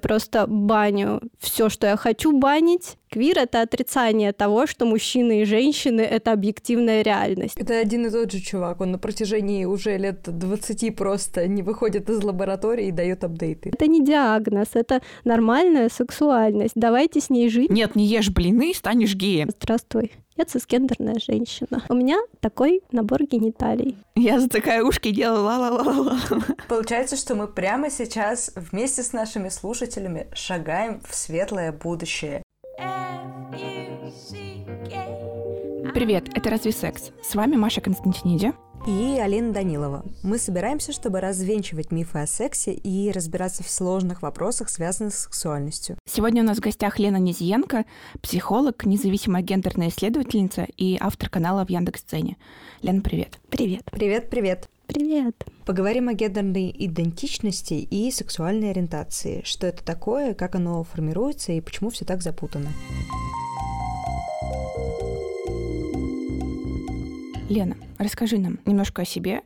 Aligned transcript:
просто 0.00 0.46
баню 0.46 1.20
все, 1.38 1.68
что 1.68 1.86
я 1.86 1.96
хочу 1.96 2.38
банить. 2.38 2.96
Квир— 3.10 3.38
это 3.40 3.62
отрицание 3.62 4.32
того, 4.32 4.66
что 4.66 4.84
мужчины 4.84 5.42
и 5.42 5.44
женщины— 5.44 6.00
это 6.02 6.32
объективная 6.32 7.02
реальность. 7.02 7.56
Это 7.56 7.78
один 7.78 8.06
и 8.06 8.10
тот 8.10 8.30
же 8.30 8.40
чувак. 8.40 8.80
Он 8.80 8.92
на 8.92 8.98
протяжении 8.98 9.64
уже 9.64 9.96
лет 9.96 10.22
20 10.26 10.94
просто 10.94 11.46
не 11.46 11.62
выходит 11.62 12.10
из 12.10 12.22
лаборатории 12.22 12.88
и 12.88 12.92
дает 12.92 13.24
апдейты. 13.24 13.70
Это 13.70 13.86
не 13.86 14.04
диагноз, 14.04 14.68
это 14.74 15.00
нормальная 15.24 15.88
сексуальность. 15.88 16.74
Давайте 16.74 17.20
с 17.20 17.30
ней 17.30 17.48
жить. 17.48 17.70
Нет, 17.70 17.96
не 17.96 18.06
ешь 18.06 18.30
блины, 18.30 18.74
станешь 18.74 19.14
геем. 19.14 19.50
Здравствуй. 19.58 20.12
Я 20.38 20.44
цисгендерная 20.44 21.16
женщина. 21.18 21.82
У 21.88 21.94
меня 21.94 22.20
такой 22.38 22.82
набор 22.92 23.24
гениталий. 23.24 23.96
Я 24.14 24.38
затыкаю 24.38 24.86
ушки 24.86 25.08
и 25.08 25.12
делаю 25.12 25.42
ла-ла-ла-ла. 25.42 26.16
Получается, 26.68 27.16
что 27.16 27.34
мы 27.34 27.48
прямо 27.48 27.90
сейчас 27.90 28.52
вместе 28.54 29.02
с 29.02 29.12
нашими 29.12 29.48
слушателями 29.48 30.28
шагаем 30.32 31.00
в 31.00 31.12
светлое 31.16 31.72
будущее. 31.72 32.44
Привет, 35.92 36.28
это 36.32 36.50
«Разве 36.50 36.70
секс?» 36.70 37.10
С 37.20 37.34
вами 37.34 37.56
Маша 37.56 37.80
Константиниди 37.80 38.52
и 38.86 39.18
Алина 39.18 39.52
Данилова. 39.52 40.04
Мы 40.22 40.38
собираемся, 40.38 40.92
чтобы 40.92 41.20
развенчивать 41.20 41.90
мифы 41.90 42.18
о 42.18 42.26
сексе 42.26 42.72
и 42.72 43.10
разбираться 43.10 43.62
в 43.62 43.68
сложных 43.68 44.22
вопросах, 44.22 44.70
связанных 44.70 45.14
с 45.14 45.24
сексуальностью. 45.24 45.96
Сегодня 46.06 46.42
у 46.42 46.46
нас 46.46 46.58
в 46.58 46.60
гостях 46.60 46.98
Лена 46.98 47.16
Низиенко, 47.16 47.84
психолог, 48.22 48.84
независимая 48.84 49.42
гендерная 49.42 49.88
исследовательница 49.88 50.66
и 50.76 50.96
автор 51.00 51.28
канала 51.28 51.66
в 51.66 51.70
Яндекс.Сцене. 51.70 52.36
Лена, 52.82 53.00
привет. 53.00 53.38
Привет. 53.50 53.82
Привет, 53.90 54.30
привет. 54.30 54.68
Привет. 54.86 55.44
Поговорим 55.66 56.08
о 56.08 56.14
гендерной 56.14 56.74
идентичности 56.78 57.74
и 57.74 58.10
сексуальной 58.10 58.70
ориентации. 58.70 59.42
Что 59.44 59.66
это 59.66 59.84
такое, 59.84 60.32
как 60.32 60.54
оно 60.54 60.82
формируется 60.84 61.52
и 61.52 61.60
почему 61.60 61.90
все 61.90 62.06
так 62.06 62.22
запутано. 62.22 62.70
Лена, 67.50 67.76
расскажи 67.98 68.38
нам 68.38 68.58
немножко 68.64 69.02
о 69.02 69.04
себе 69.04 69.42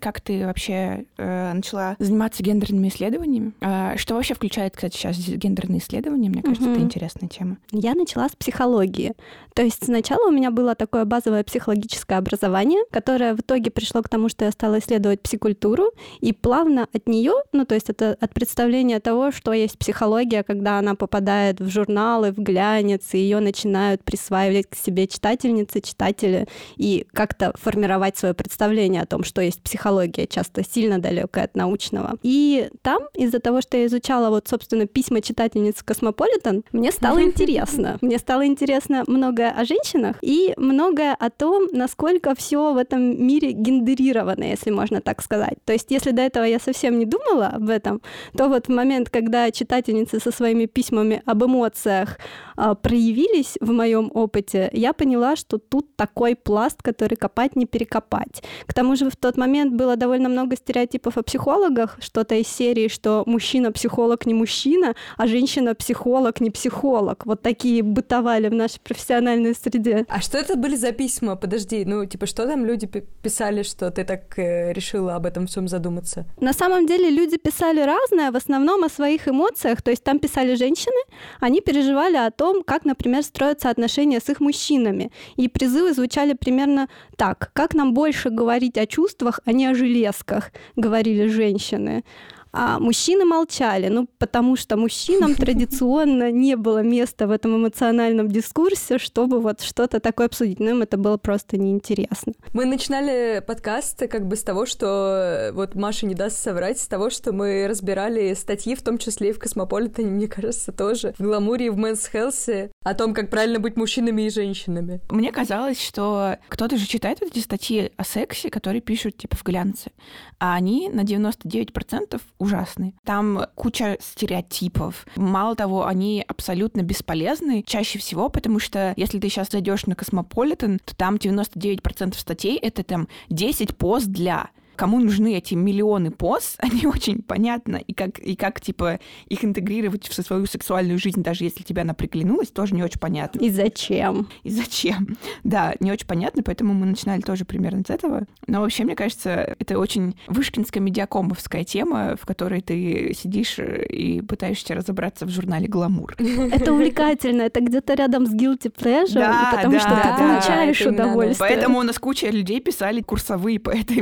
как 0.00 0.20
ты 0.20 0.46
вообще 0.46 1.04
э, 1.16 1.52
начала 1.52 1.96
заниматься 1.98 2.42
гендерными 2.42 2.88
исследованиями? 2.88 3.52
Э, 3.60 3.96
что 3.96 4.14
вообще 4.14 4.34
включает, 4.34 4.76
кстати, 4.76 4.96
сейчас 4.96 5.18
гендерные 5.18 5.80
исследования? 5.80 6.28
Мне 6.28 6.42
кажется, 6.42 6.68
угу. 6.68 6.74
это 6.74 6.82
интересная 6.82 7.28
тема. 7.28 7.58
Я 7.72 7.94
начала 7.94 8.28
с 8.28 8.36
психологии. 8.36 9.14
То 9.54 9.62
есть 9.62 9.84
сначала 9.84 10.28
у 10.28 10.30
меня 10.30 10.50
было 10.50 10.74
такое 10.74 11.04
базовое 11.04 11.44
психологическое 11.44 12.16
образование, 12.16 12.80
которое 12.90 13.34
в 13.34 13.40
итоге 13.40 13.70
пришло 13.70 14.02
к 14.02 14.08
тому, 14.08 14.28
что 14.28 14.44
я 14.44 14.52
стала 14.52 14.78
исследовать 14.78 15.20
психокультуру, 15.20 15.90
и 16.20 16.32
плавно 16.32 16.86
от 16.92 17.06
нее, 17.06 17.34
ну 17.52 17.66
то 17.66 17.74
есть 17.74 17.90
это 17.90 18.16
от 18.20 18.32
представления 18.32 19.00
того, 19.00 19.30
что 19.30 19.52
есть 19.52 19.78
психология, 19.78 20.42
когда 20.42 20.78
она 20.78 20.94
попадает 20.94 21.60
в 21.60 21.68
журналы, 21.68 22.30
в 22.32 22.38
глянец, 22.38 23.12
и 23.12 23.18
ее 23.18 23.40
начинают 23.40 24.04
присваивать 24.04 24.70
к 24.70 24.74
себе 24.74 25.06
читательницы, 25.06 25.80
читатели, 25.80 26.46
и 26.76 27.06
как-то 27.12 27.52
формировать 27.56 28.16
свое 28.16 28.32
представление 28.32 29.02
о 29.02 29.06
том, 29.06 29.24
что 29.24 29.42
есть 29.42 29.60
психология 29.60 29.71
психология, 29.72 30.26
часто 30.26 30.62
сильно 30.62 30.98
далекая 30.98 31.44
от 31.44 31.56
научного. 31.56 32.18
И 32.22 32.68
там, 32.82 33.00
из-за 33.14 33.38
того, 33.38 33.62
что 33.62 33.78
я 33.78 33.86
изучала 33.86 34.28
вот, 34.28 34.46
собственно, 34.48 34.86
письма 34.86 35.22
читательницы 35.22 35.82
Космополитен, 35.82 36.62
мне 36.72 36.92
стало 36.92 37.22
интересно. 37.22 37.96
Мне 38.02 38.18
стало 38.18 38.46
интересно 38.46 39.04
многое 39.06 39.50
о 39.50 39.64
женщинах 39.64 40.16
и 40.20 40.52
многое 40.58 41.14
о 41.14 41.30
том, 41.30 41.68
насколько 41.72 42.34
все 42.34 42.74
в 42.74 42.76
этом 42.76 43.26
мире 43.26 43.52
гендерировано, 43.52 44.44
если 44.44 44.70
можно 44.70 45.00
так 45.00 45.22
сказать. 45.22 45.56
То 45.64 45.72
есть, 45.72 45.90
если 45.90 46.10
до 46.10 46.20
этого 46.20 46.44
я 46.44 46.58
совсем 46.58 46.98
не 46.98 47.06
думала 47.06 47.46
об 47.46 47.70
этом, 47.70 48.02
то 48.36 48.48
вот 48.48 48.66
в 48.66 48.70
момент, 48.70 49.08
когда 49.08 49.50
читательницы 49.50 50.20
со 50.20 50.30
своими 50.32 50.66
письмами 50.66 51.22
об 51.24 51.44
эмоциях 51.44 52.18
э, 52.58 52.74
проявились 52.82 53.56
в 53.60 53.72
моем 53.72 54.10
опыте, 54.12 54.68
я 54.74 54.92
поняла, 54.92 55.34
что 55.34 55.56
тут 55.56 55.96
такой 55.96 56.36
пласт, 56.36 56.82
который 56.82 57.16
копать 57.16 57.56
не 57.56 57.64
перекопать. 57.64 58.42
К 58.66 58.74
тому 58.74 58.96
же 58.96 59.08
в 59.08 59.16
тот 59.16 59.38
момент 59.38 59.61
момент 59.62 59.74
было 59.78 59.96
довольно 59.96 60.28
много 60.28 60.56
стереотипов 60.56 61.16
о 61.16 61.22
психологах, 61.22 61.96
что-то 62.00 62.34
из 62.34 62.48
серии, 62.48 62.88
что 62.88 63.22
мужчина-психолог 63.26 64.26
не 64.26 64.34
мужчина, 64.34 64.94
а 65.16 65.26
женщина-психолог 65.26 66.40
не 66.40 66.50
психолог. 66.50 67.26
Вот 67.26 67.42
такие 67.42 67.82
бытовали 67.82 68.48
в 68.48 68.54
нашей 68.54 68.80
профессиональной 68.80 69.54
среде. 69.54 70.04
А 70.08 70.20
что 70.20 70.38
это 70.38 70.56
были 70.56 70.76
за 70.76 70.92
письма? 70.92 71.36
Подожди, 71.36 71.84
ну, 71.84 72.04
типа, 72.06 72.26
что 72.26 72.46
там 72.46 72.66
люди 72.66 72.86
писали, 73.22 73.62
что 73.62 73.90
ты 73.90 74.04
так 74.04 74.38
э, 74.38 74.72
решила 74.72 75.14
об 75.16 75.26
этом 75.26 75.46
всем 75.46 75.68
задуматься? 75.68 76.24
На 76.40 76.52
самом 76.52 76.86
деле 76.86 77.10
люди 77.10 77.36
писали 77.36 77.80
разное, 77.80 78.30
в 78.30 78.36
основном 78.36 78.84
о 78.84 78.88
своих 78.88 79.28
эмоциях. 79.28 79.82
То 79.82 79.90
есть 79.90 80.04
там 80.04 80.18
писали 80.18 80.54
женщины, 80.54 81.02
они 81.40 81.60
переживали 81.60 82.16
о 82.16 82.30
том, 82.30 82.62
как, 82.62 82.84
например, 82.84 83.22
строятся 83.22 83.70
отношения 83.70 84.20
с 84.20 84.28
их 84.28 84.40
мужчинами. 84.40 85.10
И 85.36 85.48
призывы 85.48 85.92
звучали 85.92 86.32
примерно 86.32 86.88
так. 87.16 87.50
Как 87.52 87.74
нам 87.74 87.94
больше 87.94 88.30
говорить 88.30 88.78
о 88.78 88.86
чувствах, 88.86 89.40
а 89.52 89.54
не 89.54 89.66
о 89.66 89.74
железках, 89.74 90.50
говорили 90.76 91.26
женщины. 91.26 92.04
А 92.52 92.78
мужчины 92.78 93.24
молчали, 93.24 93.88
ну, 93.88 94.06
потому 94.18 94.56
что 94.56 94.76
мужчинам 94.76 95.34
традиционно 95.36 96.30
не 96.30 96.56
было 96.56 96.82
места 96.82 97.26
в 97.26 97.30
этом 97.30 97.56
эмоциональном 97.56 98.28
дискурсе, 98.28 98.98
чтобы 98.98 99.40
вот 99.40 99.62
что-то 99.62 100.00
такое 100.00 100.26
обсудить. 100.26 100.60
Но 100.60 100.70
им 100.70 100.82
это 100.82 100.98
было 100.98 101.16
просто 101.16 101.56
неинтересно. 101.56 102.34
Мы 102.52 102.66
начинали 102.66 103.42
подкаст 103.46 104.06
как 104.08 104.26
бы 104.26 104.36
с 104.36 104.42
того, 104.42 104.66
что 104.66 105.50
вот 105.54 105.74
Маша 105.74 106.06
не 106.06 106.14
даст 106.14 106.38
соврать, 106.38 106.78
с 106.78 106.86
того, 106.86 107.08
что 107.08 107.32
мы 107.32 107.66
разбирали 107.68 108.34
статьи, 108.34 108.74
в 108.74 108.82
том 108.82 108.98
числе 108.98 109.30
и 109.30 109.32
в 109.32 109.38
Космополитене, 109.38 110.10
мне 110.10 110.28
кажется, 110.28 110.72
тоже, 110.72 111.14
в 111.18 111.22
Гламуре 111.22 111.66
и 111.66 111.70
в 111.70 111.76
Men's 111.78 112.06
Health 112.06 112.54
е, 112.54 112.70
о 112.84 112.94
том, 112.94 113.14
как 113.14 113.30
правильно 113.30 113.60
быть 113.60 113.76
мужчинами 113.76 114.22
и 114.22 114.30
женщинами. 114.30 115.00
Мне 115.08 115.32
казалось, 115.32 115.80
что 115.80 116.36
кто-то 116.48 116.76
же 116.76 116.86
читает 116.86 117.20
вот 117.20 117.30
эти 117.30 117.38
статьи 117.38 117.92
о 117.96 118.04
сексе, 118.04 118.50
которые 118.50 118.82
пишут 118.82 119.16
типа 119.16 119.36
в 119.36 119.42
глянце, 119.42 119.90
а 120.38 120.54
они 120.54 120.90
на 120.90 121.00
99% 121.02 122.20
ужасны. 122.42 122.94
Там 123.04 123.46
куча 123.54 123.96
стереотипов. 124.00 125.06
Мало 125.16 125.54
того, 125.54 125.86
они 125.86 126.24
абсолютно 126.26 126.82
бесполезны 126.82 127.62
чаще 127.66 127.98
всего, 127.98 128.28
потому 128.28 128.58
что 128.58 128.92
если 128.96 129.18
ты 129.18 129.28
сейчас 129.28 129.50
зайдешь 129.50 129.86
на 129.86 129.94
Космополитен, 129.94 130.80
то 130.84 130.94
там 130.96 131.16
99% 131.16 132.18
статей— 132.18 132.56
это 132.62 132.82
там 132.82 133.08
10 133.30 133.76
поз 133.76 134.06
для 134.06 134.50
кому 134.76 134.98
нужны 135.00 135.36
эти 135.36 135.54
миллионы 135.54 136.10
поз, 136.10 136.56
они 136.58 136.86
очень 136.86 137.22
понятно, 137.22 137.76
и 137.76 137.92
как, 137.92 138.18
и 138.18 138.36
как, 138.36 138.60
типа, 138.60 139.00
их 139.28 139.44
интегрировать 139.44 140.08
в 140.08 140.14
свою 140.22 140.46
сексуальную 140.46 140.98
жизнь, 140.98 141.22
даже 141.22 141.44
если 141.44 141.62
тебе 141.62 141.82
она 141.82 141.94
приглянулась, 141.94 142.48
тоже 142.48 142.74
не 142.74 142.82
очень 142.82 143.00
понятно. 143.00 143.40
И 143.40 143.50
зачем? 143.50 144.28
И 144.42 144.50
зачем? 144.50 145.16
Да, 145.44 145.74
не 145.80 145.90
очень 145.90 146.06
понятно, 146.06 146.42
поэтому 146.42 146.72
мы 146.72 146.86
начинали 146.86 147.20
тоже 147.20 147.44
примерно 147.44 147.82
с 147.86 147.90
этого. 147.90 148.26
Но 148.46 148.60
вообще, 148.60 148.84
мне 148.84 148.94
кажется, 148.94 149.56
это 149.58 149.78
очень 149.78 150.16
вышкинская 150.28 150.82
медиакомовская 150.82 151.64
тема, 151.64 152.16
в 152.20 152.24
которой 152.26 152.60
ты 152.60 153.12
сидишь 153.14 153.58
и 153.58 154.22
пытаешься 154.22 154.74
разобраться 154.74 155.26
в 155.26 155.30
журнале 155.30 155.66
«Гламур». 155.68 156.14
Это 156.18 156.72
увлекательно, 156.72 157.42
это 157.42 157.60
где-то 157.60 157.94
рядом 157.94 158.26
с 158.26 158.34
guilty 158.34 158.72
pleasure, 158.72 159.14
да, 159.14 159.52
потому 159.56 159.74
да, 159.74 159.80
что 159.80 159.90
ты 159.90 160.18
получаешь 160.18 160.80
удовольствие. 160.86 161.36
Поэтому 161.38 161.78
у 161.78 161.82
нас 161.82 161.98
куча 161.98 162.28
людей 162.28 162.60
писали 162.60 163.00
курсовые 163.00 163.58
по 163.58 163.70
этой 163.70 164.00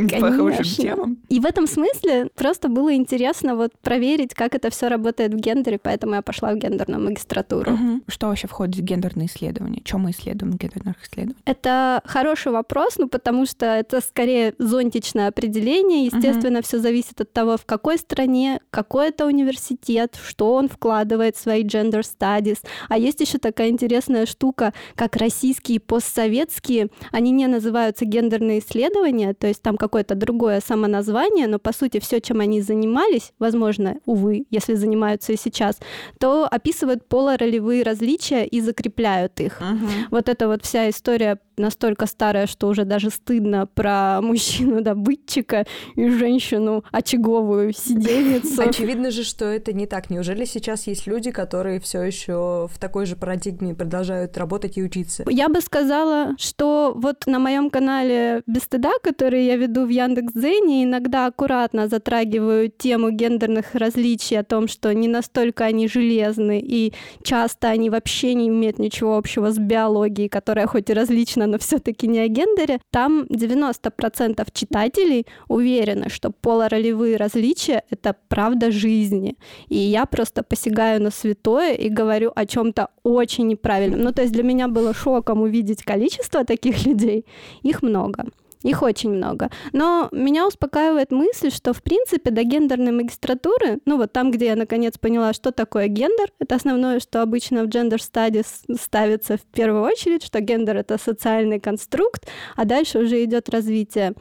похожим 0.61 0.85
темам. 0.85 1.19
И 1.29 1.41
в 1.41 1.47
этом 1.47 1.67
смысле 1.67 2.29
просто 2.35 2.69
было 2.69 2.95
интересно 2.95 3.55
вот 3.57 3.73
проверить, 3.83 4.35
как 4.35 4.55
это 4.55 4.71
все 4.71 4.89
работает 4.89 5.35
в 5.35 5.37
гендере, 5.37 5.79
поэтому 5.79 6.15
я 6.15 6.23
пошла 6.23 6.53
в 6.53 6.57
гендерную 6.57 7.03
магистратуру. 7.03 7.73
Угу. 7.73 8.01
Что 8.09 8.29
вообще 8.29 8.47
входит 8.49 8.77
в 8.77 8.83
гендерные 8.83 9.27
исследования? 9.27 9.81
Чем 9.85 10.03
мы 10.03 10.11
исследуем 10.11 10.53
в 10.53 10.57
гендерных 10.57 11.03
исследованиях? 11.03 11.41
Это 11.45 12.03
хороший 12.05 12.53
вопрос, 12.53 12.99
ну 12.99 13.09
потому 13.09 13.47
что 13.47 13.67
это 13.67 14.01
скорее 14.01 14.55
зонтичное 14.59 15.29
определение. 15.29 16.07
Естественно, 16.07 16.59
угу. 16.59 16.67
все 16.67 16.79
зависит 16.79 17.21
от 17.21 17.33
того, 17.33 17.57
в 17.57 17.65
какой 17.65 17.99
стране, 17.99 18.61
какой 18.71 19.09
это 19.09 19.27
университет, 19.27 20.19
что 20.23 20.55
он 20.55 20.69
вкладывает 20.69 21.37
в 21.37 21.41
свои 21.41 21.65
gender 21.65 22.03
studies. 22.03 22.59
А 22.89 22.99
есть 22.99 23.21
еще 23.21 23.39
такая 23.39 23.69
интересная 23.69 24.27
штука, 24.27 24.73
как 24.95 25.17
российские 25.17 25.81
постсоветские. 25.81 26.89
Они 27.13 27.31
не 27.31 27.47
называются 27.47 28.05
гендерные 28.05 28.61
исследования, 28.61 29.35
то 29.35 29.47
есть 29.47 29.63
там 29.63 29.77
какое-то 29.77 30.15
другое 30.15 30.50
самоназвание, 30.59 31.47
но 31.47 31.61
по 31.61 31.73
сути 31.73 32.01
все, 32.01 32.21
чем 32.21 32.41
они 32.41 32.61
занимались, 32.61 33.33
возможно, 33.39 33.99
увы, 34.07 34.47
если 34.51 34.75
занимаются 34.75 35.33
и 35.33 35.37
сейчас, 35.37 35.79
то 36.19 36.49
описывают 36.51 37.07
полуролевые 37.07 37.85
различия 37.85 38.45
и 38.45 38.61
закрепляют 38.61 39.39
их. 39.41 39.61
Угу. 39.61 39.91
Вот 40.11 40.29
это 40.29 40.49
вот 40.49 40.65
вся 40.65 40.91
история 40.91 41.39
настолько 41.61 42.07
старая, 42.07 42.47
что 42.47 42.69
уже 42.69 42.85
даже 42.85 43.11
стыдно 43.11 43.67
про 43.67 44.21
мужчину-добытчика 44.21 45.67
и 45.95 46.09
женщину 46.09 46.85
очаговую 46.91 47.73
сидельницу. 47.73 48.63
Очевидно 48.63 49.11
же, 49.11 49.23
что 49.23 49.45
это 49.45 49.73
не 49.73 49.87
так. 49.87 50.11
Неужели 50.11 50.45
сейчас 50.45 50.87
есть 50.87 51.07
люди, 51.07 51.31
которые 51.31 51.79
все 51.79 52.03
еще 52.03 52.69
в 52.73 52.79
такой 52.81 53.07
же 53.07 53.15
парадигме 53.15 53.75
продолжают 53.75 54.37
работать 54.37 54.79
и 54.79 54.83
учиться? 54.83 55.25
Я 55.29 55.49
бы 55.49 55.61
сказала, 55.61 56.35
что 56.39 56.93
вот 56.97 57.27
на 57.27 57.39
моем 57.39 57.71
канале 57.71 58.43
без 58.47 58.63
стыда, 58.63 58.93
который 59.03 59.45
я 59.45 59.57
веду 59.57 59.87
в 59.87 59.91
Яндекс 59.91 60.33
Яндекс.Дзене 60.41 60.85
иногда 60.85 61.27
аккуратно 61.27 61.89
затрагивают 61.89 62.79
тему 62.79 63.11
гендерных 63.11 63.75
различий, 63.75 64.39
о 64.39 64.45
том, 64.45 64.69
что 64.69 64.93
не 64.95 65.09
настолько 65.09 65.65
они 65.65 65.89
железны, 65.89 66.61
и 66.61 66.93
часто 67.23 67.69
они 67.69 67.91
вообще 67.91 68.35
не 68.35 68.49
имеют 68.49 68.79
ничего 68.79 69.17
общего 69.17 69.51
с 69.51 69.59
биологией, 69.59 70.29
которая 70.29 70.67
хоть 70.67 70.91
и 70.91 70.95
различна, 70.95 71.47
но 71.47 71.59
все 71.59 71.79
таки 71.79 72.09
не 72.09 72.21
о 72.21 72.29
гендере. 72.29 72.79
Там 72.91 73.23
90% 73.25 74.47
читателей 74.53 75.27
уверены, 75.49 76.09
что 76.09 76.31
полуролевые 76.31 77.17
различия— 77.17 77.83
это 77.91 78.17
правда 78.29 78.71
жизни. 78.71 79.37
И 79.69 79.77
я 79.77 80.07
просто 80.07 80.43
посягаю 80.43 81.03
на 81.03 81.11
святое 81.11 81.75
и 81.75 81.89
говорю 81.89 82.33
о 82.35 82.47
чем 82.47 82.73
то 82.73 82.89
очень 83.03 83.49
неправильном. 83.49 84.01
Ну, 84.01 84.13
то 84.13 84.23
есть 84.23 84.33
для 84.33 84.43
меня 84.43 84.69
было 84.69 84.95
шоком 84.95 85.43
увидеть 85.43 85.83
количество 85.83 86.45
таких 86.45 86.87
людей. 86.87 87.27
Их 87.63 87.83
много. 87.83 88.25
Их 88.63 88.83
очень 88.83 89.11
много. 89.11 89.49
Но 89.73 90.09
меня 90.13 90.47
успокаивает 90.47 91.13
мысль, 91.13 91.51
что, 91.51 91.73
в 91.73 91.83
принципе, 91.83 92.31
до 92.31 92.43
гендерной 92.43 92.93
магистратуры, 92.93 93.79
ну 93.87 93.97
вот 93.97 94.13
там, 94.13 94.31
где 94.31 94.47
я 94.47 94.57
наконец 94.57 94.99
поняла, 94.99 95.33
что 95.33 95.51
такое 95.51 95.89
гендер, 95.89 96.31
это 96.39 96.57
основное, 96.57 97.01
что 97.01 97.23
обычно 97.23 97.65
в 97.65 97.69
gender 97.69 97.97
studies 97.97 98.47
ставится 98.79 99.39
в 99.39 99.43
первую 99.43 99.83
очередь, 99.83 100.25
что 100.25 100.41
гендер— 100.41 100.77
это 100.79 100.99
социальный 100.99 101.59
конструкт, 101.59 102.29
а 102.55 102.67
дальше 102.67 102.99
уже 102.99 103.25
идет 103.25 103.49
развитие. 103.49 104.13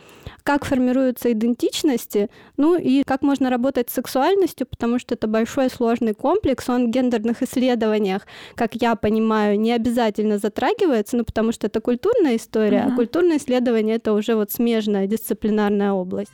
Как 0.43 0.63
формируются 0.63 1.31
идентичности, 1.33 2.29
ну 2.55 2.77
и 2.77 3.03
как 3.03 3.21
можно 3.21 3.49
работать 3.49 3.89
с 3.89 3.93
сексуальностью, 3.93 4.67
потому 4.67 4.99
что 4.99 5.15
это 5.15 5.27
большой 5.27 5.69
сложный 5.69 6.13
комплекс, 6.13 6.69
он 6.69 6.87
в 6.87 6.89
гендерных 6.91 7.43
исследованиях, 7.43 8.25
как 8.55 8.75
я 8.75 8.95
понимаю, 8.95 9.59
не 9.59 9.73
обязательно 9.73 10.37
затрагивается, 10.37 11.17
ну 11.17 11.25
потому 11.25 11.51
что 11.51 11.67
это 11.67 11.81
культурная 11.81 12.37
история, 12.37 12.85
uh-huh. 12.87 12.93
а 12.93 12.95
культурное 12.95 13.37
исследование— 13.37 13.95
это 13.97 14.13
уже 14.13 14.28
уже 14.29 14.35
вот 14.35 14.51
смежная 14.51 15.07
дисциплинарная 15.07 15.91
область. 15.91 16.31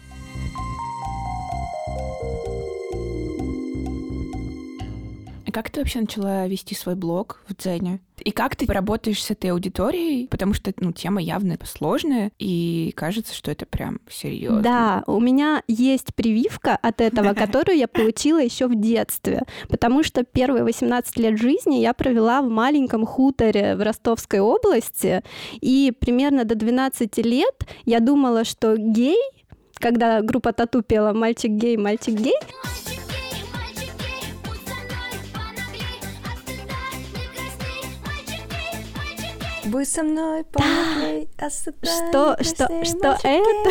Как 5.55 5.69
ты 5.69 5.79
вообще 5.79 6.01
начала 6.01 6.47
вести 6.47 6.75
свой 6.75 6.95
блог 6.95 7.41
в 7.47 7.55
Дзене? 7.55 8.01
И 8.19 8.31
как 8.31 8.57
ты 8.57 8.65
работаешь 8.65 9.23
с 9.23 9.31
этой 9.31 9.51
аудиторией? 9.51 10.27
Потому 10.27 10.53
что, 10.53 10.73
ну, 10.81 10.91
тема 10.91 11.21
явно 11.21 11.57
сложная, 11.63 12.33
и 12.37 12.91
кажется, 12.93 13.33
что 13.33 13.51
это 13.51 13.65
прям 13.65 14.01
серьезно. 14.09 14.61
Да, 14.61 15.03
у 15.07 15.21
меня 15.21 15.63
есть 15.69 16.13
прививка 16.13 16.75
от 16.75 16.99
этого, 16.99 17.33
которую 17.33 17.77
я 17.77 17.87
получила 17.87 18.43
еще 18.43 18.67
в 18.67 18.75
детстве, 18.75 19.43
потому 19.69 20.03
что 20.03 20.25
первые 20.25 20.65
18 20.65 21.15
лет 21.19 21.39
жизни 21.39 21.75
я 21.75 21.93
провела 21.93 22.41
в 22.41 22.49
маленьком 22.49 23.05
хуторе 23.05 23.77
в 23.77 23.81
Ростовской 23.81 24.41
области, 24.41 25.23
и 25.61 25.93
примерно 25.97 26.43
до 26.43 26.55
12 26.55 27.17
лет 27.19 27.55
я 27.85 28.01
думала, 28.01 28.43
что 28.43 28.75
гей, 28.75 29.21
когда 29.75 30.21
группа 30.21 30.51
Тату 30.51 30.81
пела 30.81 31.13
«Мальчик 31.13 31.51
гей, 31.51 31.77
мальчик 31.77 32.15
гей», 32.15 32.35
Будь 39.65 39.87
со 39.87 40.03
мной, 40.03 40.43
помогай, 40.43 41.27
да. 41.37 41.49
Что, 41.49 42.37
что, 42.43 42.67
что 42.83 43.17
это? 43.23 43.69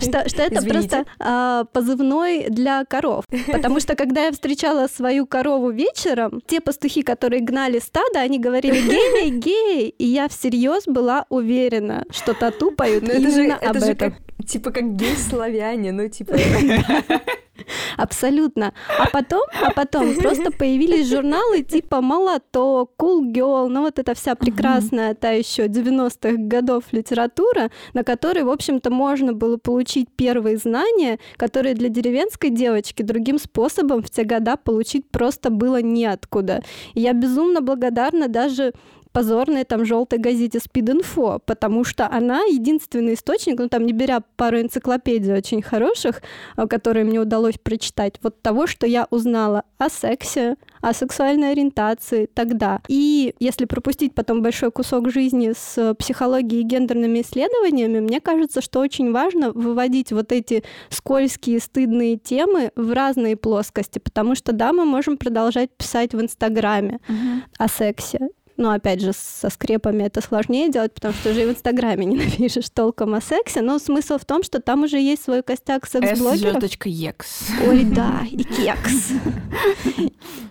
Что, 0.00 0.28
что 0.28 0.42
это 0.42 0.62
просто 0.62 1.04
а, 1.18 1.64
позывной 1.64 2.46
для 2.50 2.84
коров. 2.84 3.24
Потому 3.50 3.80
что 3.80 3.96
когда 3.96 4.26
я 4.26 4.32
встречала 4.32 4.86
свою 4.88 5.26
корову 5.26 5.70
вечером, 5.70 6.42
те 6.46 6.60
пастухи, 6.60 7.02
которые 7.02 7.42
гнали 7.42 7.78
стадо, 7.78 8.20
они 8.20 8.38
говорили 8.38 8.80
гей, 8.80 9.30
гей, 9.40 9.88
и 9.88 10.04
я 10.04 10.28
всерьез 10.28 10.84
была 10.86 11.24
уверена, 11.28 12.04
что 12.10 12.34
тату 12.34 12.70
поют 12.70 13.04
Но 13.06 13.12
именно 13.12 13.28
это 13.28 13.30
же, 13.32 13.52
об 13.52 13.76
это 13.76 13.90
этом. 13.90 14.10
Же 14.10 14.16
как, 14.16 14.46
типа 14.46 14.70
как 14.72 14.96
гей-славяне, 14.96 15.92
ну 15.92 16.08
типа... 16.08 16.36
Абсолютно. 17.96 18.72
А 18.98 19.08
потом, 19.10 19.42
а 19.62 19.70
потом 19.70 20.14
просто 20.16 20.50
появились 20.50 21.08
журналы 21.08 21.62
типа 21.62 22.00
«Молоток», 22.00 22.92
«Cool 22.98 23.32
Girl», 23.32 23.68
ну 23.68 23.82
вот 23.82 23.98
эта 23.98 24.14
вся 24.14 24.34
прекрасная 24.34 25.14
та 25.14 25.30
еще 25.30 25.66
90-х 25.66 26.36
годов 26.38 26.84
литература, 26.92 27.70
на 27.94 28.04
которой, 28.04 28.44
в 28.44 28.50
общем-то, 28.50 28.90
можно 28.90 29.32
было 29.32 29.56
получить 29.56 30.08
первые 30.16 30.56
знания, 30.58 31.18
которые 31.36 31.74
для 31.74 31.88
деревенской 31.88 32.50
девочки 32.50 33.02
другим 33.02 33.38
способом 33.38 34.02
в 34.02 34.10
те 34.10 34.24
года 34.24 34.56
получить 34.56 35.10
просто 35.10 35.50
было 35.50 35.82
неоткуда. 35.82 36.62
И 36.94 37.00
я 37.00 37.12
безумно 37.12 37.60
благодарна 37.60 38.28
даже 38.28 38.72
позорной 39.16 39.64
там 39.64 39.86
желтой 39.86 40.18
газете 40.18 40.58
Speed.info, 40.58 41.40
потому 41.46 41.84
что 41.84 42.06
она 42.06 42.42
единственный 42.42 43.14
источник, 43.14 43.58
ну 43.58 43.70
там 43.70 43.86
не 43.86 43.94
беря 43.94 44.20
пару 44.36 44.60
энциклопедий 44.60 45.32
очень 45.32 45.62
хороших, 45.62 46.20
э, 46.58 46.66
которые 46.66 47.06
мне 47.06 47.18
удалось 47.18 47.54
прочитать, 47.56 48.16
вот 48.22 48.42
того, 48.42 48.66
что 48.66 48.86
я 48.86 49.06
узнала 49.10 49.62
о 49.78 49.88
сексе, 49.88 50.56
о 50.82 50.92
сексуальной 50.92 51.52
ориентации 51.52 52.26
тогда. 52.26 52.82
И 52.88 53.34
если 53.40 53.64
пропустить 53.64 54.14
потом 54.14 54.42
большой 54.42 54.70
кусок 54.70 55.10
жизни 55.10 55.54
с 55.56 55.94
психологией 55.94 56.60
и 56.60 56.66
гендерными 56.66 57.22
исследованиями, 57.22 58.00
мне 58.00 58.20
кажется, 58.20 58.60
что 58.60 58.80
очень 58.80 59.12
важно 59.12 59.50
выводить 59.50 60.12
вот 60.12 60.30
эти 60.30 60.62
скользкие, 60.90 61.60
стыдные 61.60 62.18
темы 62.18 62.70
в 62.76 62.92
разные 62.92 63.36
плоскости, 63.36 63.98
потому 63.98 64.34
что 64.34 64.52
да, 64.52 64.74
мы 64.74 64.84
можем 64.84 65.16
продолжать 65.16 65.70
писать 65.70 66.12
в 66.12 66.20
Инстаграме 66.20 67.00
uh-huh. 67.08 67.40
о 67.56 67.68
сексе, 67.68 68.28
но 68.56 68.70
опять 68.70 69.00
же, 69.00 69.12
со 69.12 69.50
скрепами 69.50 70.04
это 70.04 70.20
сложнее 70.20 70.70
делать, 70.70 70.92
потому 70.94 71.14
что 71.14 71.30
уже 71.30 71.42
и 71.42 71.46
в 71.46 71.50
Инстаграме 71.50 72.04
не 72.06 72.16
напишешь 72.24 72.68
толком 72.70 73.14
о 73.14 73.20
сексе. 73.20 73.62
Но 73.62 73.78
смысл 73.78 74.18
в 74.18 74.24
том, 74.24 74.42
что 74.42 74.60
там 74.60 74.84
уже 74.84 74.98
есть 74.98 75.24
свой 75.24 75.42
костяк 75.42 75.86
секс-блогеров. 75.86 76.62
Екс. 76.84 77.48
Ой, 77.66 77.84
да, 77.84 78.22
и 78.30 78.42
кекс. 78.42 79.12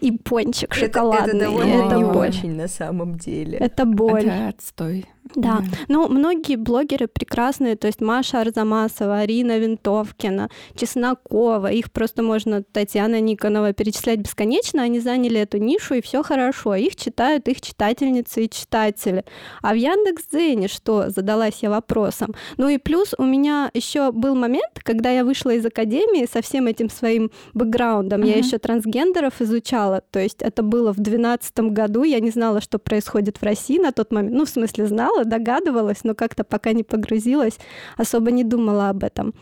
И 0.01 0.11
пончик 0.11 0.73
шоколадный. 0.73 1.45
Это 1.45 1.97
очень 1.99 2.55
на 2.55 2.67
самом 2.67 3.17
деле. 3.17 3.57
Это 3.57 3.85
боль. 3.85 4.25
Это 4.25 4.49
отстой. 4.49 5.05
Да. 5.33 5.61
Mm. 5.61 5.75
Ну, 5.87 6.07
многие 6.07 6.55
блогеры 6.55 7.07
прекрасные, 7.07 7.75
то 7.75 7.87
есть 7.87 7.99
Маша 7.99 8.41
Арзамасова, 8.41 9.19
Арина 9.19 9.57
Винтовкина, 9.57 10.49
Чеснокова, 10.75 11.71
их 11.71 11.91
просто 11.91 12.21
можно 12.21 12.63
Татьяна 12.63 13.19
Никонова 13.19 13.73
перечислять 13.73 14.19
бесконечно, 14.19 14.83
они 14.83 14.99
заняли 14.99 15.39
эту 15.39 15.57
нишу, 15.57 15.95
и 15.95 16.01
все 16.01 16.21
хорошо. 16.21 16.75
Их 16.75 16.95
читают 16.95 17.47
их 17.47 17.61
читательницы 17.61 18.45
и 18.45 18.49
читатели. 18.49 19.25
А 19.61 19.73
в 19.73 19.77
Яндекс.Дзене 19.77 20.67
что? 20.67 21.09
Задалась 21.09 21.59
я 21.61 21.69
вопросом. 21.69 22.35
Ну 22.57 22.69
и 22.69 22.77
плюс 22.77 23.13
у 23.17 23.23
меня 23.23 23.71
еще 23.73 24.11
был 24.11 24.35
момент, 24.35 24.79
когда 24.83 25.09
я 25.09 25.25
вышла 25.25 25.51
из 25.51 25.65
академии 25.65 26.27
со 26.31 26.41
всем 26.41 26.67
этим 26.67 26.89
своим 26.89 27.31
бэкграундом. 27.53 28.21
Mm-hmm. 28.21 28.27
Я 28.27 28.37
еще 28.37 28.57
трансгендеров 28.57 29.41
изучала, 29.41 30.01
то 30.11 30.19
есть 30.19 30.41
это 30.41 30.61
было 30.61 30.91
в 30.91 30.97
2012 30.97 31.59
году, 31.71 32.03
я 32.03 32.19
не 32.19 32.29
знала, 32.29 32.61
что 32.61 32.77
происходит 32.79 33.37
в 33.37 33.43
России 33.43 33.79
на 33.79 33.91
тот 33.91 34.11
момент. 34.11 34.35
Ну, 34.35 34.45
в 34.45 34.49
смысле, 34.49 34.85
знала, 34.85 35.14
знала, 35.15 35.25
догадывалась, 35.25 36.03
но 36.03 36.15
как-то 36.15 36.43
пока 36.43 36.73
не 36.73 36.83
погрузилась, 36.83 37.57
особо 37.97 38.31
не 38.31 38.43
думала 38.43 38.89
об 38.89 39.03
этом. 39.03 39.33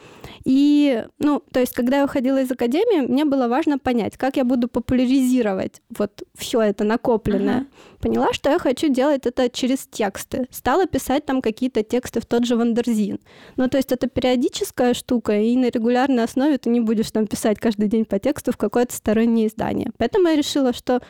И, 0.45 1.05
ну, 1.19 1.41
то 1.51 1.59
есть, 1.59 1.73
когда 1.73 1.97
я 1.97 2.05
уходила 2.05 2.41
из 2.41 2.51
академии, 2.51 3.07
мне 3.07 3.25
было 3.25 3.47
важно 3.47 3.79
понять, 3.79 4.17
как 4.17 4.37
я 4.37 4.43
буду 4.43 4.67
популяризировать 4.67 5.81
вот 5.97 6.23
все 6.37 6.61
это 6.61 6.83
накопленное. 6.83 7.61
Uh-huh. 7.61 7.99
Поняла, 8.01 8.33
что 8.33 8.49
я 8.49 8.59
хочу 8.59 8.89
делать 8.89 9.25
это 9.25 9.49
через 9.49 9.87
тексты. 9.87 10.47
Стала 10.51 10.85
писать 10.85 11.25
там 11.25 11.41
какие-то 11.41 11.83
тексты 11.83 12.19
в 12.19 12.25
тот 12.25 12.45
же 12.45 12.55
Wonderzine. 12.55 13.19
Ну, 13.55 13.69
то 13.69 13.77
есть 13.77 13.91
это 13.91 14.07
периодическая 14.07 14.93
штука, 14.93 15.39
и 15.39 15.55
на 15.55 15.69
регулярной 15.69 16.23
основе 16.23 16.57
ты 16.57 16.69
не 16.69 16.81
будешь 16.81 17.11
там 17.11 17.27
писать 17.27 17.59
каждый 17.59 17.87
день 17.87 18.05
по 18.05 18.19
тексту 18.19 18.51
в 18.51 18.57
какое-то 18.57 18.93
стороннее 18.93 19.47
издание. 19.47 19.91
Поэтому 19.97 20.27
я 20.27 20.35
решила, 20.35 20.73
что 20.73 21.01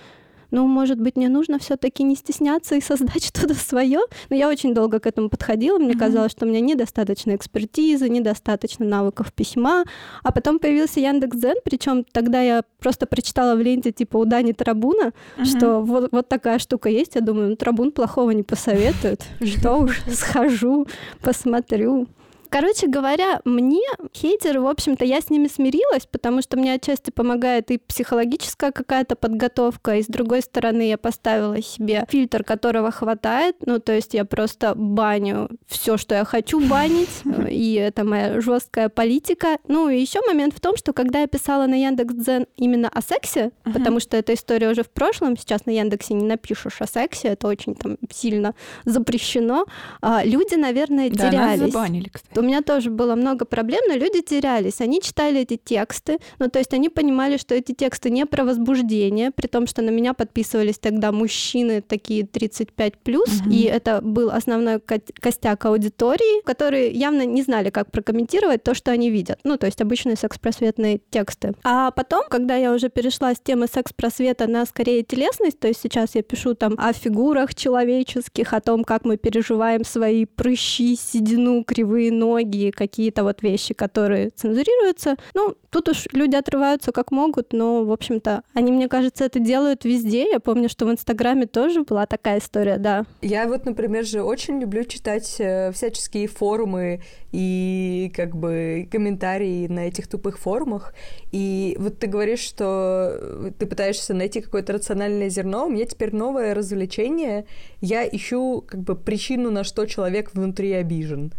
ну, 0.54 0.68
может 0.68 1.00
быть, 1.00 1.16
мне 1.16 1.30
нужно 1.30 1.58
все-таки 1.58 2.04
не 2.04 2.16
стесняться 2.16 2.76
и 2.76 2.82
создать 2.82 3.26
что-то 3.36 3.56
свое. 3.56 4.00
Но 4.30 4.36
я 4.36 4.48
очень 4.48 4.76
долго 4.76 5.00
к 5.00 5.08
этому 5.08 5.30
подходила. 5.30 5.80
Мне 5.80 5.94
mm-hmm. 5.94 6.00
казалось, 6.00 6.32
что 6.32 6.46
у 6.46 6.48
меня 6.48 6.60
недостаточно 6.60 7.36
экспертизы, 7.36 8.08
недостаточно 8.08 8.86
навыков 8.86 9.34
письма. 9.34 9.84
А 10.22 10.32
потом 10.32 10.60
появился 10.60 11.00
Яндекс.Дзен, 11.00 11.56
причем 11.66 12.04
тогда 12.04 12.40
я 12.42 12.64
просто 12.80 13.08
прочитала 13.08 13.56
в 13.56 13.62
ленте 13.62 13.92
типа 13.92 14.18
у 14.18 14.26
Дани 14.26 14.52
Трабуна, 14.52 15.12
mm-hmm. 15.38 15.46
что 15.46 15.80
вот, 15.82 16.10
вот 16.12 16.30
такая 16.30 16.60
штука 16.60 16.88
есть. 16.88 17.16
Я 17.16 17.22
думаю, 17.22 17.50
ну, 17.50 17.56
Трабун 17.56 17.92
плохого 17.92 18.30
не 18.30 18.44
посоветует. 18.44 19.24
Что 19.42 19.78
уж, 19.78 20.04
схожу, 20.08 20.86
посмотрю. 21.22 22.08
Короче 22.54 22.86
говоря, 22.86 23.42
мне 23.46 23.82
хейтеры, 24.16 24.62
в 24.62 24.68
общем-то, 24.68 25.04
я 25.04 25.22
с 25.22 25.32
ними 25.32 25.48
смирилась, 25.48 26.06
потому 26.06 26.44
что 26.44 26.56
мне 26.56 26.74
отчасти 26.74 27.10
помогает 27.10 27.72
и 27.72 27.80
психологическая 27.80 28.72
какая-то 28.72 29.16
подготовка, 29.16 29.96
и 29.96 30.04
с 30.04 30.06
другой 30.06 30.44
стороны 30.44 30.88
я 30.88 31.00
поставила 31.00 31.60
себе 31.64 32.06
фильтр, 32.08 32.44
которого 32.44 32.92
хватает, 32.92 33.56
ну 33.66 33.80
то 33.80 33.92
есть 33.92 34.14
я 34.14 34.24
просто 34.24 34.76
баню 34.76 35.50
все, 35.66 35.98
что 35.98 36.14
я 36.14 36.26
хочу 36.26 36.60
банить, 36.60 37.24
и 37.50 37.74
это 37.74 38.04
моя 38.04 38.40
жесткая 38.40 38.90
политика. 38.90 39.58
Ну 39.68 39.90
и 39.90 40.00
еще 40.00 40.22
момент 40.28 40.54
в 40.54 40.60
том, 40.60 40.78
что 40.78 40.94
когда 40.94 41.22
я 41.22 41.28
писала 41.28 41.66
на 41.66 41.74
Яндекс.Дзен 41.74 42.46
именно 42.56 42.88
о 42.88 43.02
сексе, 43.02 43.50
uh-huh. 43.66 43.74
потому 43.74 44.00
что 44.00 44.16
эта 44.16 44.36
история 44.36 44.70
уже 44.70 44.84
в 44.84 44.92
прошлом, 44.92 45.38
сейчас 45.38 45.66
на 45.66 45.72
Яндексе 45.72 46.14
не 46.14 46.26
напишешь 46.26 46.82
о 46.82 46.86
сексе, 46.86 47.30
это 47.30 47.48
очень 47.48 47.74
там 47.74 47.98
сильно 48.12 48.54
запрещено, 48.86 49.66
а 50.04 50.24
люди, 50.24 50.54
наверное, 50.54 51.10
терялись. 51.10 51.32
Да, 51.32 51.48
нас 51.48 51.60
забанили, 51.72 52.10
кстати 52.10 52.43
меня 52.44 52.62
тоже 52.62 52.90
было 52.90 53.16
много 53.16 53.46
проблем, 53.46 53.82
но 53.88 53.96
люди 53.96 54.22
терялись. 54.22 54.82
Они 54.82 55.02
читали 55.02 55.42
эти 55.42 55.58
тексты, 55.58 56.20
ну, 56.40 56.50
то 56.50 56.60
есть 56.60 56.74
они 56.74 56.90
понимали, 56.90 57.38
что 57.38 57.56
эти 57.56 57.74
тексты 57.74 58.10
не 58.10 58.26
про 58.26 58.44
возбуждение, 58.44 59.32
при 59.32 59.48
том, 59.48 59.68
что 59.68 59.82
на 59.82 59.90
меня 59.90 60.14
подписывались 60.14 60.78
тогда 60.78 61.12
мужчины 61.12 61.82
такие 61.82 62.24
35+, 62.24 62.94
плюс, 63.04 63.42
угу. 63.42 63.50
и 63.50 63.64
это 63.64 64.02
был 64.02 64.30
основной 64.30 64.80
костяк 64.80 65.66
аудитории, 65.66 66.44
которые 66.44 66.92
явно 66.92 67.26
не 67.26 67.42
знали, 67.42 67.70
как 67.70 67.92
прокомментировать 67.92 68.64
то, 68.64 68.74
что 68.74 68.92
они 68.92 69.10
видят. 69.10 69.40
Ну, 69.44 69.58
то 69.58 69.66
есть 69.66 69.82
обычные 69.82 70.16
секс-просветные 70.16 71.00
тексты. 71.10 71.54
А 71.64 71.92
потом, 71.92 72.24
когда 72.30 72.56
я 72.56 72.74
уже 72.74 72.90
перешла 72.90 73.34
с 73.34 73.40
темы 73.40 73.68
секс-просвета 73.68 74.48
на 74.48 74.66
скорее 74.66 75.04
телесность, 75.04 75.60
то 75.60 75.68
есть 75.68 75.82
сейчас 75.82 76.16
я 76.16 76.24
пишу 76.24 76.56
там 76.56 76.76
о 76.78 76.94
фигурах 76.94 77.56
человеческих, 77.56 78.54
о 78.54 78.62
том, 78.62 78.84
как 78.84 79.06
мы 79.06 79.18
переживаем 79.18 79.84
свои 79.86 80.26
прыщи, 80.26 80.96
седину, 80.96 81.64
кривые 81.64 82.12
ноги, 82.12 82.33
какие-то 82.72 83.24
вот 83.24 83.42
вещи, 83.42 83.74
которые 83.74 84.30
цензурируются. 84.30 85.16
Ну, 85.34 85.56
тут 85.70 85.90
уж 85.90 86.08
люди 86.14 86.36
отрываются 86.36 86.92
как 86.92 87.12
могут, 87.12 87.54
но, 87.54 87.84
в 87.84 87.92
общем-то, 87.92 88.44
они, 88.54 88.72
мне 88.72 88.88
кажется, 88.88 89.26
это 89.26 89.40
делают 89.40 89.86
везде. 89.86 90.30
Я 90.32 90.40
помню, 90.40 90.70
что 90.70 90.86
в 90.86 90.92
Инстаграме 90.92 91.46
тоже 91.46 91.84
была 91.84 92.06
такая 92.06 92.40
история, 92.40 92.78
да. 92.78 93.06
Я 93.22 93.48
вот, 93.48 93.66
например, 93.66 94.06
же 94.06 94.22
очень 94.22 94.60
люблю 94.60 94.84
читать 94.86 95.36
э, 95.40 95.72
всяческие 95.72 96.28
форумы 96.28 97.02
и 97.32 98.12
как 98.16 98.36
бы 98.36 98.88
комментарии 98.92 99.68
на 99.68 99.88
этих 99.88 100.08
тупых 100.08 100.38
форумах. 100.38 100.94
И 101.32 101.76
вот 101.80 102.00
ты 102.00 102.08
говоришь, 102.08 102.42
что 102.42 103.52
ты 103.58 103.66
пытаешься 103.66 104.14
найти 104.14 104.42
какое-то 104.42 104.74
рациональное 104.74 105.30
зерно. 105.30 105.66
У 105.66 105.70
меня 105.70 105.86
теперь 105.86 106.16
новое 106.16 106.54
развлечение. 106.54 107.46
Я 107.82 108.08
ищу 108.08 108.64
как 108.66 108.82
бы 108.82 108.96
причину, 108.96 109.50
на 109.50 109.64
что 109.64 109.86
человек 109.86 110.34
внутри 110.34 110.72
обижен. 110.74 111.32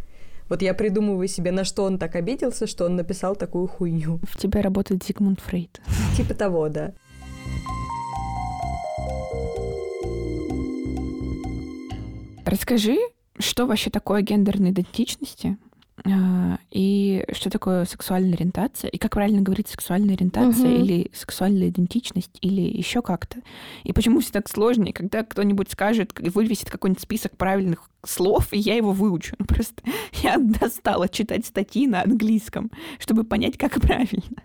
Вот 0.54 0.62
я 0.62 0.73
придумываю 0.73 1.26
себе, 1.26 1.50
на 1.50 1.64
что 1.64 1.82
он 1.82 1.99
так 1.99 2.14
обиделся, 2.14 2.68
что 2.68 2.84
он 2.84 2.94
написал 2.94 3.34
такую 3.34 3.66
хуйню. 3.66 4.20
В 4.23 4.38
тебя 4.38 4.62
работает 4.62 5.02
Зигмунд 5.02 5.40
Фрейд. 5.40 5.80
Типа 6.16 6.32
того, 6.32 6.68
да. 6.68 6.94
Расскажи, 12.44 12.99
что 13.37 13.66
вообще 13.66 13.90
такое 13.90 14.23
гендерные 14.23 14.70
идентичности? 14.70 15.58
А, 16.06 16.58
и 16.70 17.25
что 17.32 17.49
такое 17.49 17.87
сексуальная 17.87 18.34
ориентация, 18.34 18.88
и 18.90 18.99
как 18.99 19.12
правильно 19.12 19.40
говорить 19.40 19.68
сексуальная 19.68 20.14
ориентация 20.14 20.75
угу. 20.75 20.84
или 20.84 21.11
сексуальная 21.14 21.68
идентичность, 21.68 22.37
или 22.42 22.61
еще 22.61 23.00
как-то. 23.00 23.38
И 23.84 23.92
почему 23.92 24.20
все 24.20 24.32
так 24.32 24.49
сложно, 24.49 24.84
и 24.84 24.92
когда 24.92 25.25
кто-нибудь 25.25 25.70
скажет, 25.70 26.12
вывесит 26.18 26.70
какой-нибудь 26.70 27.02
список 27.02 27.37
правильных 27.37 27.88
слов, 28.04 28.52
и 28.52 28.58
я 28.58 28.76
его 28.76 28.92
выучу. 28.92 29.34
Ну, 29.38 29.46
просто 29.46 29.82
я 30.23 30.37
достала 30.38 31.08
читать 31.08 31.46
статьи 31.46 31.87
на 31.87 32.02
английском, 32.02 32.70
чтобы 32.99 33.25
понять, 33.25 33.56
как 33.56 33.80
правильно. 33.80 34.42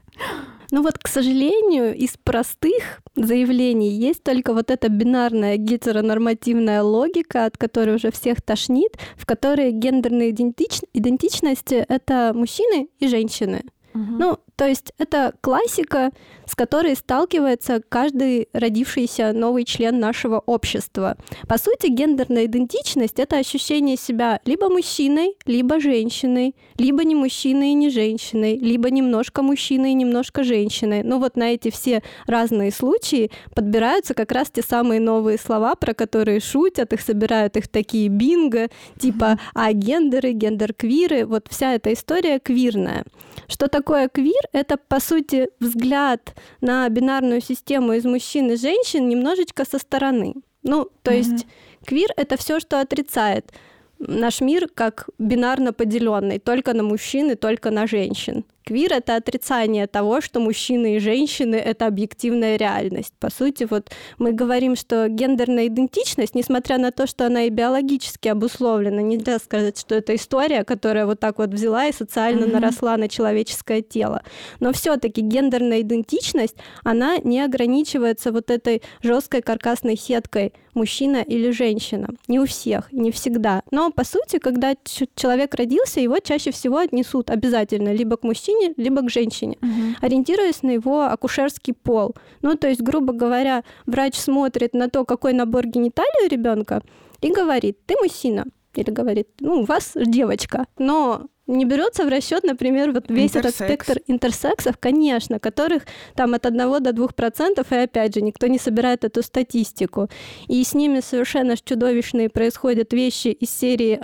Ну 0.71 0.83
вот, 0.83 0.97
к 0.99 1.07
сожалению, 1.07 1.95
из 1.95 2.15
простых 2.17 3.01
заявлений 3.15 3.89
есть 3.89 4.23
только 4.23 4.53
вот 4.53 4.69
эта 4.69 4.89
бинарная 4.89 5.57
гетеронормативная 5.57 6.83
логика, 6.83 7.45
от 7.45 7.57
которой 7.57 7.95
уже 7.95 8.11
всех 8.11 8.41
тошнит, 8.41 8.97
в 9.15 9.25
которой 9.25 9.71
гендерные 9.71 10.29
идентич... 10.29 10.81
идентичности— 10.93 11.85
это 11.89 12.33
мужчины 12.35 12.89
и 12.99 13.07
женщины. 13.07 13.63
Угу. 13.93 14.03
Ну, 14.03 14.37
то 14.59 14.67
есть 14.67 14.91
это 14.97 15.33
классика, 15.39 16.11
с 16.45 16.53
которой 16.53 16.93
сталкивается 16.97 17.81
каждый 17.87 18.49
родившийся 18.51 19.31
новый 19.31 19.63
член 19.63 20.01
нашего 20.01 20.43
общества. 20.45 21.15
По 21.47 21.57
сути, 21.57 21.87
гендерная 21.87 22.43
идентичность— 22.43 23.19
это 23.21 23.37
ощущение 23.37 23.95
себя 23.95 24.41
либо 24.43 24.67
мужчиной, 24.67 25.37
либо 25.45 25.79
женщиной, 25.79 26.57
либо 26.77 27.05
не 27.05 27.15
мужчиной 27.15 27.69
и 27.69 27.73
не 27.73 27.89
женщиной, 27.89 28.57
либо 28.57 28.89
немножко 28.89 29.43
мужчиной 29.43 29.91
и 29.91 29.93
немножко 29.93 30.43
женщиной. 30.43 31.03
Ну 31.03 31.19
вот 31.19 31.37
на 31.37 31.53
эти 31.53 31.71
все 31.71 32.03
разные 32.27 32.71
случаи 32.71 33.31
подбираются 33.55 34.13
как 34.13 34.33
раз 34.33 34.49
те 34.51 34.61
самые 34.61 34.99
новые 34.99 35.37
слова, 35.37 35.75
про 35.75 35.93
которые 35.93 36.41
шутят, 36.41 36.91
их 36.91 36.99
собирают 36.99 37.55
их 37.55 37.69
такие 37.69 38.09
бинго, 38.09 38.67
типа 38.99 39.39
а 39.53 39.71
гендеры, 39.71 40.33
гендер-квиры, 40.33 41.25
вот 41.25 41.47
вся 41.49 41.75
эта 41.75 41.93
история 41.93 42.39
квирная. 42.39 43.05
Что 43.47 43.69
такое 43.69 44.09
квир? 44.09 44.48
Это, 44.51 44.77
по 44.77 44.99
сути, 44.99 45.49
взгляд 45.59 46.35
на 46.61 46.87
бинарную 46.89 47.41
систему 47.41 47.93
из 47.93 48.05
мужчин 48.05 48.51
и 48.51 48.55
женщин 48.55 49.07
немножечко 49.07 49.65
со 49.65 49.79
стороны. 49.79 50.35
Ну, 50.63 50.89
то 51.03 51.11
mm-hmm. 51.11 51.17
есть 51.17 51.47
квир— 51.85 52.09
это 52.17 52.37
все, 52.37 52.59
что 52.59 52.81
отрицает 52.81 53.51
наш 53.99 54.41
мир 54.41 54.69
как 54.73 55.09
бинарно 55.19 55.73
поделенный, 55.73 56.39
только 56.39 56.73
на 56.73 56.83
мужчин 56.83 57.31
и 57.31 57.35
только 57.35 57.69
на 57.69 57.85
женщин. 57.85 58.45
Квир— 58.69 58.93
это 58.97 59.15
отрицание 59.15 59.87
того, 59.87 60.21
что 60.21 60.39
мужчины 60.39 60.97
и 60.97 60.99
женщины— 60.99 61.55
это 61.55 61.87
объективная 61.87 62.55
реальность. 62.55 63.15
По 63.19 63.31
сути, 63.31 63.65
вот 63.67 63.89
мы 64.19 64.31
говорим, 64.31 64.75
что 64.75 65.07
гендерная 65.07 65.65
идентичность, 65.65 66.35
несмотря 66.35 66.77
на 66.77 66.91
то, 66.91 67.07
что 67.07 67.25
она 67.25 67.45
и 67.45 67.49
биологически 67.49 68.27
обусловлена, 68.27 69.01
нельзя 69.01 69.39
сказать, 69.39 69.79
что 69.79 69.95
это 69.95 70.13
история, 70.13 70.63
которая 70.63 71.07
вот 71.07 71.19
так 71.19 71.39
вот 71.39 71.49
взяла 71.49 71.87
и 71.87 71.91
социально 71.91 72.43
mm-hmm. 72.43 72.51
наросла 72.51 72.97
на 72.97 73.09
человеческое 73.09 73.81
тело. 73.81 74.21
Но 74.59 74.71
все 74.71 74.97
таки 74.97 75.21
гендерная 75.21 75.81
идентичность, 75.81 76.57
она 76.83 77.17
не 77.17 77.41
ограничивается 77.41 78.31
вот 78.31 78.51
этой 78.51 78.83
жесткой 79.01 79.41
каркасной 79.41 79.97
сеткой 79.97 80.53
мужчина 80.73 81.17
или 81.17 81.51
женщина. 81.51 82.09
Не 82.27 82.39
у 82.39 82.45
всех, 82.45 82.91
не 82.91 83.11
всегда. 83.11 83.63
Но, 83.71 83.91
по 83.91 84.03
сути, 84.03 84.37
когда 84.37 84.75
человек 85.15 85.55
родился, 85.55 85.99
его 85.99 86.19
чаще 86.19 86.51
всего 86.51 86.77
отнесут 86.77 87.29
обязательно 87.29 87.93
либо 87.93 88.17
к 88.17 88.23
мужчине, 88.23 88.58
мужчине, 88.59 88.73
либо 88.77 89.01
к 89.01 89.09
женщине, 89.09 89.57
угу. 89.61 89.95
ориентируясь 90.01 90.63
на 90.63 90.71
его 90.71 91.03
акушерский 91.03 91.73
пол. 91.73 92.15
Ну, 92.41 92.55
то 92.55 92.67
есть, 92.67 92.81
грубо 92.81 93.13
говоря, 93.13 93.63
врач 93.85 94.15
смотрит 94.15 94.73
на 94.73 94.89
то, 94.89 95.05
какой 95.05 95.33
набор 95.33 95.67
гениталий 95.67 96.25
у 96.25 96.29
ребенка, 96.29 96.81
и 97.21 97.31
говорит, 97.31 97.77
ты 97.85 97.95
мужчина. 98.01 98.45
Или 98.75 98.91
говорит, 98.91 99.27
ну, 99.39 99.61
у 99.61 99.65
вас 99.65 99.93
девочка. 99.95 100.65
Но 100.77 101.27
не 101.49 101.65
берется 101.65 102.05
в 102.05 102.09
расчет, 102.09 102.43
например, 102.43 102.91
вот 102.91 103.09
весь 103.09 103.35
Интерсекс. 103.35 103.61
этот 103.61 103.67
спектр 103.67 104.01
интерсексов, 104.07 104.77
конечно, 104.79 105.39
которых 105.39 105.83
там 106.15 106.33
от 106.35 106.45
1 106.45 106.83
до 106.83 106.93
2 106.93 107.07
процентов, 107.07 107.71
и 107.71 107.75
опять 107.75 108.13
же, 108.13 108.21
никто 108.21 108.47
не 108.47 108.59
собирает 108.59 109.03
эту 109.03 109.23
статистику. 109.23 110.09
И 110.47 110.63
с 110.63 110.73
ними 110.73 110.99
совершенно 110.99 111.55
чудовищные 111.57 112.29
происходят 112.29 112.93
вещи 112.93 113.29
из 113.29 113.49
серии, 113.49 113.99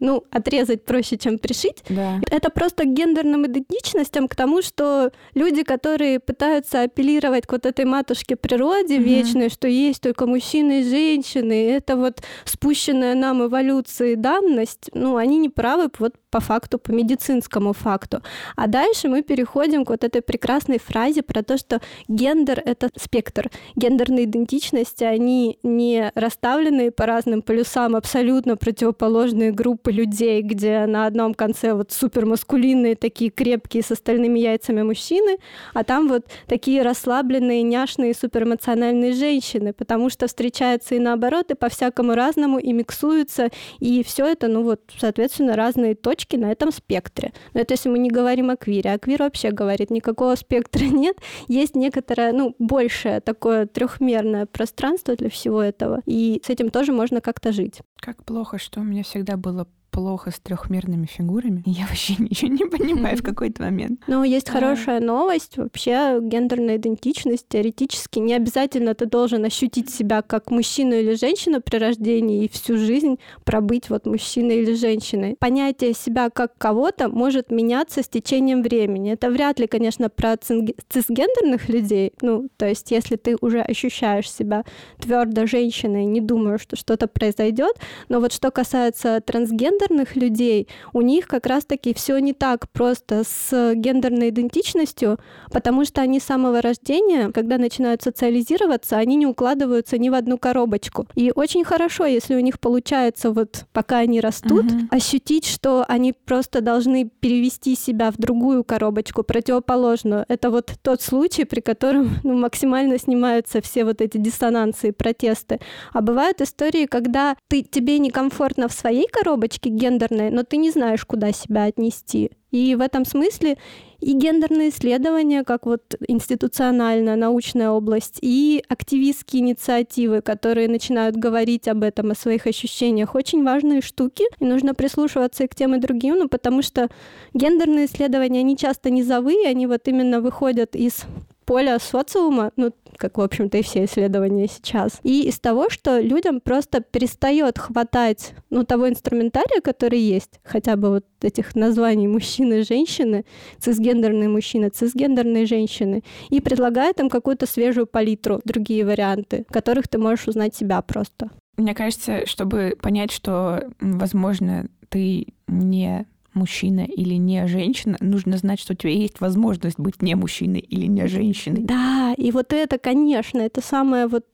ну, 0.00 0.24
отрезать 0.30 0.84
проще, 0.84 1.18
чем 1.18 1.38
пришить. 1.38 1.82
Да. 1.88 2.20
Это 2.30 2.50
просто 2.50 2.84
к 2.84 2.92
гендерным 2.92 3.46
идентичностям, 3.46 4.26
к 4.26 4.34
тому, 4.34 4.62
что 4.62 5.12
люди, 5.34 5.62
которые 5.64 6.18
пытаются 6.18 6.82
апеллировать 6.82 7.46
к 7.46 7.52
вот 7.52 7.66
этой 7.66 7.84
матушке 7.84 8.36
природе 8.36 8.96
угу. 8.96 9.04
вечной, 9.04 9.50
что 9.50 9.68
есть 9.68 10.00
только 10.00 10.26
мужчины 10.26 10.80
и 10.80 10.88
женщины, 10.88 11.70
это 11.70 11.96
вот 11.96 12.22
спущенная 12.44 13.14
нам 13.14 13.44
эволюцией 13.44 14.16
данность, 14.16 14.88
ну, 14.94 15.16
они 15.16 15.36
не 15.38 15.50
правы 15.50 15.90
вот 15.98 16.14
по 16.36 16.40
факту 16.40 16.78
по 16.78 16.92
медицинскому 16.92 17.72
факту. 17.72 18.20
А 18.56 18.66
дальше 18.66 19.08
мы 19.08 19.22
переходим 19.22 19.86
к 19.86 19.90
вот 19.90 20.04
этой 20.04 20.20
прекрасной 20.20 20.78
фразе 20.78 21.22
про 21.22 21.42
то, 21.42 21.56
что 21.56 21.80
гендер— 22.08 22.62
это 22.66 22.90
спектр. 22.94 23.50
Гендерные 23.74 24.24
идентичности, 24.24 25.04
они 25.04 25.58
не 25.62 26.12
расставлены 26.14 26.90
по 26.90 27.06
разным 27.06 27.40
полюсам 27.40 27.96
абсолютно 27.96 28.56
противоположные 28.58 29.50
группы 29.50 29.90
людей, 29.90 30.42
где 30.42 30.84
на 30.86 31.06
одном 31.06 31.32
конце 31.32 31.72
вот 31.72 31.90
супермаскулинные, 31.90 32.96
такие 32.96 33.30
крепкие 33.30 33.82
с 33.82 33.90
остальными 33.90 34.38
яйцами 34.38 34.82
мужчины, 34.82 35.38
а 35.72 35.84
там 35.84 36.06
вот 36.08 36.26
такие 36.46 36.82
расслабленные, 36.82 37.62
няшные, 37.62 38.12
суперэмоциональные 38.12 39.14
женщины, 39.14 39.72
потому 39.72 40.10
что 40.10 40.26
встречаются 40.26 40.96
и 40.96 40.98
наоборот, 40.98 41.50
и 41.50 41.54
по-всякому 41.54 42.14
разному, 42.14 42.58
и 42.58 42.74
миксуются, 42.74 43.48
и 43.80 44.02
все 44.04 44.26
это, 44.26 44.48
ну 44.48 44.62
вот, 44.62 44.80
соответственно, 44.98 45.56
разные 45.56 45.94
точки 45.94 46.25
на 46.34 46.50
этом 46.50 46.72
спектре. 46.72 47.32
Но 47.54 47.60
это 47.60 47.74
если 47.74 47.88
мы 47.88 47.98
не 47.98 48.10
говорим 48.10 48.50
о 48.50 48.56
квире. 48.56 48.92
А 48.92 48.98
квир 48.98 49.20
вообще 49.20 49.52
говорит, 49.52 49.90
никакого 49.90 50.34
спектра 50.34 50.84
нет. 50.84 51.16
Есть 51.46 51.76
некоторое, 51.76 52.32
ну, 52.32 52.56
большее 52.58 53.20
такое 53.20 53.66
трехмерное 53.66 54.46
пространство 54.46 55.14
для 55.14 55.30
всего 55.30 55.62
этого. 55.62 56.02
И 56.06 56.42
с 56.44 56.50
этим 56.50 56.70
тоже 56.70 56.92
можно 56.92 57.20
как-то 57.20 57.52
жить. 57.52 57.80
Как 58.00 58.24
плохо, 58.24 58.58
что 58.58 58.80
у 58.80 58.84
меня 58.84 59.04
всегда 59.04 59.36
было 59.36 59.68
плохо 59.96 60.30
с 60.30 60.38
трехмерными 60.38 61.06
фигурами. 61.06 61.62
Я 61.64 61.86
вообще 61.86 62.16
ничего 62.18 62.52
не 62.52 62.66
понимаю 62.66 63.16
в 63.16 63.22
какой-то 63.22 63.62
момент. 63.62 64.02
Но 64.06 64.24
есть 64.24 64.50
хорошая 64.50 65.00
новость. 65.00 65.56
Вообще 65.56 66.18
гендерная 66.20 66.76
идентичность 66.76 67.48
теоретически 67.48 68.18
не 68.18 68.34
обязательно 68.34 68.94
ты 68.94 69.06
должен 69.06 69.42
ощутить 69.46 69.88
себя 69.88 70.20
как 70.20 70.50
мужчину 70.50 70.92
или 70.92 71.14
женщину 71.14 71.62
при 71.62 71.78
рождении 71.78 72.44
и 72.44 72.48
всю 72.50 72.76
жизнь 72.76 73.18
пробыть 73.44 73.88
вот 73.88 74.04
мужчиной 74.04 74.62
или 74.62 74.74
женщиной. 74.74 75.36
Понятие 75.38 75.94
себя 75.94 76.28
как 76.28 76.58
кого-то 76.58 77.08
может 77.08 77.50
меняться 77.50 78.02
с 78.02 78.08
течением 78.08 78.62
времени. 78.62 79.12
Это 79.12 79.30
вряд 79.30 79.58
ли, 79.58 79.66
конечно, 79.66 80.10
про 80.10 80.36
цисгендерных 80.36 81.70
людей. 81.70 82.12
Ну, 82.20 82.48
то 82.58 82.68
есть, 82.68 82.90
если 82.90 83.16
ты 83.16 83.38
уже 83.40 83.62
ощущаешь 83.62 84.30
себя 84.30 84.64
твердо 85.00 85.46
женщиной, 85.46 86.04
не 86.04 86.20
думаю, 86.20 86.58
что 86.58 86.76
что-то 86.76 87.08
произойдет. 87.08 87.76
Но 88.10 88.20
вот 88.20 88.34
что 88.34 88.50
касается 88.50 89.22
трансгендерных 89.22 89.85
цисгендерных 89.86 90.16
людей, 90.16 90.68
у 90.92 91.00
них 91.00 91.26
как 91.26 91.46
раз-таки 91.46 91.94
все 91.94 92.18
не 92.18 92.32
так 92.32 92.68
просто 92.70 93.22
с 93.24 93.74
гендерной 93.74 94.30
идентичностью, 94.30 95.18
потому 95.50 95.84
что 95.84 96.00
они 96.00 96.20
с 96.20 96.24
самого 96.24 96.60
рождения, 96.60 97.30
когда 97.32 97.58
начинают 97.58 98.02
социализироваться, 98.02 98.96
они 98.96 99.16
не 99.16 99.26
укладываются 99.26 99.98
ни 99.98 100.08
в 100.08 100.14
одну 100.14 100.38
коробочку. 100.38 101.06
И 101.14 101.32
очень 101.34 101.64
хорошо, 101.64 102.06
если 102.06 102.34
у 102.34 102.40
них 102.40 102.58
получается 102.60 103.30
вот 103.30 103.66
пока 103.72 103.98
они 103.98 104.20
растут, 104.20 104.64
mm-hmm. 104.64 104.88
ощутить, 104.90 105.46
что 105.46 105.84
они 105.88 106.12
просто 106.12 106.60
должны 106.60 107.08
перевести 107.20 107.76
себя 107.76 108.10
в 108.10 108.16
другую 108.16 108.64
коробочку, 108.64 109.22
противоположную. 109.22 110.24
Это 110.28 110.50
вот 110.50 110.72
тот 110.82 111.02
случай, 111.02 111.44
при 111.44 111.60
котором 111.60 112.10
ну, 112.24 112.34
максимально 112.34 112.98
снимаются 112.98 113.60
все 113.60 113.84
вот 113.84 114.00
эти 114.00 114.18
диссонансы 114.18 114.88
и 114.88 114.92
протесты. 114.92 115.60
А 115.92 116.00
бывают 116.00 116.40
истории, 116.40 116.86
когда 116.86 117.36
ты, 117.48 117.62
тебе 117.62 117.98
некомфортно 117.98 118.68
в 118.68 118.72
своей 118.72 119.06
коробочке 119.08 119.70
гендерной, 119.76 120.30
но 120.30 120.42
ты 120.42 120.56
не 120.56 120.70
знаешь, 120.70 121.04
куда 121.04 121.32
себя 121.32 121.64
отнести. 121.64 122.30
И 122.50 122.74
в 122.74 122.80
этом 122.80 123.04
смысле 123.04 123.58
и 124.00 124.12
гендерные 124.12 124.70
исследования, 124.70 125.44
как 125.44 125.66
вот 125.66 125.94
институциональная 126.06 127.16
научная 127.16 127.70
область, 127.70 128.18
и 128.20 128.62
активистские 128.68 129.42
инициативы, 129.42 130.20
которые 130.20 130.68
начинают 130.68 131.16
говорить 131.16 131.68
об 131.68 131.82
этом, 131.82 132.10
о 132.10 132.14
своих 132.14 132.46
ощущениях, 132.46 133.14
очень 133.14 133.44
важные 133.44 133.80
штуки, 133.80 134.24
и 134.38 134.44
нужно 134.44 134.74
прислушиваться 134.74 135.44
и 135.44 135.48
к 135.48 135.54
тем, 135.54 135.74
и 135.74 135.78
другим, 135.78 136.16
ну, 136.18 136.28
потому 136.28 136.62
что 136.62 136.88
гендерные 137.34 137.86
исследования, 137.86 138.40
они 138.40 138.56
часто 138.56 138.90
низовые, 138.90 139.48
они 139.48 139.66
вот 139.66 139.88
именно 139.88 140.20
выходят 140.20 140.76
из 140.76 141.04
поля 141.46 141.78
социума, 141.78 142.52
ну, 142.56 142.72
как, 142.96 143.18
в 143.18 143.20
общем-то, 143.20 143.56
и 143.58 143.62
все 143.62 143.84
исследования 143.84 144.48
сейчас. 144.48 145.00
И 145.02 145.28
из 145.28 145.38
того, 145.38 145.70
что 145.70 146.00
людям 146.00 146.40
просто 146.40 146.80
перестает 146.80 147.58
хватать, 147.58 148.34
ну, 148.50 148.64
того 148.64 148.88
инструментария, 148.88 149.60
который 149.62 150.00
есть, 150.00 150.40
хотя 150.44 150.76
бы 150.76 150.90
вот 150.90 151.04
этих 151.22 151.54
названий 151.54 152.08
мужчины 152.08 152.62
женщины, 152.62 153.24
цисгендерные 153.58 154.28
мужчины, 154.28 154.68
цисгендерные 154.68 155.46
женщины, 155.46 156.02
и 156.28 156.40
предлагает 156.40 157.00
им 157.00 157.08
какую-то 157.08 157.46
свежую 157.46 157.86
палитру, 157.86 158.40
другие 158.44 158.84
варианты, 158.84 159.46
в 159.48 159.52
которых 159.52 159.88
ты 159.88 159.98
можешь 159.98 160.28
узнать 160.28 160.54
себя 160.54 160.82
просто. 160.82 161.30
Мне 161.56 161.74
кажется, 161.74 162.26
чтобы 162.26 162.76
понять, 162.82 163.12
что, 163.12 163.70
возможно, 163.80 164.68
ты 164.88 165.28
не 165.46 166.06
мужчина 166.36 166.80
или 166.80 167.14
не 167.14 167.46
женщина, 167.48 167.96
нужно 168.00 168.36
знать, 168.36 168.60
что 168.60 168.74
у 168.74 168.76
тебя 168.76 168.92
есть 168.92 169.20
возможность 169.20 169.78
быть 169.78 170.02
не 170.02 170.14
мужчиной 170.14 170.60
или 170.60 170.86
не 170.86 171.08
женщиной. 171.08 171.62
Да, 171.62 172.14
и 172.16 172.30
вот 172.30 172.52
это, 172.52 172.78
конечно, 172.78 173.40
это 173.40 173.60
самое 173.60 174.06
вот 174.06 174.26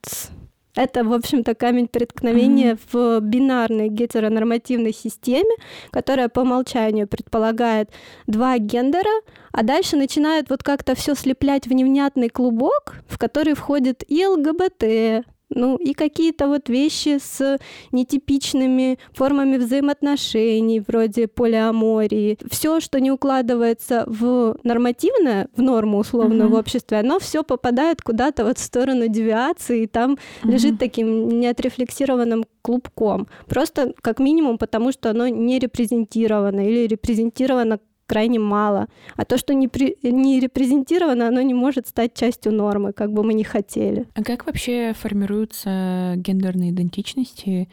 это, 0.75 1.05
в 1.05 1.13
общем-то, 1.13 1.55
камень 1.55 1.87
преткновения 1.87 2.73
mm-hmm. 2.73 3.19
в 3.19 3.21
бинарной 3.21 3.89
гетеронормативной 3.89 4.95
системе, 4.95 5.55
которая 5.91 6.29
по 6.29 6.41
умолчанию 6.41 7.07
предполагает 7.07 7.91
два 8.27 8.57
гендера, 8.59 9.21
а 9.53 9.63
дальше 9.65 9.97
начинает 9.97 10.49
вот 10.49 10.63
как-то 10.63 10.95
все 10.95 11.15
слеплять 11.15 11.67
в 11.67 11.73
невнятный 11.73 12.31
клубок, 12.31 12.97
в 13.07 13.19
который 13.19 13.55
входит 13.55 14.03
и 14.09 14.27
ЛГБТ, 14.27 15.27
ну 15.55 15.77
и 15.77 15.95
какие-то 15.95 16.49
вот 16.49 16.69
вещи 16.69 17.19
с 17.19 17.59
нетипичными 17.93 18.99
формами 19.13 19.57
взаимоотношений, 19.57 20.81
вроде 20.81 21.29
полиамории. 21.29 22.39
Все, 22.51 22.81
что 22.81 23.01
не 23.01 23.11
укладывается 23.11 24.05
в 24.07 24.57
нормативное, 24.65 25.49
в 25.57 25.63
норму 25.63 25.99
условную 25.99 26.49
uh-huh. 26.49 26.55
в 26.55 26.59
обществе, 26.59 26.99
оно 26.99 27.19
все 27.19 27.43
попадает 27.43 28.03
куда-то 28.03 28.45
вот 28.45 28.59
в 28.59 28.63
сторону 28.63 29.09
девиации, 29.09 29.83
и 29.83 29.87
там 29.87 30.13
uh-huh. 30.13 30.51
лежит 30.51 30.79
таким 30.79 31.29
неотрефлексированным 31.41 32.45
клубком. 32.63 33.29
Просто 33.47 33.93
как 34.01 34.19
минимум 34.19 34.59
потому, 34.59 34.93
что 34.93 35.11
оно 35.11 35.29
не 35.29 35.59
репрезентировано 35.59 36.67
или 36.67 36.87
репрезентировано 36.87 37.81
крайне 38.07 38.39
мало. 38.39 38.89
А 39.17 39.25
то, 39.25 39.39
что 39.39 39.55
не, 39.55 39.69
при, 39.69 39.97
не 40.03 40.41
репрезентировано, 40.41 41.29
оно 41.29 41.43
не 41.43 41.55
может 41.55 41.89
стать 41.89 42.15
частью 42.15 42.53
нормы, 42.53 42.93
как 42.93 43.13
бы 43.13 43.23
мы 43.23 43.35
ни 43.35 43.43
хотели. 43.43 44.07
А 44.15 44.23
как 44.23 44.47
вообще 44.47 44.93
формируются 44.95 46.15
гендерные 46.17 46.71
идентичности? 46.71 47.69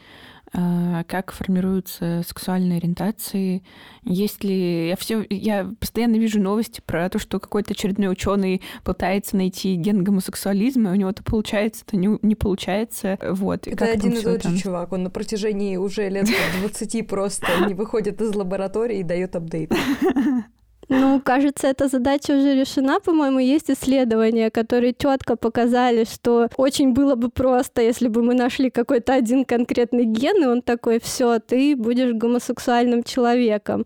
А, 0.52 1.04
как 1.04 1.30
формируются 1.30 2.22
сексуальные 2.26 2.78
ориентации, 2.78 3.62
есть 4.02 4.42
ли... 4.42 4.88
Я, 4.88 4.96
все, 4.96 5.24
я 5.30 5.70
постоянно 5.78 6.16
вижу 6.16 6.40
новости 6.40 6.82
про 6.84 7.08
то, 7.08 7.20
что 7.20 7.38
какой-то 7.38 7.72
очередной 7.72 8.10
ученый 8.10 8.60
пытается 8.82 9.36
найти 9.36 9.76
ген 9.76 10.02
гомосексуализма, 10.02 10.90
и 10.90 10.92
у 10.94 10.96
него 10.96 11.10
это 11.10 11.22
получается, 11.22 11.84
это 11.86 11.96
не, 11.96 12.18
не 12.22 12.34
получается. 12.34 13.16
Вот. 13.22 13.68
Это 13.68 13.84
один 13.84 14.14
и 14.14 14.22
тот 14.22 14.42
же 14.42 14.58
чувак, 14.58 14.92
он 14.92 15.04
на 15.04 15.10
протяжении 15.10 15.76
уже 15.76 16.08
лет 16.08 16.28
20 16.60 17.06
просто 17.06 17.46
не 17.68 17.74
выходит 17.74 18.20
из 18.20 18.34
лаборатории 18.34 18.98
и 18.98 19.04
дает 19.04 19.36
апдейт. 19.36 19.72
Ну, 20.90 21.20
кажется, 21.20 21.68
эта 21.68 21.88
задача 21.88 22.32
уже 22.32 22.54
решена, 22.54 22.98
по-моему, 23.00 23.38
есть 23.38 23.70
исследования, 23.70 24.50
которые 24.50 24.92
четко 24.92 25.36
показали, 25.36 26.04
что 26.04 26.48
очень 26.56 26.92
было 26.92 27.14
бы 27.14 27.30
просто, 27.30 27.80
если 27.80 28.08
бы 28.08 28.22
мы 28.22 28.34
нашли 28.34 28.70
какой-то 28.70 29.14
один 29.14 29.44
конкретный 29.44 30.04
ген, 30.04 30.42
и 30.42 30.46
он 30.46 30.62
такой, 30.62 30.98
все, 31.00 31.38
ты 31.38 31.76
будешь 31.76 32.12
гомосексуальным 32.12 33.04
человеком. 33.04 33.84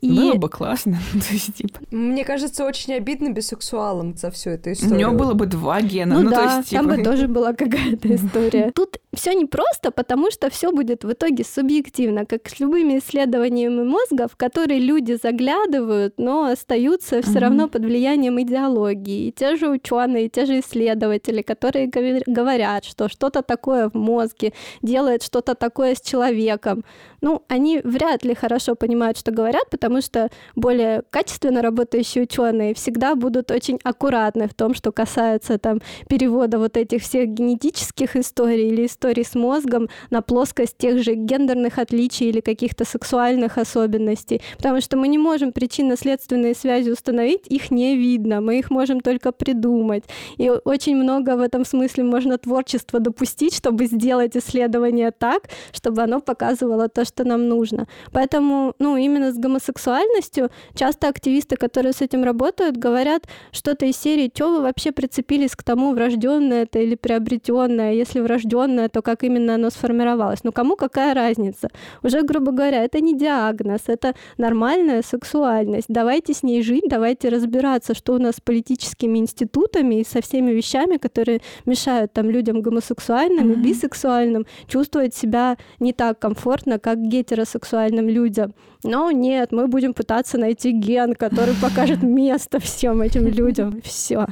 И... 0.00 0.08
Было 0.08 0.34
бы 0.34 0.48
классно. 0.48 0.98
То 1.12 1.34
есть, 1.34 1.54
типа... 1.56 1.78
Мне 1.90 2.24
кажется, 2.24 2.64
очень 2.64 2.94
обидно 2.94 3.28
бисексуалом 3.28 4.16
за 4.16 4.30
всю 4.30 4.50
эту 4.50 4.72
историю. 4.72 4.96
У 4.96 4.98
него 4.98 5.12
было 5.12 5.34
бы 5.34 5.44
два 5.44 5.82
гена. 5.82 6.14
Ну, 6.14 6.22
ну 6.22 6.30
да, 6.30 6.36
то 6.36 6.56
есть, 6.56 6.70
типа... 6.70 6.82
там 6.82 6.96
бы 6.96 7.02
тоже 7.02 7.28
была 7.28 7.52
какая-то 7.52 8.14
история. 8.14 8.72
Тут 8.74 8.98
все 9.12 9.34
непросто, 9.34 9.90
потому 9.90 10.30
что 10.30 10.48
все 10.48 10.72
будет 10.72 11.04
в 11.04 11.12
итоге 11.12 11.44
субъективно, 11.44 12.24
как 12.24 12.48
с 12.48 12.60
любыми 12.60 12.98
исследованиями 12.98 13.84
мозгов, 13.84 14.32
в 14.32 14.36
которые 14.36 14.80
люди 14.80 15.18
заглядывают, 15.22 16.14
но 16.16 16.45
остаются 16.46 17.22
все 17.22 17.38
равно 17.38 17.68
под 17.68 17.84
влиянием 17.84 18.40
идеологии. 18.40 19.28
И 19.28 19.32
те 19.32 19.56
же 19.56 19.68
ученые, 19.68 20.28
те 20.28 20.46
же 20.46 20.60
исследователи, 20.60 21.42
которые 21.42 21.88
говорят, 22.26 22.84
что 22.84 23.08
что-то 23.08 23.42
такое 23.42 23.88
в 23.88 23.94
мозге 23.94 24.52
делает 24.82 25.22
что-то 25.22 25.54
такое 25.54 25.94
с 25.94 26.00
человеком, 26.00 26.84
ну, 27.26 27.42
они 27.48 27.80
вряд 27.82 28.24
ли 28.24 28.36
хорошо 28.36 28.76
понимают, 28.76 29.18
что 29.18 29.32
говорят, 29.32 29.68
потому 29.68 30.00
что 30.00 30.30
более 30.54 31.02
качественно 31.10 31.60
работающие 31.60 32.22
ученые 32.22 32.72
всегда 32.72 33.16
будут 33.16 33.50
очень 33.50 33.80
аккуратны 33.82 34.46
в 34.46 34.54
том, 34.54 34.74
что 34.74 34.92
касается 34.92 35.58
там 35.58 35.80
перевода 36.08 36.60
вот 36.60 36.76
этих 36.76 37.02
всех 37.02 37.30
генетических 37.30 38.14
историй 38.14 38.68
или 38.68 38.86
историй 38.86 39.24
с 39.24 39.34
мозгом 39.34 39.88
на 40.10 40.22
плоскость 40.22 40.78
тех 40.78 41.02
же 41.02 41.14
гендерных 41.14 41.80
отличий 41.80 42.28
или 42.28 42.40
каких-то 42.40 42.84
сексуальных 42.84 43.58
особенностей, 43.58 44.40
потому 44.56 44.80
что 44.80 44.96
мы 44.96 45.08
не 45.08 45.18
можем 45.18 45.50
причинно-следственные 45.50 46.54
связи 46.54 46.90
установить, 46.90 47.48
их 47.48 47.72
не 47.72 47.96
видно, 47.96 48.40
мы 48.40 48.60
их 48.60 48.70
можем 48.70 49.00
только 49.00 49.32
придумать. 49.32 50.04
И 50.36 50.48
очень 50.48 50.94
много 50.94 51.36
в 51.36 51.40
этом 51.40 51.64
смысле 51.64 52.04
можно 52.04 52.38
творчество 52.38 53.00
допустить, 53.00 53.56
чтобы 53.56 53.86
сделать 53.86 54.36
исследование 54.36 55.10
так, 55.10 55.48
чтобы 55.72 56.02
оно 56.02 56.20
показывало 56.20 56.88
то, 56.88 57.04
что 57.04 57.15
нам 57.24 57.48
нужно. 57.48 57.86
Поэтому, 58.12 58.74
ну, 58.78 58.96
именно 58.96 59.32
с 59.32 59.36
гомосексуальностью 59.36 60.50
часто 60.74 61.08
активисты, 61.08 61.56
которые 61.56 61.92
с 61.92 62.00
этим 62.00 62.24
работают, 62.24 62.76
говорят 62.76 63.26
что-то 63.52 63.86
из 63.86 63.96
серии, 63.96 64.30
что 64.34 64.50
вы 64.54 64.62
вообще 64.62 64.92
прицепились 64.92 65.56
к 65.56 65.62
тому, 65.62 65.92
врожденное 65.92 66.62
это 66.62 66.78
или 66.78 66.94
приобретенное. 66.94 67.94
Если 67.94 68.20
врожденное, 68.20 68.88
то 68.88 69.02
как 69.02 69.24
именно 69.24 69.54
оно 69.54 69.70
сформировалось. 69.70 70.44
Ну, 70.44 70.52
кому 70.52 70.76
какая 70.76 71.14
разница? 71.14 71.68
Уже, 72.02 72.22
грубо 72.22 72.52
говоря, 72.52 72.84
это 72.84 73.00
не 73.00 73.16
диагноз, 73.16 73.82
это 73.86 74.14
нормальная 74.38 75.02
сексуальность. 75.02 75.86
Давайте 75.88 76.34
с 76.34 76.42
ней 76.42 76.62
жить, 76.62 76.84
давайте 76.88 77.28
разбираться, 77.28 77.94
что 77.94 78.14
у 78.14 78.18
нас 78.18 78.36
с 78.36 78.40
политическими 78.40 79.18
институтами 79.18 80.00
и 80.00 80.04
со 80.04 80.20
всеми 80.20 80.52
вещами, 80.52 80.96
которые 80.96 81.40
мешают 81.64 82.12
там 82.12 82.30
людям 82.30 82.62
гомосексуальным 82.62 83.50
mm-hmm. 83.50 83.54
и 83.54 83.62
бисексуальным 83.62 84.46
чувствовать 84.68 85.14
себя 85.14 85.56
не 85.80 85.92
так 85.92 86.18
комфортно, 86.18 86.78
как 86.78 86.95
гетеросексуальным 86.96 88.08
людям. 88.08 88.54
Но 88.82 89.10
нет, 89.10 89.52
мы 89.52 89.66
будем 89.66 89.94
пытаться 89.94 90.38
найти 90.38 90.72
ген, 90.72 91.14
который 91.14 91.54
покажет 91.60 92.02
место 92.02 92.58
всем 92.60 93.00
этим 93.02 93.26
людям. 93.26 93.80
Все. 93.82 94.26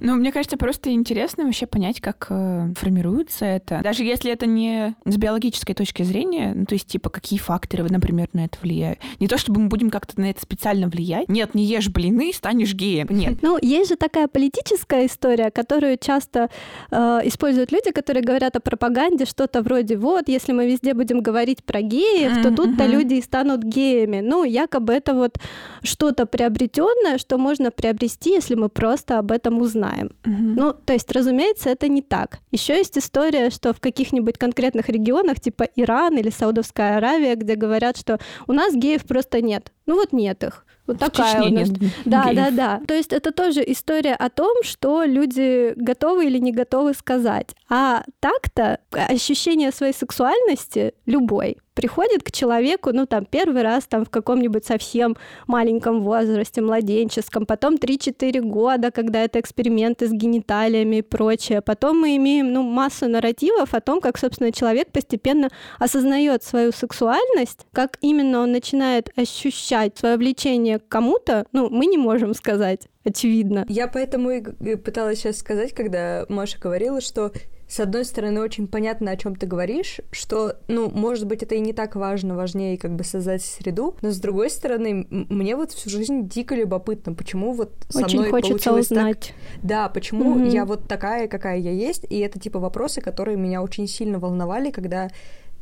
Ну, 0.00 0.14
мне 0.14 0.32
кажется, 0.32 0.56
просто 0.56 0.90
интересно 0.90 1.44
вообще 1.44 1.66
понять, 1.66 2.00
как 2.00 2.26
э, 2.30 2.72
формируется 2.76 3.44
это. 3.44 3.80
Даже 3.82 4.04
если 4.04 4.32
это 4.32 4.46
не 4.46 4.94
с 5.04 5.16
биологической 5.16 5.74
точки 5.74 6.02
зрения, 6.02 6.52
ну, 6.54 6.66
то 6.66 6.74
есть, 6.74 6.86
типа, 6.86 7.10
какие 7.10 7.38
факторы, 7.38 7.84
например, 7.84 8.28
на 8.32 8.46
это 8.46 8.58
влияют. 8.62 8.98
Не 9.20 9.28
то, 9.28 9.38
чтобы 9.38 9.60
мы 9.60 9.68
будем 9.68 9.90
как-то 9.90 10.20
на 10.20 10.30
это 10.30 10.40
специально 10.40 10.88
влиять. 10.88 11.28
Нет, 11.28 11.54
не 11.54 11.64
ешь 11.64 11.88
блины, 11.88 12.32
станешь 12.32 12.74
геем. 12.74 13.08
Нет. 13.10 13.42
Ну, 13.42 13.58
есть 13.60 13.90
же 13.90 13.96
такая 13.96 14.28
политическая 14.28 15.06
история, 15.06 15.50
которую 15.50 15.98
часто 15.98 16.48
э, 16.90 17.20
используют 17.24 17.72
люди, 17.72 17.90
которые 17.90 18.22
говорят 18.22 18.56
о 18.56 18.60
пропаганде, 18.60 19.24
что-то 19.24 19.62
вроде, 19.62 19.96
вот, 19.96 20.28
если 20.28 20.52
мы 20.52 20.66
везде 20.66 20.94
будем 20.94 21.20
говорить 21.20 21.64
про 21.64 21.82
геев, 21.82 22.32
mm-hmm. 22.32 22.42
то 22.42 22.54
тут-то 22.54 22.86
люди 22.86 23.14
и 23.14 23.22
станут 23.22 23.62
геями. 23.62 24.20
Ну, 24.20 24.44
якобы 24.44 24.92
это 24.92 25.14
вот 25.14 25.38
что-то 25.82 26.26
приобретенное, 26.26 27.18
что 27.18 27.38
можно 27.38 27.70
приобрести, 27.70 28.30
если 28.30 28.54
мы 28.54 28.68
просто 28.68 29.18
об 29.18 29.32
этом 29.32 29.60
узнаем 29.60 29.81
знаем. 29.82 30.10
Мгм. 30.24 30.54
Ну, 30.54 30.72
то 30.72 30.92
есть, 30.92 31.10
разумеется, 31.12 31.70
это 31.70 31.88
не 31.88 32.02
так. 32.02 32.38
Еще 32.52 32.76
есть 32.76 32.96
история, 32.96 33.50
что 33.50 33.72
в 33.72 33.80
каких-нибудь 33.80 34.38
конкретных 34.38 34.88
регионах, 34.88 35.40
типа 35.40 35.64
Иран 35.76 36.16
или 36.16 36.30
Саудовская 36.30 36.96
Аравия, 36.98 37.34
где 37.34 37.56
говорят, 37.56 37.96
что 37.96 38.18
у 38.46 38.52
нас 38.52 38.74
геев 38.74 39.04
просто 39.04 39.40
нет. 39.42 39.72
Ну 39.86 39.96
вот 39.96 40.12
нет 40.12 40.44
их. 40.44 40.64
Вот 40.86 40.96
В 40.96 41.00
такая 41.00 41.34
Чечне 41.42 41.48
у 41.48 41.58
нас 41.58 41.68
нет 41.68 41.92
да, 42.04 42.24
геев. 42.24 42.36
да, 42.36 42.50
да. 42.50 42.80
То 42.86 42.94
есть 42.94 43.12
это 43.12 43.32
тоже 43.32 43.62
история 43.66 44.14
о 44.14 44.28
том, 44.30 44.54
что 44.62 45.04
люди 45.04 45.72
готовы 45.76 46.26
или 46.26 46.38
не 46.38 46.52
готовы 46.52 46.94
сказать. 46.94 47.54
А 47.68 48.04
так-то 48.20 48.78
ощущение 48.92 49.72
своей 49.72 49.94
сексуальности 49.94 50.94
любой 51.06 51.58
приходит 51.74 52.22
к 52.22 52.30
человеку, 52.30 52.90
ну, 52.92 53.06
там, 53.06 53.24
первый 53.24 53.62
раз 53.62 53.84
там 53.84 54.04
в 54.04 54.10
каком-нибудь 54.10 54.64
совсем 54.64 55.16
маленьком 55.46 56.02
возрасте, 56.02 56.60
младенческом, 56.60 57.46
потом 57.46 57.76
3-4 57.76 58.40
года, 58.40 58.90
когда 58.90 59.22
это 59.24 59.40
эксперименты 59.40 60.06
с 60.08 60.12
гениталиями 60.12 60.96
и 60.96 61.02
прочее. 61.02 61.60
Потом 61.62 62.00
мы 62.00 62.16
имеем, 62.16 62.52
ну, 62.52 62.62
массу 62.62 63.08
нарративов 63.08 63.74
о 63.74 63.80
том, 63.80 64.00
как, 64.00 64.18
собственно, 64.18 64.52
человек 64.52 64.90
постепенно 64.92 65.48
осознает 65.78 66.42
свою 66.42 66.72
сексуальность, 66.72 67.66
как 67.72 67.98
именно 68.00 68.40
он 68.40 68.52
начинает 68.52 69.10
ощущать 69.16 69.98
свое 69.98 70.16
влечение 70.16 70.78
к 70.78 70.88
кому-то, 70.88 71.46
ну, 71.52 71.68
мы 71.70 71.86
не 71.86 71.98
можем 71.98 72.34
сказать, 72.34 72.88
очевидно. 73.04 73.64
Я 73.68 73.88
поэтому 73.88 74.30
и 74.30 74.76
пыталась 74.76 75.20
сейчас 75.20 75.38
сказать, 75.38 75.72
когда 75.72 76.26
Маша 76.28 76.58
говорила, 76.58 77.00
что 77.00 77.32
с 77.72 77.80
одной 77.80 78.04
стороны 78.04 78.42
очень 78.42 78.68
понятно, 78.68 79.12
о 79.12 79.16
чем 79.16 79.34
ты 79.34 79.46
говоришь, 79.46 80.02
что, 80.10 80.56
ну, 80.68 80.90
может 80.90 81.26
быть, 81.26 81.42
это 81.42 81.54
и 81.54 81.60
не 81.60 81.72
так 81.72 81.96
важно, 81.96 82.36
важнее 82.36 82.76
как 82.76 82.94
бы 82.94 83.02
создать 83.02 83.40
среду, 83.42 83.96
но 84.02 84.10
с 84.10 84.18
другой 84.18 84.50
стороны, 84.50 85.06
мне 85.08 85.56
вот 85.56 85.72
всю 85.72 85.88
жизнь 85.88 86.28
дико 86.28 86.54
любопытно, 86.54 87.14
почему 87.14 87.54
вот 87.54 87.72
со 87.88 88.04
Очень 88.04 88.18
мной 88.18 88.30
хочется 88.30 88.52
получилось 88.52 88.88
так, 88.88 88.98
узнать. 88.98 89.34
Да, 89.62 89.88
почему 89.88 90.34
Мгм. 90.34 90.50
я 90.50 90.66
вот 90.66 90.86
такая, 90.86 91.28
какая 91.28 91.56
я 91.60 91.70
есть, 91.70 92.04
и 92.10 92.18
это 92.18 92.38
типа 92.38 92.58
вопросы, 92.58 93.00
которые 93.00 93.38
меня 93.38 93.62
очень 93.62 93.88
сильно 93.88 94.18
волновали, 94.18 94.70
когда 94.70 95.08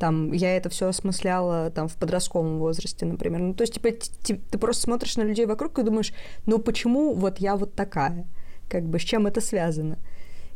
там 0.01 0.33
я 0.33 0.57
это 0.57 0.69
все 0.69 0.89
осмысляла 0.89 1.71
там 1.71 1.87
в 1.87 1.95
подростковом 1.95 2.59
возрасте, 2.59 3.07
например. 3.07 3.41
Ну, 3.41 3.55
то 3.55 3.63
есть, 3.63 3.75
типа, 3.75 3.91
т- 3.93 4.11
т- 4.27 4.41
ты 4.51 4.59
просто 4.59 4.83
смотришь 4.83 5.17
на 5.17 5.23
людей 5.23 5.47
вокруг 5.47 5.79
и 5.79 5.85
думаешь, 5.85 6.13
ну 6.45 6.59
почему 6.59 7.15
вот 7.15 7.39
я 7.39 7.55
вот 7.55 7.75
такая? 7.75 8.27
Как 8.69 8.83
бы 8.83 8.99
с 8.99 9.03
чем 9.03 9.29
это 9.29 9.41
связано? 9.41 9.99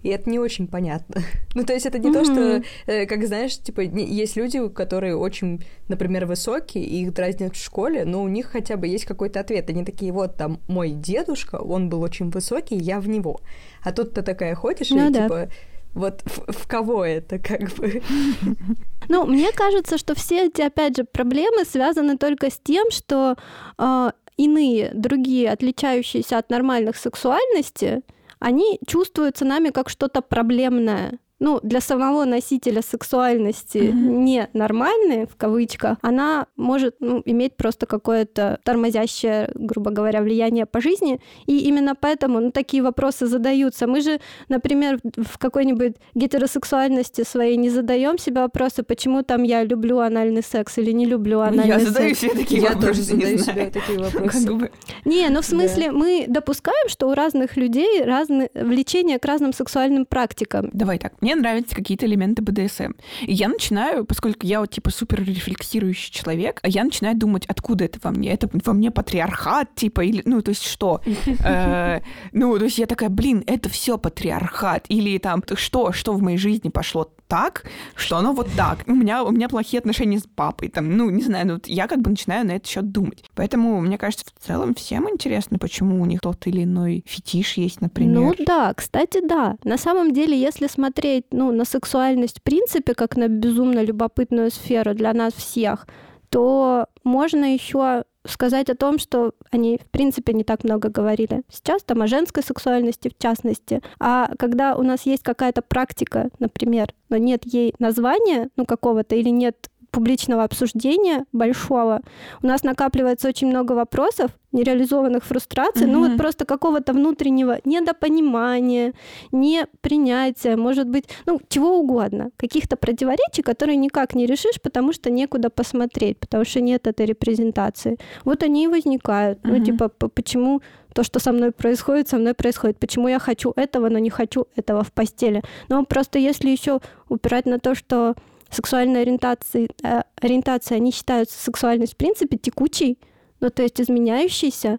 И 0.05 0.09
это 0.11 0.31
не 0.31 0.39
очень 0.39 0.67
понятно. 0.69 1.23
Ну, 1.57 1.65
то 1.65 1.73
есть 1.73 1.87
это 1.87 1.99
не 2.01 2.13
то, 2.13 2.25
что, 2.25 2.63
э, 2.87 3.07
как 3.07 3.25
знаешь, 3.27 3.57
типа, 3.59 3.83
не- 3.83 4.05
есть 4.07 4.37
люди, 4.37 4.69
которые 4.69 5.17
очень, 5.17 5.65
например, 5.89 6.27
высокие, 6.27 6.85
и 6.85 7.03
их 7.03 7.15
дразнят 7.15 7.55
в 7.55 7.65
школе, 7.65 8.05
но 8.05 8.23
у 8.23 8.29
них 8.29 8.47
хотя 8.47 8.77
бы 8.77 8.89
есть 8.89 9.05
какой-то 9.05 9.39
ответ. 9.41 9.71
Они 9.71 9.85
такие, 9.85 10.11
вот, 10.13 10.37
там, 10.37 10.59
мой 10.67 10.91
дедушка, 10.91 11.57
он 11.57 11.89
был 11.89 12.03
очень 12.03 12.31
высокий, 12.31 12.77
я 12.77 12.99
в 13.01 13.09
него. 13.09 13.41
А 13.85 13.93
тут 13.93 14.15
ты 14.15 14.23
такая 14.23 14.55
ходишь, 14.57 14.91
Ну 14.91 15.09
и 15.09 15.13
да. 15.13 15.23
типа, 15.23 15.49
вот 15.95 16.23
в, 16.25 16.53
в 16.53 16.67
кого 16.67 17.05
это, 17.05 17.39
как 17.39 17.71
бы? 17.77 18.03
Ну, 19.09 19.27
мне 19.27 19.53
кажется, 19.53 19.97
что 19.97 20.15
все 20.15 20.47
эти, 20.47 20.61
опять 20.63 20.97
же, 20.97 21.05
проблемы 21.05 21.65
связаны 21.65 22.19
только 22.19 22.51
с 22.51 22.59
тем, 22.63 22.91
что 22.91 23.37
э, 23.79 24.11
иные, 24.37 24.91
другие, 24.95 25.51
отличающиеся 25.53 26.39
от 26.39 26.51
нормальных 26.51 26.97
сексуальности, 26.97 28.01
они 28.45 28.79
чувствуются 28.87 29.47
нами 29.47 29.71
как 29.71 29.89
что-то 29.89 30.21
проблемное. 30.21 31.19
Ну, 31.45 31.61
для 31.63 31.81
самого 31.83 32.25
носителя 32.25 32.81
сексуальности 32.81 33.77
Мгм. 33.93 34.25
ненормальной, 34.25 35.27
в 35.27 35.37
кавычках, 35.37 35.99
она 36.01 36.47
может 36.57 36.97
ну, 37.01 37.21
иметь 37.27 37.55
просто 37.57 37.85
какое-то 37.85 38.59
тормозящее, 38.65 39.51
грубо 39.55 39.91
говоря, 39.91 40.23
влияние 40.23 40.65
по 40.65 40.81
жизни. 40.81 41.21
И 41.45 41.59
именно 41.69 41.95
поэтому 41.95 42.41
ну, 42.41 42.51
такие 42.51 42.83
вопросы 42.83 43.27
задаются. 43.27 43.87
Мы 43.87 44.01
же, 44.01 44.21
например, 44.49 44.99
в 45.17 45.37
какой-нибудь 45.37 45.97
гетеросексуальности 46.15 47.25
своей 47.25 47.59
не 47.59 47.69
задаем 47.69 48.17
себе 48.17 48.41
вопросы, 48.41 48.83
почему 48.83 49.23
там 49.23 49.43
я 49.43 49.65
люблю 49.65 49.99
анальный 49.99 50.43
секс 50.43 50.79
или 50.79 50.93
не 50.93 51.05
люблю 51.05 51.41
анальный 51.41 51.67
Я 51.69 51.79
секс. 51.79 51.91
задаю 51.91 52.15
себе 52.15 52.35
такие 52.35 52.63
Я 52.63 52.71
вопросы, 52.71 52.87
тоже 52.87 53.01
не 53.01 53.37
задаю 53.37 53.39
себе 53.39 53.71
такие 53.71 53.99
вопросы. 53.99 54.47
Как 54.47 54.57
бы. 54.57 54.71
Не, 55.05 55.29
ну 55.29 55.43
в 55.43 55.45
смысле, 55.45 55.93
мы 55.93 56.25
допускаем, 56.27 56.89
что 56.89 57.09
у 57.09 57.15
разных 57.15 57.59
людей 57.59 58.03
разные 58.03 58.49
влечения 58.55 59.19
к 59.19 59.25
разным 59.27 59.53
сексуальным 59.53 60.07
практикам. 60.07 60.71
Давай 60.73 60.99
так, 60.99 61.13
мне 61.35 61.43
нравятся 61.43 61.75
какие-то 61.75 62.07
элементы 62.07 62.43
БДСМ. 62.43 62.93
И 63.23 63.33
я 63.33 63.49
начинаю, 63.49 64.05
поскольку 64.05 64.47
я 64.47 64.61
вот 64.61 64.71
типа 64.71 64.91
супер 64.91 65.23
рефлексирующий 65.23 66.13
человек, 66.13 66.61
я 66.65 66.85
начинаю 66.85 67.17
думать, 67.17 67.45
откуда 67.47 67.85
это 67.85 67.99
во 68.03 68.11
мне? 68.11 68.33
Это 68.33 68.49
во 68.53 68.73
мне 68.73 68.91
патриархат, 68.91 69.75
типа, 69.75 70.03
или, 70.03 70.23
ну, 70.25 70.43
то 70.43 70.51
есть 70.51 70.63
что? 70.65 71.01
Э, 71.45 72.01
Ну, 72.33 72.59
то 72.59 72.65
есть 72.65 72.79
я 72.79 72.87
такая, 72.87 73.09
блин, 73.09 73.43
это 73.47 73.69
все 73.69 73.99
патриархат. 73.99 74.87
Или 74.89 75.19
там, 75.19 75.43
что, 75.57 75.93
что 75.93 76.13
в 76.15 76.23
моей 76.23 76.39
жизни 76.39 76.69
пошло 76.69 77.11
так, 77.35 77.65
что 77.97 78.17
оно 78.17 78.33
вот 78.33 78.47
так. 78.57 78.85
У 78.87 78.95
меня, 78.95 79.25
у 79.25 79.33
меня 79.33 79.49
плохие 79.49 79.81
отношения 79.81 80.21
с 80.21 80.27
папой, 80.37 80.69
там, 80.69 80.97
ну, 80.97 81.11
не 81.11 81.21
знаю, 81.21 81.47
ну, 81.49 81.55
вот 81.55 81.67
я 81.67 81.89
как 81.89 82.01
бы 82.01 82.11
начинаю 82.11 82.47
на 82.47 82.53
этот 82.53 82.69
счет 82.69 82.93
думать. 82.93 83.25
Поэтому, 83.35 83.81
мне 83.81 83.99
кажется, 83.99 84.25
в 84.25 84.47
целом 84.47 84.77
всем 84.77 85.11
интересно, 85.11 85.59
почему 85.59 86.01
у 86.01 86.07
них 86.07 86.21
тот 86.21 86.47
или 86.47 86.63
иной 86.63 87.03
фетиш 87.09 87.55
есть, 87.55 87.81
например. 87.81 88.15
Ну 88.15 88.35
да, 88.47 88.73
кстати, 88.73 89.19
да. 89.21 89.57
На 89.65 89.79
самом 89.79 90.13
деле, 90.13 90.41
если 90.41 90.69
смотреть 90.69 91.25
ну, 91.33 91.51
на 91.51 91.65
сексуальность 91.65 92.39
в 92.39 92.43
принципе, 92.45 92.95
как 92.95 93.17
на 93.17 93.27
безумно 93.27 93.83
любопытную 93.83 94.53
сферу 94.53 94.95
для 94.95 95.13
нас 95.13 95.33
всех, 95.33 95.89
то 96.29 96.87
можно 97.03 97.53
еще 97.53 98.05
сказать 98.27 98.71
о 98.71 98.75
том, 98.75 98.99
что 98.99 99.35
они, 99.51 99.79
в 99.79 99.91
принципе, 99.91 100.33
не 100.33 100.45
так 100.45 100.65
много 100.65 100.89
говорили. 100.89 101.43
Сейчас 101.51 101.83
там 101.83 102.03
о 102.03 102.07
женской 102.07 102.43
сексуальности, 102.43 103.11
в 103.11 103.23
частности. 103.23 103.83
А 103.99 104.31
когда 104.39 104.77
у 104.77 104.83
нас 104.83 105.03
есть 105.03 105.23
какая-то 105.23 105.63
практика, 105.63 106.31
например, 106.39 106.95
но 107.09 107.17
нет 107.17 107.45
ей 107.45 107.75
названия, 107.79 108.49
ну, 108.57 108.67
какого-то, 108.67 109.15
или 109.15 109.29
нет 109.29 109.71
публичного 109.95 110.45
обсуждения 110.45 111.25
большого, 111.33 112.01
у 112.43 112.47
нас 112.47 112.65
накапливается 112.65 113.29
очень 113.29 113.49
много 113.49 113.73
вопросов, 113.73 114.31
нереализованных 114.53 115.25
фрустраций, 115.25 115.87
ну 115.87 116.01
Мгм. 116.01 116.09
вот 116.09 116.17
просто 116.19 116.45
какого-то 116.45 116.93
внутреннего 116.93 117.59
недопонимания, 117.65 118.93
непринятия, 119.33 120.57
может 120.57 120.89
быть, 120.89 121.05
ну, 121.27 121.41
чего 121.49 121.79
угодно, 121.79 122.31
каких-то 122.37 122.77
противоречий, 122.77 123.43
которые 123.43 123.77
никак 123.77 124.15
не 124.15 124.27
решишь, 124.27 124.61
потому 124.63 124.93
что 124.93 125.11
некуда 125.11 125.51
посмотреть, 125.51 126.19
потому 126.19 126.45
что 126.45 126.61
нет 126.61 126.87
этой 126.87 127.07
репрезентации. 127.07 127.99
Вот 128.25 128.43
они 128.43 128.65
и 128.65 128.69
возникают. 128.69 129.39
Ну, 129.45 129.55
Мгм. 129.55 129.65
типа, 129.65 129.89
почему 129.89 130.61
то, 130.95 131.03
что 131.03 131.19
со 131.19 131.33
мной 131.33 131.51
происходит, 131.51 132.09
со 132.09 132.17
мной 132.19 132.35
происходит. 132.35 132.79
Почему 132.79 133.09
я 133.09 133.19
хочу 133.19 133.53
этого, 133.57 133.89
но 133.89 133.99
не 133.99 134.11
хочу 134.11 134.47
этого 134.57 134.83
в 134.85 134.93
постели. 134.93 135.43
Но 135.69 135.85
просто 135.85 136.19
если 136.21 136.51
еще 136.51 136.79
упирать 137.09 137.47
на 137.47 137.59
то, 137.59 137.75
что 137.75 138.15
сексуальная 138.55 139.03
ориентация, 139.03 139.69
э, 139.83 140.03
ориентация, 140.17 140.77
они 140.77 140.93
считаются 140.93 141.39
сексуальность 141.39 141.95
в 141.95 141.97
принципе 141.97 142.37
текучей, 142.37 142.99
ну 143.41 143.51
то 143.51 143.63
есть 143.63 143.81
изменяющейся, 143.81 144.79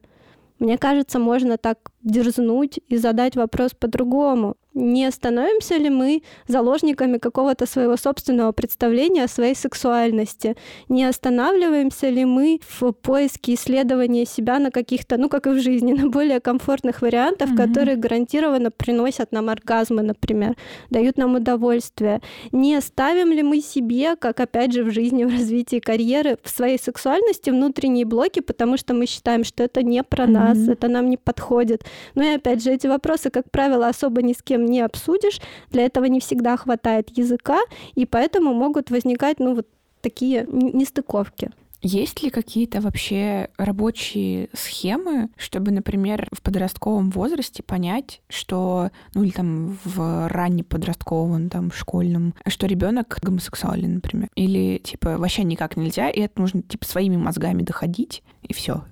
мне 0.60 0.78
кажется, 0.78 1.20
можно 1.20 1.58
так 1.58 1.92
дерзнуть 2.06 2.80
и 2.88 2.98
задать 2.98 3.36
вопрос 3.36 3.72
по-другому. 3.78 4.56
Не 4.74 5.10
становимся 5.10 5.78
ли 5.78 5.90
мы 5.90 6.22
заложниками 6.48 7.18
какого-то 7.18 7.66
своего 7.66 7.96
собственного 7.96 8.52
представления 8.52 9.24
о 9.24 9.28
своей 9.30 9.56
сексуальности? 9.56 10.58
Не 10.90 11.06
останавливаемся 11.06 12.10
ли 12.10 12.26
мы 12.26 12.60
в 12.62 12.92
поиске 12.92 13.54
исследования 13.54 14.26
себя 14.26 14.60
на 14.60 14.72
каких-то, 14.72 15.18
ну 15.18 15.30
как 15.30 15.48
и 15.48 15.52
в 15.52 15.60
жизни, 15.62 15.94
на 16.02 16.10
более 16.10 16.40
комфортных 16.42 17.02
вариантах, 17.02 17.50
Мгм. 17.50 17.58
которые 17.58 17.96
гарантированно 17.96 18.70
приносят 18.70 19.32
нам 19.32 19.50
оргазмы, 19.50 20.02
например, 20.02 20.56
дают 20.90 21.18
нам 21.18 21.36
удовольствие? 21.36 22.22
Не 22.52 22.82
ставим 22.82 23.32
ли 23.32 23.44
мы 23.44 23.62
себе, 23.62 24.16
как 24.18 24.42
опять 24.42 24.74
же 24.74 24.84
в 24.84 24.92
жизни, 24.92 25.24
в 25.24 25.30
развитии 25.32 25.80
карьеры, 25.80 26.38
в 26.44 26.50
своей 26.50 26.78
сексуальности 26.78 27.50
внутренние 27.50 28.06
блоки, 28.06 28.42
потому 28.42 28.76
что 28.78 28.94
мы 28.94 29.06
считаем, 29.06 29.46
что 29.46 29.64
это 29.64 29.84
не 29.84 30.04
про 30.04 30.28
нас, 30.28 30.58
Мгм. 30.58 30.72
это 30.72 30.88
нам 30.90 31.10
не 31.10 31.18
подходит. 31.18 31.86
Ну 32.16 32.24
и 32.24 32.36
опять 32.36 32.64
же, 32.64 32.72
эти 32.72 32.88
вопросы, 32.88 33.30
как 33.30 33.50
правило, 33.52 33.88
особо 33.88 34.22
ни 34.22 34.34
с 34.34 34.42
кем 34.42 34.66
не 34.66 34.82
обсудишь. 34.82 35.40
Для 35.72 35.86
этого 35.86 36.06
не 36.06 36.20
всегда 36.20 36.58
хватает 36.58 37.18
языка, 37.18 37.60
и 37.96 38.06
поэтому 38.06 38.54
могут 38.54 38.92
возникать, 38.92 39.40
ну, 39.40 39.56
вот 39.56 39.68
такие 40.02 40.48
нестыковки. 40.52 41.52
Есть 41.88 42.24
ли 42.24 42.32
какие-то 42.32 42.82
вообще 42.82 43.50
рабочие 43.58 44.50
схемы, 44.54 45.30
чтобы, 45.38 45.72
например, 45.72 46.28
в 46.32 46.42
подростковом 46.42 47.12
возрасте 47.12 47.62
понять, 47.62 48.22
что, 48.28 48.90
ну 49.14 49.22
или 49.22 49.30
там 49.30 49.78
в 49.84 50.28
раннеподростковом, 50.28 51.50
там 51.50 51.72
школьном, 51.72 52.34
что 52.48 52.66
ребенок 52.66 53.20
гомосексуален, 53.22 53.96
например, 53.96 54.30
или 54.34 54.80
типа 54.80 55.20
вообще 55.20 55.44
никак 55.44 55.78
нельзя, 55.78 56.10
и 56.10 56.22
это 56.22 56.42
нужно 56.42 56.64
типа 56.64 56.86
своими 56.86 57.18
мозгами 57.18 57.62
доходить 57.62 58.24
и 58.42 58.54
все. 58.54 58.84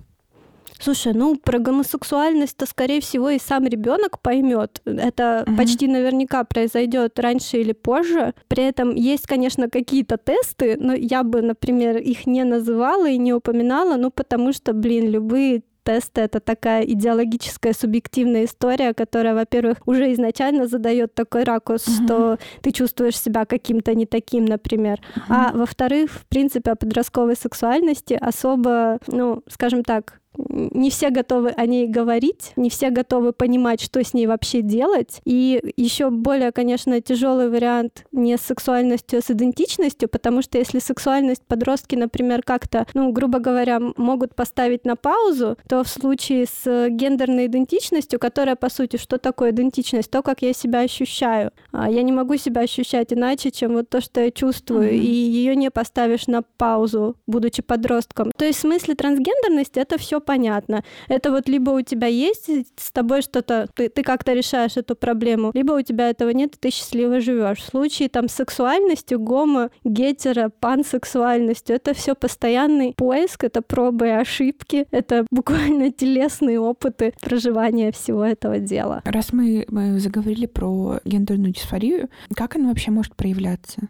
Слушай, 0.84 1.14
ну 1.14 1.36
про 1.36 1.58
гомосексуальность-то, 1.58 2.66
скорее 2.66 3.00
всего, 3.00 3.30
и 3.30 3.38
сам 3.38 3.64
ребенок 3.66 4.20
поймет. 4.20 4.82
Это 4.84 5.44
Мгм. 5.46 5.56
почти 5.56 5.88
наверняка 5.88 6.44
произойдет 6.44 7.18
раньше 7.18 7.56
или 7.56 7.72
позже. 7.72 8.34
При 8.48 8.64
этом 8.64 8.94
есть, 8.94 9.26
конечно, 9.26 9.70
какие-то 9.70 10.18
тесты, 10.18 10.76
но 10.78 10.92
я 10.92 11.22
бы, 11.22 11.40
например, 11.40 11.96
их 11.96 12.26
не 12.26 12.44
называла 12.44 13.08
и 13.08 13.16
не 13.16 13.32
упоминала, 13.32 13.96
ну 13.96 14.10
потому 14.10 14.52
что, 14.52 14.74
блин, 14.74 15.08
любые 15.10 15.62
тесты— 15.84 16.20
это 16.22 16.40
такая 16.40 16.82
идеологическая 16.82 17.72
субъективная 17.72 18.44
история, 18.44 18.92
которая, 18.92 19.34
во-первых, 19.34 19.78
уже 19.86 20.12
изначально 20.12 20.66
задает 20.66 21.14
такой 21.14 21.44
ракурс, 21.44 21.86
mm-hmm. 21.86 22.04
что 22.04 22.38
ты 22.62 22.72
чувствуешь 22.72 23.18
себя 23.18 23.44
каким-то 23.46 23.94
не 23.94 24.04
таким, 24.06 24.44
например. 24.44 24.98
Mm-hmm. 24.98 25.22
А 25.28 25.52
во-вторых, 25.54 26.10
в 26.10 26.26
принципе, 26.26 26.72
о 26.72 26.76
подростковой 26.76 27.36
сексуальности 27.36 28.18
особо, 28.20 28.98
ну, 29.06 29.42
скажем 29.48 29.82
так, 29.82 30.20
не 30.36 30.90
все 30.90 31.10
готовы 31.10 31.50
о 31.50 31.66
ней 31.66 31.86
говорить, 31.86 32.52
не 32.56 32.70
все 32.70 32.90
готовы 32.90 33.32
понимать, 33.32 33.80
что 33.80 34.02
с 34.02 34.14
ней 34.14 34.26
вообще 34.26 34.62
делать. 34.62 35.20
И 35.24 35.60
еще 35.76 36.10
более, 36.10 36.52
конечно, 36.52 37.00
тяжелый 37.00 37.48
вариант 37.48 38.04
не 38.12 38.36
с 38.36 38.42
сексуальностью, 38.42 39.18
а 39.18 39.22
с 39.22 39.30
идентичностью, 39.30 40.08
потому 40.08 40.42
что 40.42 40.58
если 40.58 40.78
сексуальность 40.78 41.42
подростки, 41.46 41.94
например, 41.94 42.42
как-то, 42.42 42.86
ну, 42.94 43.12
грубо 43.12 43.38
говоря, 43.38 43.80
могут 43.96 44.34
поставить 44.34 44.84
на 44.84 44.96
паузу, 44.96 45.56
то 45.68 45.84
в 45.84 45.88
случае 45.88 46.46
с 46.46 46.88
гендерной 46.88 47.46
идентичностью, 47.46 48.18
которая, 48.18 48.56
по 48.56 48.68
сути, 48.68 48.96
что 48.96 49.18
такое 49.18 49.50
идентичность? 49.50 50.10
То, 50.10 50.22
как 50.22 50.42
я 50.42 50.52
себя 50.52 50.80
ощущаю. 50.80 51.50
А 51.72 51.90
я 51.90 52.02
не 52.02 52.12
могу 52.12 52.36
себя 52.36 52.62
ощущать 52.62 53.12
иначе, 53.12 53.50
чем 53.50 53.74
вот 53.74 53.88
то, 53.88 54.00
что 54.00 54.20
я 54.20 54.30
чувствую, 54.30 54.90
mm-hmm. 54.90 54.98
и 54.98 55.10
ее 55.10 55.56
не 55.56 55.70
поставишь 55.70 56.26
на 56.26 56.42
паузу, 56.42 57.16
будучи 57.26 57.62
подростком. 57.62 58.32
То 58.36 58.44
есть 58.44 58.58
в 58.58 58.62
смысле 58.62 58.94
трансгендерности 58.94 59.78
это 59.78 59.98
все 59.98 60.20
понятно. 60.24 60.82
Это 61.08 61.30
вот 61.30 61.48
либо 61.48 61.70
у 61.70 61.80
тебя 61.82 62.06
есть 62.06 62.48
с 62.76 62.90
тобой 62.90 63.22
что-то, 63.22 63.68
ты, 63.74 63.88
ты 63.88 64.02
как-то 64.02 64.32
решаешь 64.32 64.76
эту 64.76 64.96
проблему, 64.96 65.50
либо 65.54 65.72
у 65.72 65.82
тебя 65.82 66.10
этого 66.10 66.30
нет, 66.30 66.54
и 66.54 66.58
ты 66.58 66.70
счастливо 66.70 67.20
живешь. 67.20 67.58
В 67.58 67.66
случае 67.70 68.08
там 68.08 68.28
сексуальностью, 68.28 69.18
гомо, 69.18 69.70
гетера, 69.84 70.50
пансексуальностью, 70.60 71.76
это 71.76 71.94
все 71.94 72.14
постоянный 72.14 72.94
поиск, 72.96 73.44
это 73.44 73.62
пробы 73.62 74.08
и 74.08 74.10
ошибки, 74.10 74.86
это 74.90 75.26
буквально 75.30 75.90
телесные 75.90 76.60
опыты 76.60 77.14
проживания 77.20 77.92
всего 77.92 78.24
этого 78.24 78.58
дела. 78.58 79.02
Раз 79.04 79.32
мы, 79.32 79.64
мы 79.68 79.98
заговорили 80.00 80.46
про 80.46 81.00
гендерную 81.04 81.52
дисфорию, 81.52 82.08
как 82.34 82.56
она 82.56 82.68
вообще 82.68 82.90
может 82.90 83.14
проявляться? 83.14 83.88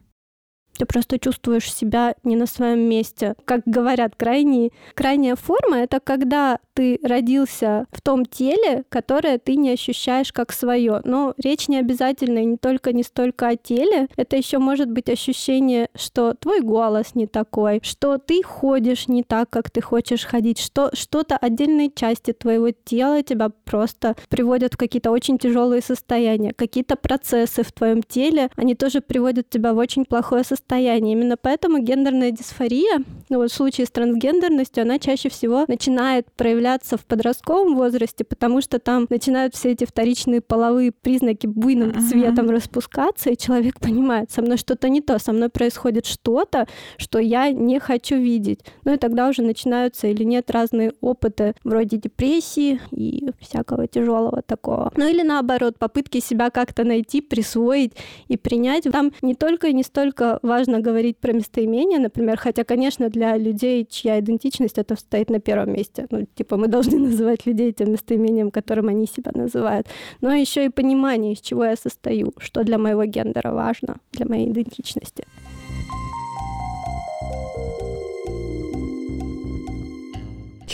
Ты 0.79 0.87
просто 0.87 1.19
чувствуешь 1.19 1.73
себя 1.73 2.15
не 2.25 2.37
на 2.37 2.47
своем 2.47 2.81
месте. 2.81 3.35
Как 3.45 3.63
говорят, 3.65 4.15
крайний, 4.17 4.73
крайняя 4.95 5.37
форма— 5.37 5.77
это 5.79 6.01
когда 6.01 6.59
ты 6.75 6.99
родился 7.03 7.87
в 7.93 8.01
том 8.01 8.27
теле, 8.27 8.85
которое 8.89 9.39
ты 9.39 9.55
не 9.55 9.71
ощущаешь 9.71 10.33
как 10.33 10.53
свое. 10.53 11.01
Но 11.05 11.35
речь 11.43 11.69
не 11.69 11.79
обязательно 11.79 12.45
не 12.45 12.57
только 12.57 12.93
не 12.93 13.05
столько 13.05 13.49
о 13.49 13.57
теле, 13.57 14.09
это 14.17 14.37
еще 14.37 14.59
может 14.59 14.91
быть 14.91 15.09
ощущение, 15.09 15.89
что 15.95 16.35
твой 16.35 16.61
голос 16.61 17.15
не 17.15 17.27
такой, 17.27 17.81
что 17.85 18.19
ты 18.19 18.43
ходишь 18.43 19.07
не 19.07 19.23
так, 19.23 19.51
как 19.51 19.71
ты 19.71 19.81
хочешь 19.81 20.25
ходить, 20.25 20.59
что 20.59 20.91
что-то 20.93 21.37
отдельные 21.37 21.91
части 21.95 22.33
твоего 22.33 22.71
тела 22.71 23.23
тебя 23.23 23.51
просто 23.65 24.17
приводят 24.29 24.75
в 24.75 24.77
какие-то 24.77 25.13
очень 25.13 25.39
тяжелые 25.39 25.83
состояния, 25.83 26.53
какие-то 26.53 26.97
процессы 26.97 27.63
в 27.63 27.71
твоем 27.71 28.03
теле, 28.03 28.51
они 28.57 28.75
тоже 28.75 29.01
приводят 29.01 29.49
тебя 29.49 29.73
в 29.73 29.79
очень 29.79 30.05
плохое 30.05 30.43
состояние 30.43 30.64
состояние. 30.65 31.13
Именно 31.13 31.37
поэтому 31.37 31.79
гендерная 31.79 32.31
дисфория, 32.31 33.03
ну 33.29 33.39
вот 33.39 33.51
в 33.51 33.55
случае 33.55 33.87
с 33.87 33.91
трансгендерностью, 33.91 34.83
она 34.83 34.99
чаще 34.99 35.29
всего 35.29 35.65
начинает 35.69 36.27
проявляться 36.37 36.97
в 36.97 37.05
подростковом 37.05 37.77
возрасте, 37.77 38.25
потому 38.25 38.61
что 38.61 38.79
там 38.79 39.07
начинают 39.11 39.55
все 39.55 39.73
эти 39.73 39.85
вторичные 39.85 40.41
половые 40.41 40.93
признаки 40.93 41.47
буйным 41.47 41.91
uh-huh. 41.91 42.09
цветом 42.09 42.51
распускаться, 42.51 43.31
и 43.31 43.37
человек 43.37 43.79
понимает, 43.79 44.31
со 44.31 44.43
мной 44.43 44.57
что-то 44.57 44.89
не 44.89 45.01
то, 45.01 45.19
со 45.19 45.33
мной 45.33 45.49
происходит 45.49 46.07
что-то, 46.07 46.67
что 46.97 47.19
я 47.19 47.51
не 47.51 47.79
хочу 47.79 48.17
видеть. 48.17 48.61
Ну 48.85 48.95
и 48.95 48.97
тогда 48.97 49.29
уже 49.29 49.43
начинаются 49.43 50.07
или 50.07 50.25
нет 50.25 50.51
разные 50.51 50.93
опыты 51.01 51.55
вроде 51.65 51.99
депрессии 51.99 52.81
и 52.91 53.31
всякого 53.41 53.87
тяжелого 53.87 54.43
такого. 54.43 54.93
Ну 54.97 55.09
или 55.09 55.23
наоборот, 55.23 55.79
попытки 55.79 56.21
себя 56.21 56.51
как-то 56.51 56.85
найти, 56.85 57.21
присвоить 57.21 57.93
и 58.29 58.37
принять. 58.37 58.85
Там 58.85 59.13
не 59.23 59.35
только 59.35 59.69
и 59.69 59.73
не 59.73 59.83
столько 59.83 60.39
важно 60.43 60.54
говорить 60.81 61.19
про 61.19 61.33
местоимения, 61.33 61.99
например, 61.99 62.37
хотя, 62.37 62.65
конечно, 62.65 63.09
для 63.09 63.37
людей, 63.37 63.87
чья 63.89 64.21
идентичность, 64.21 64.79
это 64.79 64.97
стоит 64.97 65.31
на 65.31 65.41
первом 65.41 65.73
месте. 65.73 66.07
Ну, 66.11 66.27
типа, 66.35 66.57
мы 66.57 66.69
должны 66.69 66.99
называть 66.99 67.47
людей 67.47 67.73
тем 67.73 67.93
местоимением, 67.93 68.51
которым 68.51 68.89
они 68.89 69.07
себя 69.07 69.33
называют. 69.35 69.87
Но 70.21 70.33
еще 70.33 70.67
и 70.67 70.69
понимание, 70.69 71.33
из 71.33 71.41
чего 71.41 71.65
я 71.65 71.77
состою, 71.77 72.33
что 72.39 72.65
для 72.65 72.79
моего 72.79 73.05
гендера 73.05 73.53
важно, 73.53 73.97
для 74.13 74.27
моей 74.27 74.51
идентичности. 74.51 75.25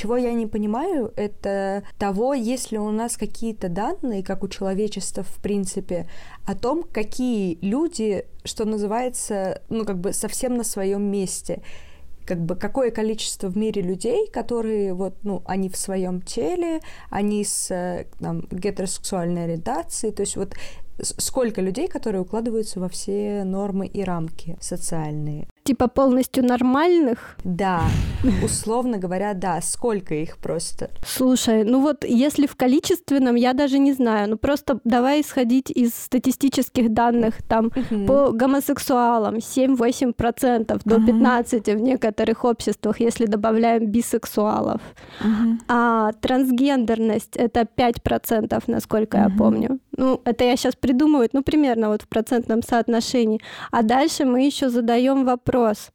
Чего 0.00 0.16
я 0.16 0.32
не 0.32 0.46
понимаю, 0.46 1.12
это 1.14 1.82
того, 1.98 2.32
есть 2.32 2.72
ли 2.72 2.78
у 2.78 2.90
нас 2.90 3.18
какие-то 3.18 3.68
данные, 3.68 4.22
как 4.22 4.42
у 4.42 4.48
человечества 4.48 5.24
в 5.24 5.42
принципе, 5.42 6.08
о 6.46 6.54
том, 6.54 6.84
какие 6.84 7.58
люди, 7.60 8.24
что 8.44 8.64
называется, 8.64 9.60
ну 9.68 9.84
как 9.84 9.98
бы 9.98 10.14
совсем 10.14 10.56
на 10.56 10.64
своем 10.64 11.02
месте. 11.02 11.60
Как 12.24 12.40
бы 12.40 12.56
какое 12.56 12.90
количество 12.90 13.48
в 13.48 13.58
мире 13.58 13.82
людей, 13.82 14.26
которые 14.26 14.94
вот, 14.94 15.16
ну, 15.22 15.42
они 15.44 15.68
в 15.68 15.76
своем 15.76 16.22
теле, 16.22 16.80
они 17.10 17.44
с 17.44 17.70
э, 17.70 18.06
там, 18.20 18.46
гетеросексуальной 18.50 19.44
ориентацией, 19.44 20.14
то 20.14 20.22
есть 20.22 20.36
вот 20.36 20.54
сколько 21.02 21.60
людей, 21.60 21.88
которые 21.88 22.22
укладываются 22.22 22.80
во 22.80 22.88
все 22.88 23.44
нормы 23.44 23.86
и 23.86 24.04
рамки 24.04 24.56
социальные 24.60 25.48
типа 25.70 25.86
полностью 25.86 26.44
нормальных? 26.44 27.36
Да, 27.44 27.82
условно 28.42 28.98
говоря, 28.98 29.34
да. 29.34 29.60
Сколько 29.60 30.14
их 30.14 30.38
просто? 30.38 30.90
Слушай, 31.06 31.62
ну 31.64 31.80
вот 31.80 32.04
если 32.04 32.46
в 32.46 32.56
количественном, 32.56 33.36
я 33.36 33.52
даже 33.52 33.78
не 33.78 33.92
знаю. 33.92 34.30
Ну 34.30 34.36
просто 34.36 34.80
давай 34.84 35.20
исходить 35.20 35.70
из 35.70 35.94
статистических 35.94 36.92
данных. 36.92 37.34
Там 37.48 37.66
uh-huh. 37.66 38.06
по 38.06 38.32
гомосексуалам 38.32 39.36
7-8%, 39.36 40.80
до 40.84 40.96
uh-huh. 40.96 41.46
15% 41.46 41.76
в 41.76 41.80
некоторых 41.80 42.44
обществах, 42.44 43.00
если 43.00 43.26
добавляем 43.26 43.86
бисексуалов. 43.86 44.80
Uh-huh. 45.22 45.58
А 45.68 46.12
трансгендерность— 46.20 47.36
это 47.38 47.60
5%, 47.60 48.62
насколько 48.66 49.18
uh-huh. 49.18 49.30
я 49.30 49.36
помню. 49.38 49.78
Ну, 50.00 50.22
это 50.24 50.44
я 50.44 50.56
сейчас 50.56 50.76
придумываю, 50.76 51.28
ну, 51.34 51.42
примерно 51.42 51.88
вот 51.88 52.00
в 52.00 52.08
процентном 52.08 52.62
соотношении. 52.62 53.38
А 53.70 53.82
дальше 53.82 54.24
мы 54.24 54.46
еще 54.46 54.70
задаем 54.70 55.26
вопрос. 55.26 55.90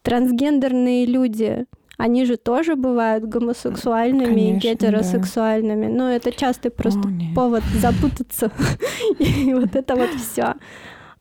Трансгендерные 0.00 1.04
люди, 1.04 1.66
они 1.98 2.24
же 2.24 2.38
тоже 2.38 2.76
бывают 2.76 3.24
гомосексуальными 3.24 4.24
Конечно, 4.24 4.68
и 4.68 4.72
гетеросексуальными. 4.72 5.86
Да. 5.88 5.92
Но 5.92 6.10
это 6.10 6.32
частый 6.32 6.70
просто 6.70 7.00
О, 7.00 7.34
повод 7.34 7.62
запутаться. 7.78 8.50
И 9.18 9.52
вот 9.52 9.76
это 9.76 9.96
вот 9.96 10.08
все. 10.14 10.54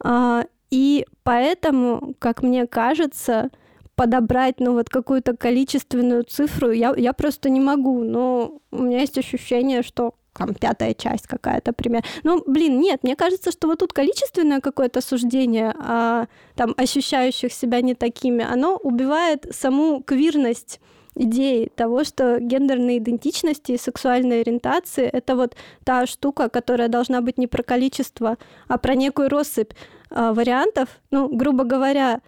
А, 0.02 0.46
и 0.70 1.06
поэтому, 1.24 2.16
как 2.18 2.44
мне 2.44 2.66
кажется, 2.66 3.50
подобрать, 3.96 4.62
ну, 4.62 4.72
вот 4.72 4.90
какую-то 4.90 5.36
количественную 5.36 6.24
цифру 6.24 6.72
я, 6.72 6.94
я 6.96 7.12
просто 7.12 7.50
не 7.50 7.60
могу. 7.60 8.06
Но 8.06 8.62
у 8.72 8.84
меня 8.84 9.02
есть 9.02 9.18
ощущение, 9.18 9.84
что 9.84 10.14
там 10.42 10.56
пятая 10.56 10.94
часть 10.94 11.28
какая-то, 11.28 11.72
пример. 11.72 12.04
Ну, 12.24 12.44
блин, 12.48 12.80
нет, 12.80 13.04
мне 13.04 13.16
кажется, 13.16 13.52
что 13.52 13.68
вот 13.68 13.80
тут 13.80 13.94
количественное 13.94 14.60
какое-то 14.60 15.02
суждение 15.02 15.74
а, 15.78 16.28
там 16.56 16.74
ощущающих 16.78 17.54
себя 17.54 17.82
не 17.82 17.94
такими, 17.94 18.44
оно 18.44 18.78
убивает 18.78 19.46
саму 19.52 20.02
квирность 20.02 20.80
идеи 21.16 21.70
того, 21.76 22.04
что 22.04 22.40
гендерные 22.40 22.98
идентичности 22.98 23.74
и 23.74 23.78
сексуальные 23.78 24.42
ориентации— 24.42 25.04
это 25.14 25.36
вот 25.36 25.56
та 25.84 26.08
штука, 26.08 26.50
которая 26.50 26.88
должна 26.88 27.22
быть 27.22 27.38
не 27.38 27.48
про 27.48 27.62
количество, 27.64 28.38
а 28.68 28.78
про 28.78 28.96
некую 28.96 29.30
россыпь 29.30 29.74
а, 30.10 30.34
вариантов. 30.34 30.90
Ну, 31.12 31.28
грубо 31.28 31.66
говоря, 31.66 32.22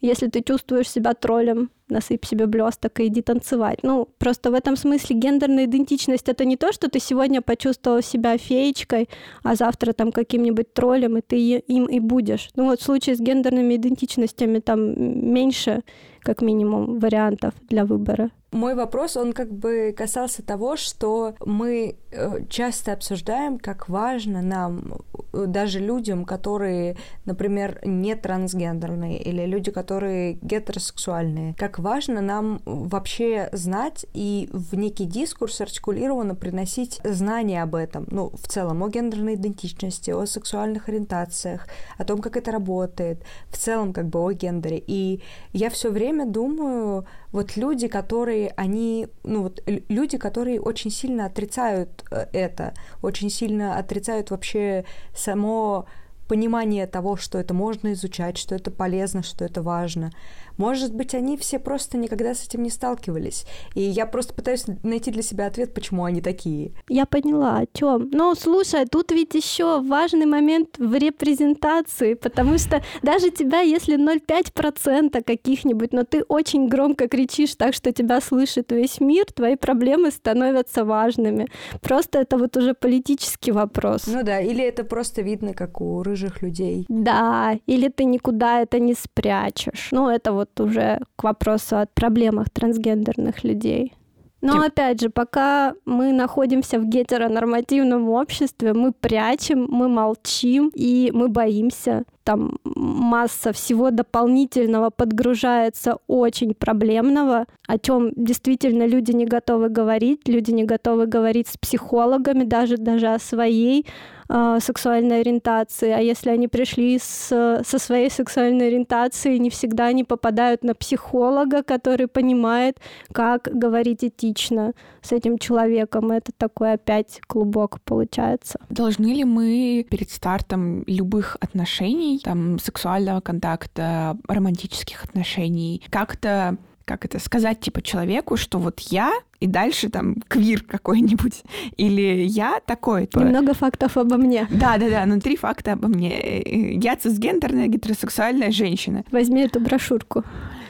если 0.00 0.28
ты 0.28 0.42
чувствуешь 0.42 0.88
себя 0.88 1.12
троллем, 1.12 1.70
насыпь 1.90 2.24
себе 2.24 2.46
блесток 2.46 3.00
и 3.00 3.06
иди 3.06 3.22
танцевать. 3.22 3.78
Ну, 3.82 4.08
просто 4.18 4.50
в 4.50 4.54
этом 4.54 4.76
смысле 4.76 5.16
гендерная 5.16 5.64
идентичность— 5.64 6.28
это 6.30 6.44
не 6.44 6.56
то, 6.56 6.72
что 6.72 6.88
ты 6.88 7.00
сегодня 7.00 7.42
почувствовал 7.42 8.02
себя 8.02 8.36
феечкой, 8.38 9.08
а 9.42 9.54
завтра 9.54 9.92
там 9.92 10.12
каким-нибудь 10.12 10.72
троллем, 10.72 11.18
и 11.18 11.20
ты 11.20 11.58
им 11.58 11.86
и 11.86 12.00
будешь. 12.00 12.50
Ну 12.56 12.66
вот 12.66 12.80
в 12.80 12.84
случае 12.84 13.16
с 13.16 13.20
гендерными 13.20 13.76
идентичностями 13.76 14.58
там 14.58 15.32
меньше, 15.32 15.82
как 16.20 16.42
минимум, 16.42 16.98
вариантов 16.98 17.54
для 17.68 17.84
выбора. 17.84 18.30
Мой 18.50 18.74
вопрос, 18.74 19.16
он 19.16 19.34
как 19.34 19.52
бы 19.52 19.94
касался 19.96 20.42
того, 20.42 20.76
что 20.76 21.34
мы 21.44 21.96
э, 22.10 22.44
часто 22.48 22.94
обсуждаем, 22.94 23.58
как 23.58 23.90
важно 23.90 24.40
нам 24.40 25.02
даже 25.32 25.80
людям, 25.80 26.24
которые, 26.24 26.96
например, 27.26 27.78
не 27.84 28.14
трансгендерные 28.14 29.18
или 29.18 29.44
люди, 29.44 29.70
которые 29.70 30.38
гетеросексуальные, 30.40 31.54
как 31.58 31.78
важно 31.78 32.20
нам 32.22 32.60
вообще 32.64 33.50
знать 33.52 34.06
и 34.14 34.48
в 34.52 34.74
некий 34.74 35.04
дискурс 35.04 35.60
артикулированно 35.60 36.34
приносить 36.34 37.00
знания 37.04 37.62
об 37.62 37.74
этом, 37.74 38.06
ну, 38.10 38.30
в 38.30 38.48
целом, 38.48 38.82
о 38.82 38.88
гендерной 38.88 39.34
идентичности, 39.34 40.10
о 40.10 40.24
сексуальных 40.26 40.88
ориентациях, 40.88 41.66
о 41.98 42.04
том, 42.04 42.20
как 42.20 42.36
это 42.36 42.50
работает, 42.50 43.22
в 43.50 43.58
целом, 43.58 43.92
как 43.92 44.08
бы 44.08 44.20
о 44.20 44.32
гендере. 44.32 44.82
И 44.86 45.22
я 45.52 45.68
все 45.68 45.90
время 45.90 46.26
думаю, 46.26 47.06
вот 47.32 47.56
люди, 47.56 47.88
которые, 47.88 48.37
они, 48.56 49.08
ну, 49.24 49.44
вот 49.44 49.62
люди, 49.66 50.18
которые 50.18 50.60
очень 50.60 50.90
сильно 50.90 51.26
отрицают 51.26 52.04
э, 52.10 52.26
это, 52.32 52.74
очень 53.02 53.30
сильно 53.30 53.78
отрицают 53.78 54.30
вообще 54.30 54.84
само 55.14 55.86
понимание 56.28 56.86
того, 56.86 57.16
что 57.16 57.38
это 57.38 57.54
можно 57.54 57.92
изучать, 57.92 58.38
что 58.38 58.54
это 58.54 58.70
полезно, 58.70 59.22
что 59.22 59.44
это 59.44 59.62
важно. 59.62 60.12
Может 60.58 60.92
быть, 60.92 61.14
они 61.14 61.36
все 61.36 61.60
просто 61.60 61.96
никогда 61.96 62.34
с 62.34 62.44
этим 62.44 62.64
не 62.64 62.70
сталкивались. 62.70 63.46
И 63.74 63.80
я 63.80 64.06
просто 64.06 64.34
пытаюсь 64.34 64.64
найти 64.82 65.12
для 65.12 65.22
себя 65.22 65.46
ответ, 65.46 65.72
почему 65.72 66.04
они 66.04 66.20
такие. 66.20 66.72
Я 66.88 67.06
поняла, 67.06 67.58
о 67.58 67.66
чем. 67.72 68.10
Но 68.12 68.34
слушай, 68.34 68.84
тут 68.86 69.12
ведь 69.12 69.34
еще 69.34 69.80
важный 69.80 70.26
момент 70.26 70.76
в 70.78 70.94
репрезентации, 70.94 72.14
потому 72.14 72.58
что 72.58 72.82
даже 73.02 73.30
тебя, 73.30 73.60
если 73.60 73.96
0,5% 73.96 75.22
каких-нибудь, 75.22 75.92
но 75.92 76.02
ты 76.02 76.24
очень 76.24 76.68
громко 76.68 77.08
кричишь 77.08 77.54
так, 77.54 77.72
что 77.72 77.92
тебя 77.92 78.20
слышит 78.20 78.72
весь 78.72 79.00
мир, 79.00 79.26
твои 79.32 79.54
проблемы 79.54 80.10
становятся 80.10 80.84
важными. 80.84 81.46
Просто 81.80 82.18
это 82.18 82.36
вот 82.36 82.56
уже 82.56 82.74
политический 82.74 83.52
вопрос. 83.52 84.08
Ну 84.08 84.24
да, 84.24 84.40
или 84.40 84.64
это 84.64 84.82
просто 84.82 85.22
видно, 85.22 85.54
как 85.54 85.80
у 85.80 86.02
рыжих 86.02 86.17
людей. 86.42 86.84
Да, 86.88 87.58
или 87.66 87.88
ты 87.88 88.04
никуда 88.04 88.60
это 88.60 88.78
не 88.78 88.94
спрячешь. 88.94 89.88
Ну, 89.92 90.08
это 90.08 90.32
вот 90.32 90.60
уже 90.60 91.00
к 91.16 91.24
вопросу 91.24 91.78
о 91.78 91.86
проблемах 91.86 92.50
трансгендерных 92.50 93.44
людей. 93.44 93.94
Но 94.40 94.52
Тип... 94.52 94.62
опять 94.72 95.00
же, 95.00 95.10
пока 95.10 95.74
мы 95.84 96.12
находимся 96.12 96.78
в 96.78 96.86
гетеронормативном 96.86 98.08
обществе, 98.08 98.72
мы 98.72 98.92
прячем, 98.92 99.66
мы 99.68 99.88
молчим 99.88 100.70
и 100.74 101.10
мы 101.12 101.28
боимся. 101.28 102.04
Там 102.22 102.58
масса 102.64 103.52
всего 103.52 103.90
дополнительного 103.90 104.90
подгружается 104.90 105.96
очень 106.06 106.54
проблемного, 106.54 107.46
о 107.66 107.78
чем 107.78 108.12
действительно 108.14 108.86
люди 108.86 109.12
не 109.12 109.24
готовы 109.24 109.70
говорить, 109.70 110.28
люди 110.28 110.52
не 110.52 110.64
готовы 110.64 111.06
говорить 111.06 111.48
с 111.48 111.56
психологами, 111.56 112.44
даже, 112.44 112.76
даже 112.76 113.08
о 113.08 113.18
своей 113.18 113.86
э, 114.28 114.58
сексуальной 114.60 115.20
ориентации, 115.20 115.90
а 115.90 115.98
если 115.98 116.30
они 116.30 116.48
пришли 116.48 116.98
с, 116.98 117.28
со 117.64 117.78
своей 117.78 118.10
сексуальной 118.10 118.68
ориентацией, 118.68 119.38
не 119.38 119.50
всегда 119.50 119.86
они 119.86 120.04
попадают 120.04 120.64
на 120.64 120.74
психолога, 120.74 121.62
который 121.62 122.08
понимает, 122.08 122.78
как 123.12 123.48
говорить 123.52 124.04
этично 124.04 124.72
с 125.02 125.12
этим 125.12 125.38
человеком. 125.38 126.10
Это 126.10 126.32
такой 126.36 126.74
опять 126.74 127.20
клубок 127.26 127.80
получается. 127.82 128.58
Должны 128.70 129.06
ли 129.06 129.24
мы 129.24 129.86
перед 129.88 130.10
стартом 130.10 130.84
любых 130.86 131.36
отношений, 131.40 132.20
там, 132.22 132.58
сексуального 132.58 133.20
контакта, 133.20 134.16
романтических 134.28 135.04
отношений, 135.04 135.82
как-то 135.90 136.56
как 136.88 137.04
это 137.04 137.18
сказать 137.18 137.60
типа 137.60 137.82
человеку, 137.82 138.36
что 138.38 138.58
вот 138.58 138.80
я 138.80 139.12
и 139.40 139.46
дальше 139.46 139.90
там 139.90 140.16
квир 140.26 140.62
какой-нибудь, 140.62 141.42
или 141.76 142.24
я 142.24 142.60
такой. 142.64 143.06
Типа... 143.06 143.20
Немного 143.20 143.52
фактов 143.52 143.98
обо 143.98 144.16
мне. 144.16 144.48
Да-да-да, 144.50 145.04
ну 145.06 145.20
три 145.20 145.36
факта 145.36 145.74
обо 145.74 145.88
мне. 145.88 146.42
Я 146.80 146.96
цисгендерная 146.96 147.66
гетеросексуальная 147.68 148.50
женщина. 148.50 149.04
Возьми 149.12 149.42
эту 149.42 149.60
брошюрку. 149.60 150.24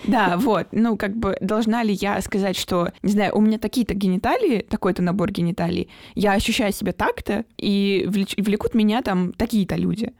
Да, 0.05 0.37
вот. 0.39 0.69
Ну, 0.73 0.97
как 0.97 1.17
бы, 1.17 1.37
должна 1.41 1.83
ли 1.83 1.93
я 1.93 2.21
сказать, 2.23 2.57
что, 2.57 2.93
не 3.03 3.13
знаю, 3.13 3.37
у 3.37 3.41
меня 3.41 3.59
такие-то 3.59 3.95
гениталии, 3.95 4.65
такой-то 4.69 5.03
набор 5.03 5.31
гениталий, 5.31 5.89
я 6.15 6.33
ощущаю 6.33 6.73
себя 6.73 6.93
так-то, 6.93 7.45
и 7.59 8.07
влекут 8.09 8.75
меня 8.75 9.03
там 9.03 9.33
такие-то 9.33 9.77
люди. 9.77 10.13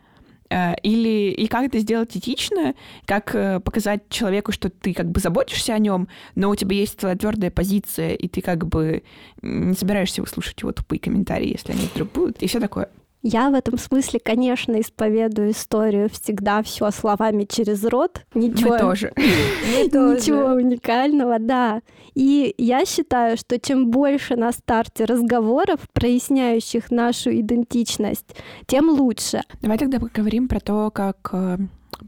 Э, 0.51 0.75
или 0.83 1.31
и 1.31 1.47
как 1.47 1.67
это 1.67 1.79
сделать 1.79 2.17
этично, 2.17 2.75
как 3.05 3.35
э, 3.35 3.61
показать 3.61 4.09
человеку, 4.09 4.53
что 4.53 4.71
ты 4.71 4.95
как 4.95 5.11
бы 5.11 5.21
заботишься 5.21 5.75
о 5.75 5.79
нем, 5.79 6.09
но 6.35 6.49
у 6.51 6.57
тебя 6.57 6.77
есть 6.77 6.97
твоя 6.97 7.17
твердая 7.17 7.51
позиция, 7.51 8.15
и 8.15 8.29
ты 8.29 8.41
как 8.41 8.67
бы 8.67 9.03
не 9.43 9.75
собираешься 9.75 10.23
выслушать 10.23 10.61
его 10.61 10.73
тупые 10.73 11.01
комментарии, 11.01 11.53
если 11.53 11.73
они 11.73 11.89
вдруг 11.95 12.13
будут, 12.13 12.43
и 12.43 12.47
все 12.47 12.61
такое. 12.61 12.89
Я 13.23 13.51
в 13.51 13.55
этом 13.55 13.79
смысле, 13.79 14.21
конечно, 14.21 14.81
исповедую 14.81 15.51
историю 15.51 16.09
всегда 16.09 16.63
все 16.63 16.91
словами 16.91 17.45
через 17.45 17.85
рот. 17.85 18.25
Ничего, 18.35 18.73
Мы 18.73 18.79
тоже. 18.79 19.13
Ничего 19.17 20.55
уникального, 20.55 21.39
да. 21.39 21.81
И 22.15 22.55
я 22.59 22.85
считаю, 22.85 23.37
что 23.37 23.59
чем 23.59 23.91
больше 23.91 24.37
на 24.37 24.53
старте 24.53 25.05
разговоров, 25.05 25.81
проясняющих 25.93 26.91
нашу 26.91 27.31
идентичность, 27.31 28.37
тем 28.67 28.89
лучше. 28.89 29.43
Давай 29.61 29.79
тогда 29.79 29.99
поговорим 29.99 30.49
про 30.49 30.61
то, 30.61 30.91
как 30.93 31.31
э, 31.33 31.59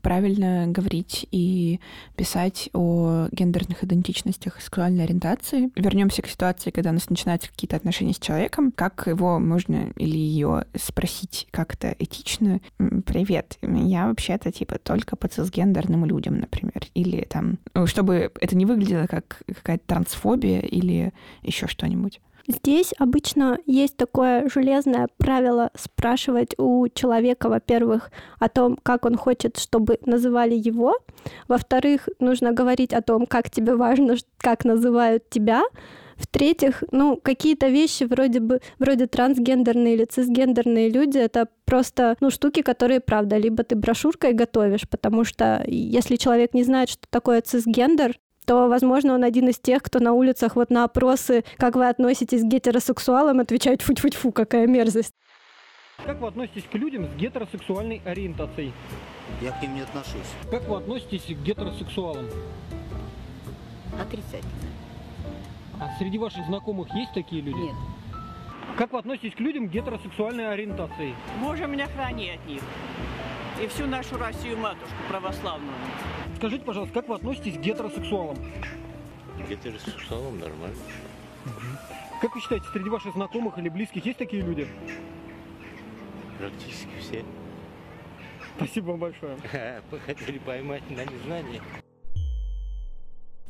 правильно 0.03 0.67
говорить 0.67 1.27
и 1.31 1.81
писать 2.17 2.71
о 2.73 3.29
гендерных 3.33 3.85
идентичностях 3.85 4.59
и 4.59 4.61
сексуальной 4.61 5.05
ориентации. 5.05 5.71
Вернемся 5.77 6.23
к 6.23 6.27
ситуации, 6.27 6.71
когда 6.71 6.91
у 6.91 6.95
нас 6.95 7.11
начинаются 7.11 7.51
какие-то 7.51 7.77
отношения 7.77 8.15
с 8.15 8.19
человеком. 8.19 8.73
Как 8.73 9.07
его 9.07 9.39
можно 9.39 9.93
или 9.97 10.17
ее 10.17 10.65
спросить 10.75 11.47
как-то 11.51 11.95
этично? 11.99 12.61
Привет, 13.07 13.59
я 13.63 14.09
вообще-то 14.09 14.53
типа 14.53 14.79
только 14.79 15.17
по 15.17 15.29
цисгендерным 15.29 16.05
людям, 16.05 16.39
например. 16.39 16.87
Или 16.95 17.27
там, 17.29 17.59
чтобы 17.87 18.33
это 18.41 18.57
не 18.57 18.67
выглядело 18.67 19.07
как 19.07 19.43
какая-то 19.47 19.85
трансфобия 19.87 20.61
или 20.61 21.13
еще 21.43 21.67
что-нибудь. 21.67 22.21
Здесь 22.49 22.93
обычно 22.99 23.59
есть 23.67 23.97
такое 23.97 24.49
железное 24.49 25.09
правило 25.19 25.71
спрашивать 25.77 26.55
у 26.59 26.89
человека, 26.89 27.49
во-первых, 27.49 28.11
о 28.39 28.49
том, 28.49 28.79
как 28.83 29.05
он 29.05 29.17
хочет, 29.17 29.59
чтобы 29.59 29.99
называли 30.05 30.55
его. 30.55 30.97
Во-вторых, 31.49 32.09
нужно 32.19 32.53
говорить 32.53 32.93
о 32.93 33.03
том, 33.03 33.27
как 33.27 33.51
тебе 33.51 33.75
важно, 33.75 34.17
как 34.39 34.65
называют 34.65 35.29
тебя. 35.31 35.63
В-третьих, 36.17 36.85
ну, 36.93 37.17
какие-то 37.17 37.69
вещи 37.69 38.05
вроде 38.05 38.41
бы, 38.41 38.61
вроде 38.79 39.07
трансгендерные 39.07 39.95
или 39.95 40.05
цисгендерные 40.05 40.91
люди, 40.91 41.17
это 41.17 41.49
просто, 41.65 42.17
ну, 42.21 42.31
штуки, 42.31 42.61
которые, 42.61 43.01
правда, 43.01 43.39
либо 43.39 43.63
ты 43.65 43.75
брошюркой 43.75 44.35
готовишь, 44.35 44.87
потому 44.87 45.25
что 45.25 45.65
если 45.67 46.17
человек 46.17 46.53
не 46.53 46.63
знает, 46.63 46.91
что 46.91 47.07
такое 47.09 47.41
цисгендер, 47.41 48.19
то, 48.51 48.67
возможно, 48.67 49.15
он 49.15 49.23
один 49.23 49.49
из 49.49 49.61
тех, 49.61 49.81
кто 49.81 50.01
на 50.01 50.13
улицах 50.13 50.57
вот 50.57 50.71
на 50.71 50.83
опросы, 50.83 51.45
как 51.57 51.77
вы 51.77 51.89
относитесь 51.89 52.43
к 52.43 52.47
гетеросексуалам, 52.47 53.39
отвечает 53.39 53.81
фу-фу-фу, 53.81 54.33
какая 54.33 54.67
мерзость. 54.67 55.15
Как 56.05 56.21
вы 56.21 56.27
относитесь 56.27 56.65
к 56.65 56.75
людям 56.75 57.07
с 57.07 57.15
гетеросексуальной 57.15 58.03
ориентацией? 58.05 58.73
Я 59.41 59.53
к 59.53 59.63
ним 59.63 59.77
не 59.77 59.83
отношусь. 59.83 60.27
Как 60.51 60.67
вы 60.69 60.79
относитесь 60.79 61.23
к 61.27 61.41
гетеросексуалам? 61.45 62.27
Отрицательно. 64.03 64.51
А 65.81 65.97
среди 66.01 66.19
ваших 66.19 66.45
знакомых 66.47 66.93
есть 66.93 67.13
такие 67.15 67.43
люди? 67.43 67.57
Нет. 67.57 67.77
Как 68.77 68.93
вы 68.93 68.99
относитесь 68.99 69.37
к 69.37 69.39
людям 69.39 69.69
гетеросексуальной 69.69 70.53
ориентации? 70.53 71.15
Боже 71.41 71.69
меня 71.69 71.87
храни 71.87 72.31
от 72.31 72.45
них. 72.49 72.63
И 73.63 73.69
всю 73.69 73.87
нашу 73.87 74.19
Россию 74.19 74.59
матушку 74.59 74.97
православную. 75.09 75.71
Скажите, 76.41 76.65
пожалуйста, 76.65 76.95
как 76.95 77.07
вы 77.07 77.17
относитесь 77.17 77.59
к 77.59 77.61
гетеросексуалам? 77.61 78.39
Гетеросексуалам 79.47 80.39
нормально. 80.39 80.75
Как 82.23 82.35
вы 82.35 82.41
считаете, 82.41 82.65
среди 82.73 82.89
ваших 82.89 83.13
знакомых 83.13 83.59
или 83.59 83.69
близких 83.69 84.07
есть 84.07 84.17
такие 84.17 84.41
люди? 84.41 84.67
Практически 86.39 86.89
все. 86.99 87.25
Спасибо 88.57 88.93
вам 88.93 89.01
большое. 89.01 89.37
Вы 89.91 90.01
хотели 90.01 90.39
поймать 90.39 90.89
на 90.89 91.05
незнание. 91.05 91.61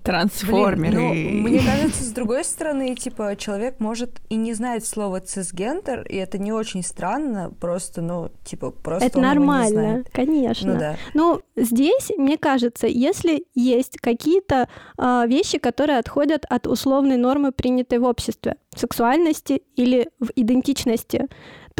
Трансформеры. 0.03 0.97
Блин, 0.97 1.43
ну, 1.43 1.49
мне 1.49 1.61
кажется, 1.61 2.03
с 2.03 2.11
другой 2.13 2.43
стороны, 2.45 2.95
типа, 2.95 3.37
человек 3.37 3.81
может 3.81 4.21
и 4.31 4.37
не 4.37 4.55
знать 4.55 4.87
слово 4.87 5.21
цисгендер, 5.21 6.03
и 6.03 6.17
это 6.17 6.39
не 6.39 6.53
очень 6.53 6.83
странно, 6.83 7.53
просто, 7.61 8.01
ну, 8.01 8.31
типа, 8.45 8.71
просто 8.71 9.07
Это 9.07 9.21
нормально, 9.21 10.05
конечно. 10.13 10.73
Ну, 10.73 10.79
да. 10.79 10.97
ну, 11.13 11.43
здесь, 11.57 12.11
мне 12.17 12.39
кажется, 12.39 12.87
если 12.87 13.45
есть 13.55 13.99
какие-то 14.01 14.69
э, 14.99 15.23
вещи, 15.27 15.59
которые 15.59 15.99
отходят 15.99 16.45
от 16.49 16.67
условной 16.67 17.17
нормы, 17.17 17.53
принятой 17.53 17.99
в 17.99 18.05
обществе, 18.05 18.57
в 18.75 18.79
сексуальности 18.79 19.63
или 19.77 20.09
в 20.19 20.31
идентичности, 20.37 21.29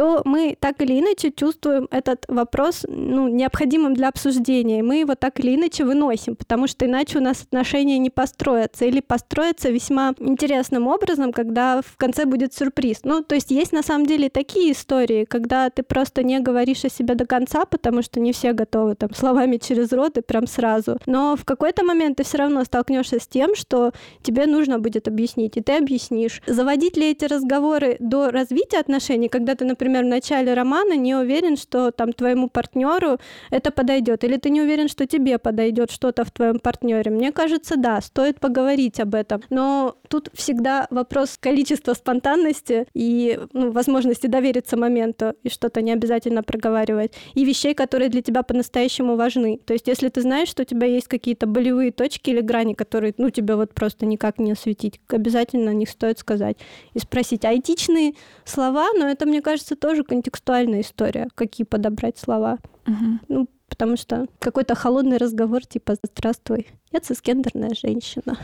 то 0.01 0.23
мы 0.25 0.57
так 0.59 0.81
или 0.81 0.99
иначе 0.99 1.31
чувствуем 1.31 1.87
этот 1.91 2.25
вопрос 2.29 2.87
ну, 2.89 3.29
необходимым 3.29 3.93
для 3.93 4.09
обсуждения, 4.09 4.79
и 4.79 4.83
мы 4.83 5.01
его 5.01 5.15
так 5.15 5.39
или 5.41 5.55
иначе 5.55 5.85
выносим, 5.85 6.37
потому 6.37 6.67
что 6.69 6.87
иначе 6.87 7.19
у 7.19 7.21
нас 7.21 7.43
отношения 7.43 7.99
не 7.99 8.09
построятся 8.09 8.87
или 8.87 9.01
построятся 9.01 9.69
весьма 9.69 10.15
интересным 10.19 10.87
образом, 10.87 11.33
когда 11.33 11.83
в 11.83 11.99
конце 11.99 12.25
будет 12.25 12.55
сюрприз. 12.55 13.01
Ну, 13.05 13.23
то 13.23 13.35
есть 13.35 13.51
есть 13.51 13.73
на 13.73 13.83
самом 13.83 14.07
деле 14.07 14.31
такие 14.31 14.73
истории, 14.73 15.27
когда 15.27 15.69
ты 15.69 15.83
просто 15.83 16.23
не 16.23 16.41
говоришь 16.41 16.85
о 16.85 16.89
себе 16.89 17.15
до 17.15 17.27
конца, 17.27 17.67
потому 17.67 18.01
что 18.01 18.21
не 18.21 18.33
все 18.33 18.55
готовы 18.55 18.95
там 18.95 19.15
словами 19.15 19.59
через 19.63 19.93
рот 19.93 20.19
и 20.19 20.23
прям 20.23 20.47
сразу. 20.47 20.99
Но 21.07 21.37
в 21.37 21.45
какой-то 21.45 21.85
момент 21.85 22.17
ты 22.17 22.25
все 22.25 22.39
равно 22.39 22.65
столкнешься 22.65 23.21
с 23.21 23.27
тем, 23.27 23.55
что 23.55 23.93
тебе 24.23 24.47
нужно 24.47 24.79
будет 24.79 25.09
объяснить, 25.09 25.57
и 25.57 25.61
ты 25.61 25.77
объяснишь. 25.77 26.43
Заводить 26.47 26.97
ли 26.97 27.11
эти 27.11 27.25
разговоры 27.25 27.97
до 28.01 28.31
развития 28.31 28.79
отношений, 28.79 29.29
когда 29.29 29.55
ты, 29.55 29.65
например, 29.65 30.05
в 30.05 30.09
начале 30.09 30.55
романа 30.55 30.97
не 30.97 31.15
уверен, 31.15 31.57
что 31.57 31.91
там 31.91 32.13
твоему 32.13 32.49
партнеру 32.49 33.19
это 33.51 33.71
подойдет, 33.71 34.25
или 34.25 34.37
ты 34.37 34.51
не 34.51 34.63
уверен, 34.63 34.89
что 34.89 35.07
тебе 35.07 35.39
подойдет 35.39 35.91
что-то 35.91 36.25
в 36.25 36.31
твоем 36.31 36.59
партнере. 36.59 37.11
Мне 37.11 37.33
кажется, 37.33 37.77
да, 37.77 38.01
стоит 38.01 38.41
поговорить 38.41 39.01
об 39.01 39.15
этом. 39.15 39.43
Но 39.51 39.97
тут 40.11 40.29
всегда 40.35 40.89
вопрос 40.91 41.39
количества 41.39 41.95
спонтанности 41.95 42.87
и 42.95 43.39
ну, 43.53 43.71
возможности 43.71 44.27
довериться 44.27 44.77
моменту 44.77 45.35
и 45.45 45.49
что-то 45.49 45.83
не 45.83 45.93
обязательно 45.93 46.43
проговаривать. 46.43 47.13
И 47.35 47.45
вещей, 47.45 47.75
которые 47.75 48.09
для 48.09 48.21
тебя 48.21 48.43
по-настоящему 48.43 49.15
важны. 49.15 49.61
То 49.65 49.73
есть, 49.73 49.87
если 49.87 50.09
ты 50.09 50.21
знаешь, 50.21 50.49
что 50.49 50.63
у 50.63 50.67
тебя 50.67 50.87
есть 50.87 51.07
какие-то 51.07 51.47
болевые 51.47 51.93
точки 51.93 52.31
или 52.31 52.41
грани, 52.41 52.75
которые, 52.75 53.15
ну, 53.19 53.31
тебя 53.31 53.57
вот 53.57 53.73
просто 53.73 54.05
никак 54.05 54.41
не 54.41 54.53
осветить, 54.53 55.01
обязательно 55.09 55.71
о 55.71 55.75
них 55.75 55.89
стоит 55.89 56.19
сказать 56.19 56.57
и 56.93 56.99
спросить. 56.99 57.45
А 57.45 57.55
этичные 57.55 58.15
слова, 58.45 58.89
но 58.99 59.07
это, 59.07 59.27
мне 59.27 59.41
кажется, 59.41 59.77
тоже 59.77 60.03
контекстуальная 60.03 60.81
история, 60.81 61.29
какие 61.37 61.65
подобрать 61.65 62.19
слова. 62.19 62.59
Мгм. 62.87 63.21
Ну, 63.29 63.49
потому 63.71 63.97
что 63.97 64.27
какой-то 64.39 64.75
холодный 64.75 65.17
разговор 65.17 65.65
типа 65.65 65.95
«Здравствуй, 66.03 66.67
я 66.93 67.01
цисгендерная 67.01 67.71
женщина. 67.75 68.37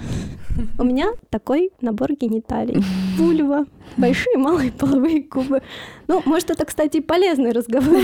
У 0.79 0.85
меня 0.85 1.09
такой 1.29 1.73
набор 1.83 2.13
гениталий. 2.15 2.83
Вульва, 3.19 3.67
большие 3.99 4.35
и 4.35 4.39
малые 4.39 4.73
половые 4.73 5.21
губы». 5.23 5.63
Ну, 6.09 6.23
может, 6.25 6.51
это, 6.51 6.65
кстати, 6.65 7.01
полезный 7.01 7.53
разговор 7.53 8.01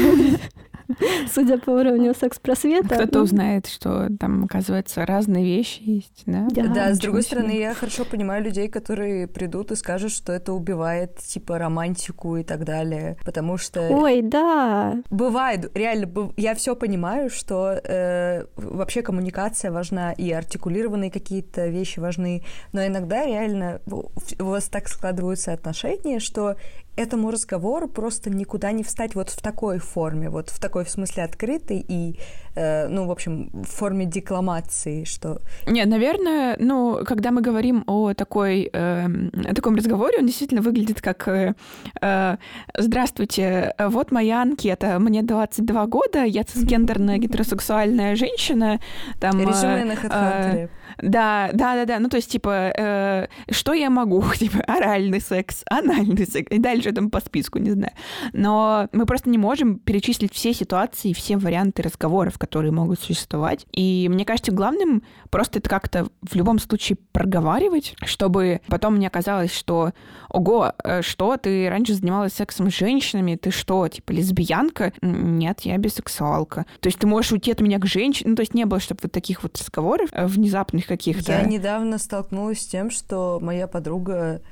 судя 1.33 1.59
по 1.59 1.71
уровню 1.71 2.15
секс-просвета. 2.15 2.95
Кто-то 2.95 3.19
Ну, 3.19 3.25
узнает, 3.25 3.67
что 3.67 4.09
там, 4.19 4.45
оказывается, 4.45 5.05
разные 5.07 5.45
вещи 5.45 5.81
есть, 5.83 6.23
да? 6.27 6.49
Да. 6.51 6.67
Да, 6.69 6.95
с 6.95 6.99
другой 6.99 7.23
себе. 7.23 7.37
стороны, 7.37 7.59
я 7.59 7.75
хорошо 7.75 8.05
понимаю 8.05 8.45
людей, 8.45 8.69
которые 8.69 9.27
придут 9.27 9.73
и 9.73 9.77
скажут, 9.77 10.13
что 10.13 10.33
это 10.33 10.53
убивает, 10.53 11.19
типа, 11.19 11.59
романтику 11.59 12.37
и 12.37 12.45
так 12.45 12.65
далее, 12.65 13.17
потому 13.25 13.59
что... 13.59 13.81
Ой, 13.81 14.23
да. 14.23 14.97
Бывает, 15.11 15.71
реально, 15.75 16.33
я 16.37 16.55
все 16.55 16.77
понимаю, 16.77 17.31
что 17.31 17.73
э, 17.73 18.45
вообще 18.57 19.03
коммуникация 19.03 19.71
важна, 19.71 20.13
и 20.13 20.31
артикулированные 20.31 21.11
какие-то 21.11 21.67
вещи 21.69 21.99
важны, 21.99 22.43
но 22.73 22.87
иногда 22.87 23.25
реально 23.25 23.81
у 23.87 24.45
вас 24.45 24.69
так 24.69 24.89
складываются 24.89 25.53
отношения, 25.53 26.21
что 26.21 26.57
этому 26.97 27.31
разговору 27.31 27.89
просто 27.89 28.31
никуда 28.31 28.73
не 28.73 28.83
встать 28.83 29.15
вот 29.15 29.31
в 29.31 29.41
такой 29.41 29.79
форме, 29.79 30.29
вот 30.29 30.51
в 30.51 30.61
такой, 30.61 30.85
в 30.85 30.91
смысле, 30.91 31.25
открытой 31.25 31.85
и, 31.87 32.19
э, 32.55 32.89
ну, 32.89 33.07
в 33.07 33.11
общем, 33.11 33.51
в 33.53 33.67
форме 33.67 34.07
декламации, 34.07 35.05
что 35.05 35.41
Не, 35.67 35.85
наверное, 35.85 36.57
ну, 36.59 37.01
когда 37.07 37.31
мы 37.31 37.41
говорим 37.41 37.85
о 37.87 38.15
такой, 38.15 38.71
эм, 38.73 39.31
о 39.35 39.55
таком 39.55 39.77
разговоре, 39.77 40.19
он 40.19 40.27
действительно 40.27 40.63
выглядит 40.63 41.01
как 41.01 41.29
э, 41.29 41.55
э, 42.01 42.37
«Здравствуйте, 42.79 43.75
вот 43.79 44.13
моя 44.13 44.43
анкета, 44.43 44.99
мне 44.99 45.23
22 45.23 45.87
года, 45.87 46.25
я 46.25 46.45
цисгендерная 46.45 47.19
гетеросексуальная 47.19 48.17
женщина». 48.17 48.81
Там, 49.21 49.39
э, 49.41 49.45
резюме 49.45 49.85
на 49.85 49.93
э, 49.93 49.97
HeadHunter. 49.97 50.71
Да, 50.99 51.51
да, 51.53 51.75
да, 51.75 51.85
да. 51.85 51.99
Ну, 51.99 52.09
то 52.09 52.17
есть, 52.17 52.31
типа, 52.31 52.73
э, 52.77 53.27
что 53.51 53.73
я 53.73 53.91
могу? 53.91 54.23
Типа, 54.39 54.63
оральный 54.67 55.21
секс, 55.21 55.63
анальный 55.71 56.27
секс, 56.27 56.51
и 56.51 56.59
дальше 56.59 56.93
там 56.93 57.11
по 57.11 57.21
списку, 57.21 57.59
не 57.59 57.71
знаю. 57.71 57.93
Но 58.33 58.89
мы 58.93 59.07
просто 59.07 59.31
не 59.31 59.39
можем 59.39 59.79
перечислить 59.79 60.33
все 60.33 60.53
ситуации, 60.53 61.13
все 61.13 61.37
варианты 61.37 61.83
разговоров, 61.83 62.39
которые 62.43 62.73
могут 62.73 62.99
существовать. 62.99 63.67
И 63.71 64.09
мне 64.11 64.25
кажется, 64.25 64.51
главным 64.51 65.05
просто 65.31 65.61
это 65.61 65.71
как-то 65.71 66.09
в 66.23 66.35
любом 66.35 66.59
случае 66.59 66.99
проговаривать, 67.13 67.95
чтобы 68.05 68.61
потом 68.67 68.99
не 68.99 69.07
оказалось, 69.07 69.55
что 69.55 69.93
ого, 70.29 70.73
э, 70.83 71.03
что, 71.03 71.37
ты 71.37 71.69
раньше 71.71 71.95
занималась 71.95 72.33
сексом 72.33 72.69
с 72.69 72.75
женщинами, 72.75 73.37
ты 73.37 73.53
что, 73.53 73.87
типа, 73.87 74.11
лесбиянка? 74.11 74.93
Нет, 75.03 75.61
я 75.61 75.79
бисексуалка. 75.79 76.67
То 76.81 76.89
есть 76.89 76.99
ты 76.99 77.07
можешь 77.07 77.31
уйти 77.31 77.53
от 77.53 77.61
меня 77.61 77.79
к 77.79 77.87
женщине, 77.87 78.31
ну, 78.31 78.35
то 78.35 78.43
есть 78.43 78.55
не 78.55 78.65
было, 78.65 78.81
чтобы 78.81 78.99
вот 79.05 79.13
таких 79.13 79.45
вот 79.45 79.57
разговоров 79.57 80.11
э, 80.11 80.27
внезапных 80.27 80.89
каких-то. 80.89 81.31
Я 81.31 81.43
недавно 81.43 81.99
столкнулась 81.99 82.63
с 82.63 82.67
тем, 82.67 82.91
что 82.91 83.39
моя 83.41 83.69
подруга, 83.69 84.43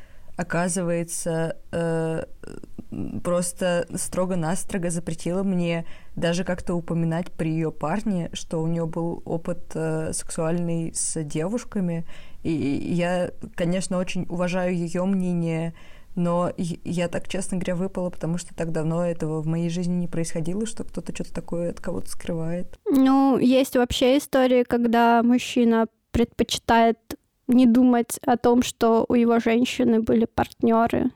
оказывается, 0.41 1.59
э, 1.71 2.25
просто 3.23 3.87
строго-настрого 3.95 4.91
запретила 4.91 5.43
мне 5.43 5.85
даже 6.17 6.45
как-то 6.45 6.75
упоминать 6.75 7.31
при 7.31 7.51
ее 7.51 7.71
парне, 7.71 8.31
что 8.33 8.63
у 8.63 8.67
нее 8.67 8.87
был 8.87 9.23
опыт 9.27 9.73
э, 9.75 10.13
сексуальный 10.15 10.93
с 10.95 11.23
девушками. 11.23 12.07
И 12.43 12.53
я, 12.53 13.33
конечно, 13.55 13.99
очень 13.99 14.25
уважаю 14.31 14.75
ее 14.75 15.05
мнение, 15.05 15.75
но 16.17 16.51
я 16.57 17.09
так, 17.09 17.29
честно 17.29 17.59
говоря, 17.59 17.77
выпала, 17.77 18.09
потому 18.09 18.39
что 18.39 18.55
так 18.55 18.73
давно 18.73 19.05
этого 19.05 19.43
в 19.43 19.47
моей 19.47 19.69
жизни 19.69 19.93
не 19.93 20.09
происходило, 20.09 20.65
что 20.65 20.85
кто-то 20.85 21.15
что-то 21.15 21.35
такое 21.35 21.71
от 21.71 21.81
кого-то 21.81 22.09
скрывает. 22.09 22.79
Ну, 22.87 23.37
есть 23.37 23.77
вообще 23.77 24.17
истории, 24.17 24.65
когда 24.65 25.23
мужчина 25.23 25.87
предпочитает 26.13 26.99
не 27.51 27.67
думать 27.67 28.19
о 28.27 28.37
том, 28.37 28.63
что 28.63 29.05
у 29.09 29.15
его 29.15 29.39
женщины 29.41 30.01
были 30.01 30.27
партнеры, 30.35 31.11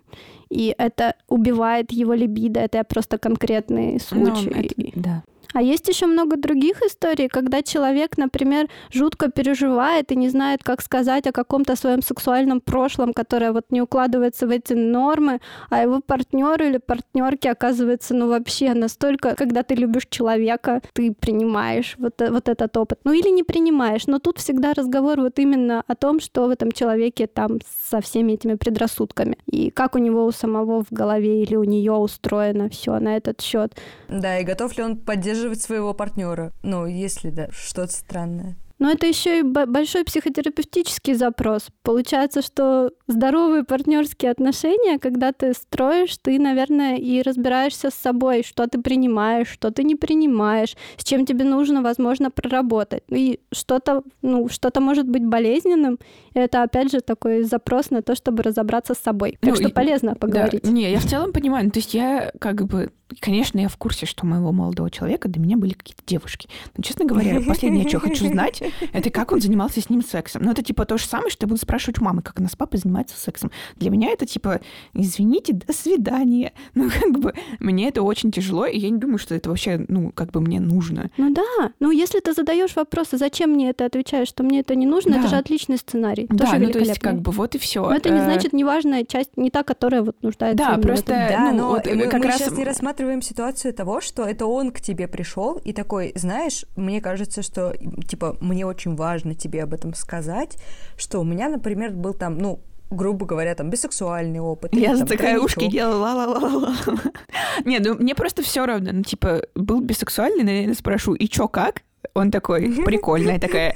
и 0.51 0.75
это 0.79 1.15
убивает 1.29 1.93
его 1.93 2.15
либидо. 2.15 2.61
Это 2.61 2.85
просто 2.85 3.19
конкретный 3.19 3.93
Ну, 4.11 4.27
случай. 4.27 4.51
это- 4.51 5.01
да. 5.01 5.23
А 5.55 5.63
есть 5.63 5.89
еще 5.89 6.07
много 6.07 6.37
других 6.37 6.83
историй, 6.83 7.29
когда 7.29 7.63
человек, 7.63 8.19
например, 8.19 8.69
жутко 8.93 9.31
переживает 9.31 10.11
и 10.11 10.17
не 10.17 10.29
знает, 10.29 10.65
как 10.65 10.83
сказать 10.83 11.29
о 11.29 11.33
каком-то 11.33 11.77
своем 11.77 12.03
сексуальном 12.03 12.61
прошлом, 12.61 13.13
которое 13.13 13.53
вот 13.53 13.67
не 13.71 13.81
укладывается 13.81 14.49
в 14.49 14.51
эти 14.51 14.73
нормы, 14.73 15.41
а 15.71 15.83
его 15.83 16.01
партнер 16.05 16.61
или 16.61 16.79
партнерки 16.79 17.47
оказывается, 17.47 18.15
ну 18.15 18.29
вообще 18.29 18.75
настолько, 18.75 19.37
когда 19.37 19.63
ты 19.63 19.77
любишь 19.77 20.07
человека, 20.11 20.83
ты 20.93 21.13
принимаешь 21.13 21.95
вот, 21.99 22.21
вот 22.29 22.49
этот 22.49 22.77
опыт. 22.77 22.99
Ну 23.05 23.13
или 23.13 23.29
не 23.29 23.45
принимаешь, 23.45 24.09
но 24.09 24.19
тут 24.19 24.39
всегда 24.39 24.75
разговор 24.75 25.21
вот 25.21 25.39
именно 25.39 25.85
о 25.87 25.95
том, 25.95 26.19
что 26.19 26.47
в 26.47 26.51
этом 26.51 26.73
человеке 26.73 27.29
там 27.29 27.59
со 27.89 28.01
всеми 28.01 28.33
этими 28.33 28.55
предрассудками 28.55 29.39
и 29.47 29.71
как 29.71 29.95
у 29.95 29.99
него 29.99 30.27
у 30.27 30.33
самого 30.33 30.83
в 30.83 30.91
голове 30.91 31.45
или 31.45 31.55
у 31.55 31.65
нее 31.65 31.93
устроено 31.93 32.69
все 32.69 32.99
на 32.99 33.17
этот 33.17 33.41
счет. 33.41 33.73
Да, 34.09 34.39
и 34.39 34.45
готов 34.45 34.77
ли 34.77 34.83
он 34.83 34.97
поддерживать 34.97 35.44
своего 35.53 35.95
партнера? 35.95 36.53
Ну, 36.63 36.87
если 36.87 37.31
да, 37.31 37.49
что-то 37.53 37.93
странное. 37.93 38.57
Но 38.79 38.91
это 38.91 39.07
еще 39.07 39.39
и 39.39 39.43
бо- 39.43 39.67
большой 39.67 40.05
психотерапевтический 40.05 41.15
запрос. 41.15 41.69
Получается, 41.83 42.43
что 42.43 42.91
здоровые 43.07 43.65
партнерские 43.65 44.31
отношения, 44.31 44.99
когда 44.99 45.33
ты 45.33 45.53
строишь, 45.53 46.17
ты, 46.23 46.39
наверное, 46.39 46.97
и 46.97 47.23
разбираешься 47.23 47.91
с 47.91 47.95
собой, 47.95 48.43
что 48.45 48.67
ты 48.67 48.81
принимаешь, 48.81 49.49
что 49.49 49.71
ты 49.71 49.85
не 49.85 49.95
принимаешь, 49.95 50.77
с 50.97 51.05
чем 51.05 51.27
тебе 51.27 51.45
нужно, 51.45 51.83
возможно, 51.83 52.31
проработать. 52.31 53.03
И 53.09 53.41
что-то, 53.53 54.03
ну, 54.23 54.49
что-то 54.49 54.81
может 54.81 55.09
быть 55.09 55.25
болезненным. 55.25 55.99
Это, 56.35 56.63
опять 56.63 56.91
же, 56.91 57.01
такой 57.01 57.43
запрос 57.43 57.91
на 57.91 58.03
то, 58.03 58.15
чтобы 58.15 58.43
разобраться 58.43 58.95
с 58.95 58.99
собой. 58.99 59.37
Так 59.41 59.51
Ну, 59.51 59.57
что 59.57 59.69
и- 59.69 59.73
полезно 59.73 60.15
поговорить. 60.15 60.63
Да, 60.63 60.71
не, 60.71 60.91
я 60.91 60.99
в 60.99 61.07
целом 61.07 61.33
понимаю. 61.33 61.67
Ну, 61.67 61.71
то 61.71 61.79
есть 61.79 61.95
я 61.95 62.33
как 62.41 62.65
бы... 62.67 62.91
Конечно, 63.21 63.61
я 63.61 63.69
в 63.69 63.77
курсе, 63.77 64.07
что 64.07 64.25
у 64.25 64.29
моего 64.29 64.51
молодого 64.51 64.91
человека 64.91 65.29
до 65.29 65.39
меня 65.39 65.57
были 65.57 65.75
какие-то 65.75 66.03
девушки. 66.07 66.49
Но, 66.77 66.83
честно 66.83 67.05
говоря, 67.05 67.41
последнее, 67.47 67.87
что 67.87 68.01
хочу 68.01 68.27
знать, 68.27 68.63
это 68.93 69.11
как 69.11 69.31
он 69.31 69.41
занимался 69.41 69.81
с 69.81 69.91
ним 69.91 70.03
сексом. 70.03 70.43
Ну, 70.43 70.51
это 70.51 70.63
типа 70.63 70.85
то 70.87 70.97
же 70.99 71.05
самое, 71.05 71.31
что 71.31 71.45
я 71.45 71.49
буду 71.49 71.61
спрашивать 71.61 72.01
у 72.01 72.05
мамы, 72.05 72.23
как 72.23 72.41
она 72.41 72.49
с 72.49 72.57
папой 72.57 72.79
занимается 72.95 73.17
сексом. 73.19 73.51
Для 73.77 73.91
меня 73.91 74.11
это 74.11 74.27
типа, 74.27 74.61
извините, 74.95 75.53
до 75.53 75.73
свидания. 75.73 76.53
Ну, 76.75 76.91
как 76.91 77.19
бы, 77.19 77.33
мне 77.61 77.89
это 77.89 78.03
очень 78.03 78.31
тяжело, 78.33 78.67
и 78.67 78.79
я 78.79 78.91
не 78.91 78.99
думаю, 78.99 79.19
что 79.19 79.35
это 79.35 79.49
вообще, 79.49 79.85
ну, 79.89 80.11
как 80.13 80.31
бы 80.33 80.41
мне 80.41 80.61
нужно. 80.61 81.11
Ну 81.17 81.33
да, 81.33 81.73
ну 81.79 81.91
если 81.93 82.19
ты 82.21 82.33
задаешь 82.33 82.75
вопросы, 82.75 83.17
зачем 83.17 83.51
мне 83.51 83.71
это 83.71 83.85
отвечаешь, 83.85 84.29
что 84.29 84.43
мне 84.43 84.61
это 84.61 84.75
не 84.75 84.87
нужно, 84.87 85.13
это 85.15 85.23
Да. 85.23 85.29
же 85.29 85.37
отличный 85.37 85.79
сценарий. 85.79 86.27
Да, 86.29 86.47
тоже 86.47 86.59
ну, 86.59 86.71
то 86.73 86.79
есть, 86.81 86.99
как 86.99 87.21
бы, 87.21 87.31
вот 87.31 87.55
и 87.55 87.59
все. 87.59 87.83
Но 87.89 87.95
это 87.95 88.11
не 88.11 88.21
значит 88.21 88.53
неважная 88.53 89.05
часть, 89.05 89.37
не 89.37 89.51
та, 89.51 89.63
которая 89.63 90.03
вот 90.03 90.21
нуждается. 90.23 90.57
Да, 90.65 90.79
просто-. 90.79 91.13
Да, 91.31 91.51
ну, 91.53 91.59
но 91.59 91.69
вот, 91.71 91.87
мы, 91.87 92.07
как 92.09 92.25
раз- 92.25 92.39
сейчас 92.39 92.57
не 92.57 92.65
рассматриваем 92.65 93.23
ситуацию 93.23 93.73
того, 93.73 94.01
что 94.01 94.25
это 94.25 94.47
он 94.47 94.71
к 94.73 94.81
тебе 94.81 95.07
пришел 95.07 95.61
и 95.65 95.73
такой, 95.73 96.13
знаешь, 96.17 96.65
мне 96.77 97.01
кажется, 97.01 97.43
что 97.43 97.75
типа 98.09 98.37
мне 98.41 98.67
очень 98.67 98.97
важно 98.97 99.35
тебе 99.35 99.63
об 99.63 99.73
этом 99.75 99.95
сказать, 99.95 100.57
что 100.97 101.21
у 101.21 101.25
меня, 101.25 101.49
например, 101.49 101.93
был 101.93 102.15
там, 102.15 102.39
ну 102.39 102.61
грубо 102.95 103.27
говоря, 103.27 103.55
там, 103.55 103.71
бисексуальный 103.71 104.41
опыт. 104.41 104.75
Я 104.75 104.91
или, 104.91 104.95
за 104.95 105.07
там, 105.07 105.09
такая 105.09 105.39
ушки 105.39 105.67
делала 105.69 105.99
ла-ла-ла-ла. 105.99 106.75
Не, 107.65 107.79
ну 107.79 107.95
мне 107.95 108.15
просто 108.15 108.43
все 108.43 108.67
равно. 108.67 108.91
Ну, 108.93 109.03
типа, 109.03 109.43
был 109.55 109.81
бисексуальный, 109.81 110.45
наверное, 110.45 110.75
спрошу, 110.75 111.15
и 111.15 111.29
чё, 111.29 111.49
как? 111.49 111.83
Он 112.15 112.31
такой, 112.31 112.71
прикольно, 112.85 113.31
я 113.31 113.39
такая. 113.39 113.75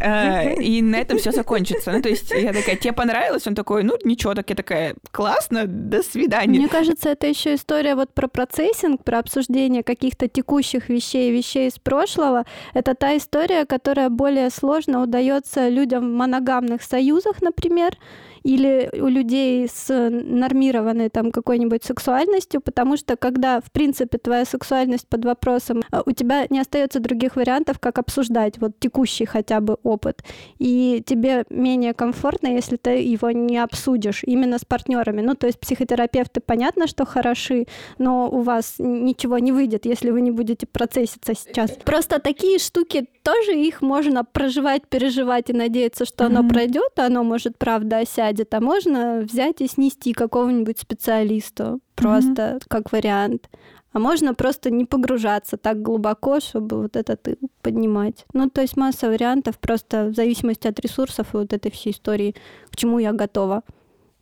Э, 0.00 0.54
И 0.54 0.82
на 0.82 0.96
этом 0.96 1.18
все 1.18 1.32
закончится. 1.32 1.92
Ну, 1.92 2.02
то 2.02 2.08
есть 2.08 2.30
я 2.30 2.52
такая, 2.52 2.76
тебе 2.76 2.92
понравилось? 2.92 3.46
Он 3.46 3.54
такой, 3.54 3.82
ну, 3.82 3.94
ничего, 4.04 4.34
так 4.34 4.50
я 4.50 4.56
такая, 4.56 4.94
классно, 5.10 5.66
до 5.66 6.02
свидания. 6.02 6.58
Мне 6.58 6.68
кажется, 6.68 7.10
это 7.10 7.26
еще 7.26 7.54
история 7.54 7.94
вот 7.94 8.12
про 8.12 8.28
процессинг, 8.28 9.04
про 9.04 9.18
обсуждение 9.18 9.82
каких-то 9.82 10.28
текущих 10.28 10.88
вещей, 10.88 11.32
вещей 11.32 11.68
из 11.68 11.78
прошлого. 11.78 12.44
Это 12.74 12.94
та 12.94 13.16
история, 13.16 13.64
которая 13.64 14.10
более 14.10 14.50
сложно 14.50 15.02
удается 15.02 15.68
людям 15.68 16.10
в 16.10 16.12
моногамных 16.12 16.82
союзах, 16.82 17.42
например, 17.42 17.96
или 18.42 18.90
у 19.00 19.06
людей 19.06 19.68
с 19.68 19.88
нормированной 20.10 21.08
там 21.10 21.30
какой-нибудь 21.30 21.84
сексуальностью, 21.84 22.60
потому 22.60 22.96
что 22.96 23.16
когда, 23.16 23.60
в 23.60 23.70
принципе, 23.70 24.18
твоя 24.18 24.44
сексуальность 24.44 25.06
под 25.08 25.24
вопросом, 25.24 25.82
э, 25.92 26.02
у 26.04 26.12
тебя 26.12 26.46
не 26.50 26.60
остается 26.60 27.00
других 27.00 27.36
вариантов, 27.36 27.78
как 27.78 27.98
обсуждать 27.98 28.58
вот 28.58 28.72
текущий 28.78 29.24
хотя 29.26 29.60
бы 29.60 29.76
опыт. 29.82 30.22
И 30.58 31.02
тебе 31.06 31.44
менее 31.50 31.94
комфортно, 31.94 32.48
если 32.48 32.76
ты 32.76 32.90
его 33.02 33.30
не 33.30 33.58
обсудишь 33.58 34.22
именно 34.24 34.58
с 34.58 34.64
партнерами. 34.64 35.20
Ну, 35.20 35.34
то 35.34 35.46
есть 35.46 35.58
психотерапевты, 35.60 36.40
понятно, 36.40 36.86
что 36.86 37.04
хороши, 37.04 37.66
но 37.98 38.28
у 38.30 38.40
вас 38.40 38.74
ничего 38.78 39.38
не 39.38 39.52
выйдет, 39.52 39.86
если 39.86 40.10
вы 40.10 40.20
не 40.20 40.30
будете 40.30 40.66
процесситься 40.66 41.34
сейчас. 41.34 41.70
Просто 41.84 42.18
такие 42.18 42.58
штуки 42.58 43.06
тоже 43.22 43.54
их 43.54 43.82
можно 43.82 44.24
проживать, 44.24 44.86
переживать 44.88 45.50
и 45.50 45.52
надеяться, 45.52 46.04
что 46.04 46.26
оно 46.26 46.40
Мгм. 46.40 46.48
пройдет, 46.48 46.92
оно 46.96 47.22
может 47.22 47.58
правда 47.58 47.98
осядет, 48.30 48.54
а 48.54 48.60
можно 48.60 49.20
взять 49.20 49.60
и 49.60 49.66
снести 49.66 50.12
какого-нибудь 50.12 50.78
специалисту 50.78 51.80
просто 51.94 52.58
как 52.68 52.92
вариант. 52.92 53.48
А 53.92 53.98
можно 53.98 54.34
просто 54.34 54.70
не 54.70 54.84
погружаться 54.84 55.56
так 55.56 55.82
глубоко, 55.82 56.38
чтобы 56.38 56.82
вот 56.82 56.96
этот 56.96 57.26
и 57.26 57.36
поднимать. 57.60 58.24
Ну, 58.32 58.48
то 58.48 58.60
есть 58.60 58.76
масса 58.76 59.08
вариантов, 59.08 59.58
просто 59.58 60.04
в 60.04 60.14
зависимости 60.14 60.68
от 60.68 60.78
ресурсов 60.78 61.34
и 61.34 61.38
вот 61.38 61.52
этой 61.52 61.72
всей 61.72 61.92
истории, 61.92 62.36
к 62.70 62.76
чему 62.76 63.00
я 63.00 63.12
готова. 63.12 63.62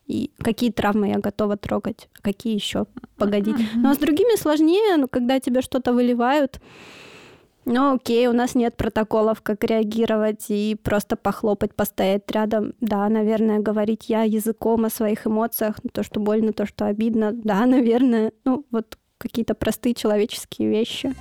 И 0.06 0.30
какие 0.38 0.72
травмы 0.72 1.08
я 1.08 1.18
готова 1.18 1.58
трогать, 1.58 2.08
а 2.18 2.22
какие 2.22 2.54
еще 2.54 2.86
погодить. 3.18 3.56
А 3.84 3.92
с 3.92 3.98
другими 3.98 4.38
сложнее, 4.38 4.96
ну, 4.96 5.06
когда 5.06 5.38
тебе 5.38 5.60
что-то 5.60 5.92
выливают, 5.92 6.60
ну, 7.68 7.94
окей, 7.94 8.26
у 8.28 8.32
нас 8.32 8.54
нет 8.54 8.76
протоколов, 8.76 9.42
как 9.42 9.62
реагировать 9.62 10.46
и 10.48 10.74
просто 10.82 11.16
похлопать, 11.16 11.74
постоять 11.74 12.30
рядом. 12.30 12.72
Да, 12.80 13.08
наверное, 13.08 13.58
говорить 13.58 14.08
я 14.08 14.22
языком 14.22 14.86
о 14.86 14.90
своих 14.90 15.26
эмоциях, 15.26 15.76
ну, 15.82 15.90
то, 15.90 16.02
что 16.02 16.18
больно, 16.18 16.52
то, 16.52 16.66
что 16.66 16.86
обидно. 16.86 17.32
Да, 17.32 17.66
наверное. 17.66 18.32
Ну, 18.44 18.64
вот 18.70 18.96
какие-то 19.18 19.54
простые 19.54 19.94
человеческие 19.94 20.70
вещи. 20.70 21.14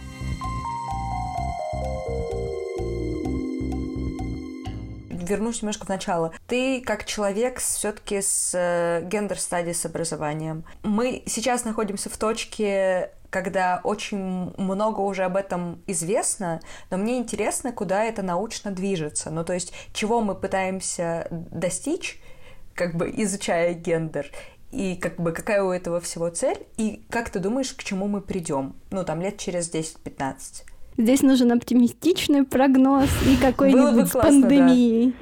вернусь 5.28 5.62
немножко 5.62 5.86
в 5.86 5.90
начало. 5.90 6.34
Ты 6.48 6.82
как 6.82 7.06
человек 7.06 7.60
все-таки 7.60 8.22
с 8.22 9.02
гендер 9.04 9.40
стадии 9.40 9.74
с 9.74 9.86
образованием. 9.86 10.64
Мы 10.84 11.24
сейчас 11.26 11.66
находимся 11.66 12.10
в 12.10 12.18
точке 12.18 13.12
когда 13.30 13.82
очень 13.84 14.54
много 14.58 15.02
уже 15.02 15.24
об 15.24 15.36
этом 15.36 15.82
известно, 15.88 16.62
но 16.90 16.98
мне 16.98 17.18
интересно, 17.18 17.72
куда 17.72 18.04
это 18.04 18.22
научно 18.22 18.72
движется. 18.72 19.30
Ну, 19.30 19.44
то 19.44 19.54
есть, 19.54 19.74
чего 19.94 20.22
мы 20.22 20.36
пытаемся 20.36 21.28
достичь, 21.32 22.22
как 22.74 22.96
бы 22.96 23.10
изучая 23.16 23.74
гендер, 23.74 24.32
и 24.72 24.96
как 24.96 25.18
бы 25.18 25.32
какая 25.32 25.64
у 25.64 25.72
этого 25.72 26.00
всего 26.02 26.30
цель, 26.30 26.68
и 26.78 27.06
как 27.10 27.30
ты 27.30 27.40
думаешь, 27.40 27.74
к 27.74 27.84
чему 27.84 28.08
мы 28.08 28.22
придем? 28.22 28.76
Ну, 28.92 29.04
там 29.04 29.22
лет 29.22 29.38
через 29.38 29.74
10-15. 29.74 30.64
Здесь 30.98 31.22
нужен 31.22 31.52
оптимистичный 31.52 32.44
прогноз 32.44 33.08
и 33.32 33.40
какой-нибудь 33.40 34.08
с 34.08 34.12
классно, 34.12 34.42
пандемией. 34.42 35.14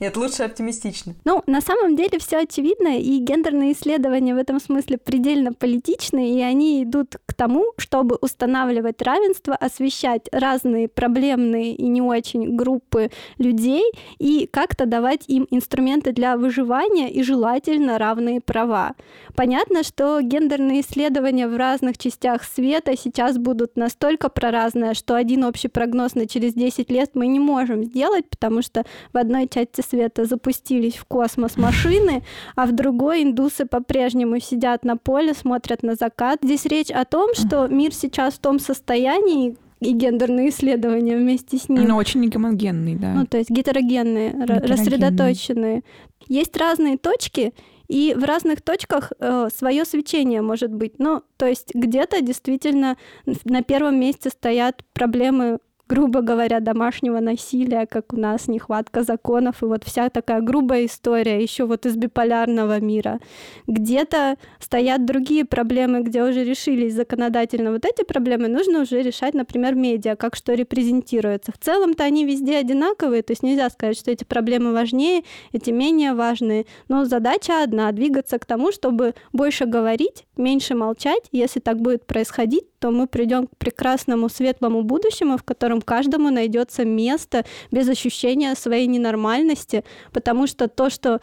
Нет, 0.00 0.16
лучше 0.16 0.44
оптимистично. 0.44 1.14
Ну, 1.26 1.42
на 1.46 1.60
самом 1.60 1.94
деле 1.94 2.18
все 2.18 2.38
очевидно, 2.38 2.98
и 2.98 3.18
гендерные 3.18 3.72
исследования 3.72 4.34
в 4.34 4.38
этом 4.38 4.60
смысле 4.60 4.96
предельно 4.96 5.52
политичны, 5.52 6.38
и 6.38 6.40
они 6.40 6.82
идут 6.82 7.16
к 7.26 7.34
тому, 7.34 7.66
чтобы 7.76 8.16
устанавливать 8.22 9.02
равенство, 9.02 9.54
освещать 9.54 10.22
разные 10.32 10.88
проблемные 10.88 11.74
и 11.74 11.86
не 11.86 12.00
очень 12.00 12.56
группы 12.56 13.10
людей 13.36 13.84
и 14.18 14.48
как-то 14.50 14.86
давать 14.86 15.24
им 15.28 15.46
инструменты 15.50 16.12
для 16.12 16.38
выживания 16.38 17.10
и 17.10 17.22
желательно 17.22 17.98
равные 17.98 18.40
права. 18.40 18.94
Понятно, 19.36 19.82
что 19.82 20.22
гендерные 20.22 20.80
исследования 20.80 21.46
в 21.46 21.56
разных 21.56 21.98
частях 21.98 22.42
света 22.42 22.96
сейчас 22.96 23.36
будут 23.36 23.76
настолько 23.76 23.97
проразные, 23.98 24.94
что 24.94 25.14
один 25.14 25.44
общий 25.44 25.68
прогноз 25.68 26.14
на 26.14 26.26
через 26.26 26.54
10 26.54 26.90
лет 26.90 27.10
мы 27.14 27.26
не 27.26 27.40
можем 27.40 27.84
сделать, 27.84 28.28
потому 28.28 28.62
что 28.62 28.84
в 29.12 29.16
одной 29.18 29.48
части 29.48 29.80
света 29.80 30.24
запустились 30.24 30.94
в 30.96 31.04
космос 31.04 31.56
машины, 31.56 32.22
а 32.56 32.66
в 32.66 32.72
другой 32.72 33.22
индусы 33.22 33.66
по-прежнему 33.66 34.40
сидят 34.40 34.84
на 34.84 34.96
поле, 34.96 35.34
смотрят 35.34 35.82
на 35.82 35.94
закат. 35.94 36.40
Здесь 36.42 36.64
речь 36.66 36.90
о 36.90 37.04
том, 37.04 37.34
что 37.34 37.66
мир 37.68 37.94
сейчас 37.94 38.34
в 38.34 38.38
том 38.38 38.58
состоянии, 38.58 39.56
и 39.80 39.92
гендерные 39.92 40.48
исследования 40.48 41.16
вместе 41.16 41.56
с 41.56 41.68
ним. 41.68 41.84
Но 41.84 41.96
очень 41.96 42.20
не 42.20 42.28
гомогенный, 42.28 42.96
да. 42.96 43.12
Ну, 43.14 43.26
то 43.26 43.38
есть 43.38 43.48
гетерогенные, 43.48 44.30
Гетерогенные. 44.30 44.68
рассредоточенные. 44.68 45.82
Есть 46.26 46.56
разные 46.56 46.96
точки, 46.98 47.52
и 47.88 48.14
в 48.14 48.24
разных 48.24 48.62
точках 48.62 49.12
э, 49.18 49.48
свое 49.54 49.84
свечение 49.84 50.42
может 50.42 50.72
быть. 50.72 50.98
Ну, 50.98 51.22
то 51.36 51.46
есть 51.46 51.74
где-то 51.74 52.20
действительно 52.20 52.96
на 53.44 53.62
первом 53.62 53.98
месте 53.98 54.30
стоят 54.30 54.84
проблемы 54.92 55.58
грубо 55.88 56.20
говоря, 56.20 56.60
домашнего 56.60 57.20
насилия, 57.20 57.86
как 57.86 58.12
у 58.12 58.16
нас 58.16 58.48
нехватка 58.48 59.02
законов, 59.02 59.62
и 59.62 59.66
вот 59.66 59.84
вся 59.84 60.10
такая 60.10 60.40
грубая 60.40 60.86
история 60.86 61.42
еще 61.42 61.64
вот 61.64 61.86
из 61.86 61.96
биполярного 61.96 62.80
мира. 62.80 63.20
Где-то 63.66 64.36
стоят 64.60 65.04
другие 65.06 65.44
проблемы, 65.44 66.02
где 66.02 66.22
уже 66.22 66.44
решились 66.44 66.94
законодательно 66.94 67.72
вот 67.72 67.84
эти 67.84 68.04
проблемы, 68.04 68.48
нужно 68.48 68.82
уже 68.82 69.02
решать, 69.02 69.34
например, 69.34 69.74
медиа, 69.74 70.16
как 70.16 70.36
что 70.36 70.54
репрезентируется. 70.54 71.52
В 71.52 71.58
целом-то 71.58 72.04
они 72.04 72.24
везде 72.24 72.58
одинаковые, 72.58 73.22
то 73.22 73.32
есть 73.32 73.42
нельзя 73.42 73.70
сказать, 73.70 73.96
что 73.96 74.10
эти 74.10 74.24
проблемы 74.24 74.72
важнее, 74.72 75.22
эти 75.52 75.70
менее 75.70 76.12
важные, 76.12 76.66
но 76.88 77.04
задача 77.04 77.62
одна— 77.62 77.90
двигаться 77.92 78.38
к 78.38 78.44
тому, 78.44 78.72
чтобы 78.72 79.14
больше 79.32 79.64
говорить, 79.64 80.26
меньше 80.36 80.74
молчать. 80.74 81.22
Если 81.32 81.60
так 81.60 81.80
будет 81.80 82.06
происходить, 82.06 82.64
то 82.78 82.90
мы 82.90 83.06
придем 83.06 83.46
к 83.46 83.56
прекрасному 83.56 84.28
светлому 84.28 84.82
будущему, 84.82 85.36
в 85.36 85.42
котором 85.42 85.77
каждому 85.82 86.30
найдется 86.30 86.84
место 86.84 87.44
без 87.70 87.88
ощущения 87.88 88.54
своей 88.54 88.86
ненормальности, 88.86 89.84
потому 90.12 90.46
что 90.46 90.68
то, 90.68 90.90
что 90.90 91.20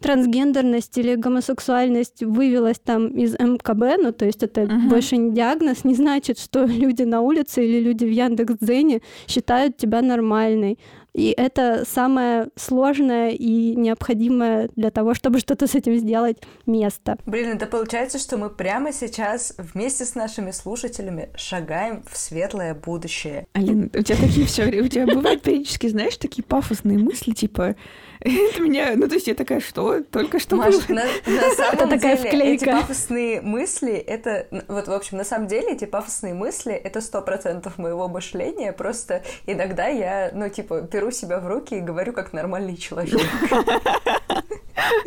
трансгендерность 0.00 0.96
или 0.98 1.16
гомосексуальность 1.16 2.22
вывелась 2.22 2.78
там 2.78 3.08
из 3.08 3.34
МКБ, 3.38 4.00
ну 4.00 4.12
то 4.12 4.24
есть 4.26 4.42
это 4.42 4.60
Мгм. 4.62 4.88
больше 4.88 5.16
не 5.16 5.32
диагноз, 5.32 5.84
не 5.84 5.94
значит, 5.94 6.38
что 6.38 6.64
люди 6.66 7.02
на 7.02 7.20
улице 7.20 7.64
или 7.64 7.80
люди 7.80 8.04
в 8.04 8.10
Яндекс.Дзене 8.10 9.00
считают 9.26 9.76
тебя 9.76 10.00
нормальной. 10.02 10.78
И 11.14 11.34
это 11.36 11.84
самое 11.84 12.48
сложное 12.56 13.30
и 13.30 13.74
необходимое 13.74 14.70
для 14.76 14.90
того, 14.90 15.14
чтобы 15.14 15.40
что-то 15.40 15.66
с 15.66 15.74
этим 15.74 15.96
сделать 15.96 16.38
место. 16.66 17.18
Блин, 17.26 17.56
это 17.56 17.66
получается, 17.66 18.18
что 18.18 18.36
мы 18.36 18.50
прямо 18.50 18.92
сейчас 18.92 19.54
вместе 19.58 20.04
с 20.04 20.14
нашими 20.14 20.50
слушателями 20.50 21.30
шагаем 21.36 22.04
в 22.10 22.16
светлое 22.16 22.74
будущее. 22.74 23.46
Алин, 23.52 23.90
у 23.94 24.02
тебя 24.02 24.18
такие 24.18 24.46
все 24.46 24.64
время, 24.64 24.84
у 24.84 24.88
тебя 24.88 25.06
бывают 25.06 25.42
периодически, 25.42 25.88
знаешь, 25.88 26.16
такие 26.16 26.44
пафосные 26.44 26.98
мысли, 26.98 27.32
типа, 27.32 27.74
это 28.20 28.60
меня, 28.60 28.92
ну, 28.96 29.08
то 29.08 29.14
есть 29.14 29.26
я 29.26 29.34
такая, 29.34 29.60
что? 29.60 30.02
Только 30.02 30.38
что 30.38 30.56
Маш, 30.56 30.74
было?» 30.74 30.96
на, 30.96 31.04
на 31.04 31.50
самом 31.56 31.90
такая 31.90 32.16
деле 32.16 32.28
вклейка. 32.28 32.64
эти 32.64 32.72
пафосные 32.72 33.40
мысли, 33.40 33.92
это, 33.92 34.46
вот, 34.68 34.88
в 34.88 34.92
общем, 34.92 35.18
на 35.18 35.24
самом 35.24 35.46
деле 35.46 35.72
эти 35.72 35.84
пафосные 35.84 36.34
мысли, 36.34 36.72
это 36.72 37.00
сто 37.00 37.22
процентов 37.22 37.78
моего 37.78 38.08
мышления, 38.08 38.72
просто 38.72 39.22
иногда 39.46 39.86
я, 39.86 40.30
ну, 40.34 40.48
типа, 40.48 40.80
беру 40.80 41.10
себя 41.10 41.38
в 41.38 41.46
руки 41.46 41.76
и 41.76 41.80
говорю 41.80 42.12
как 42.12 42.32
нормальный 42.32 42.76
человек. 42.76 43.20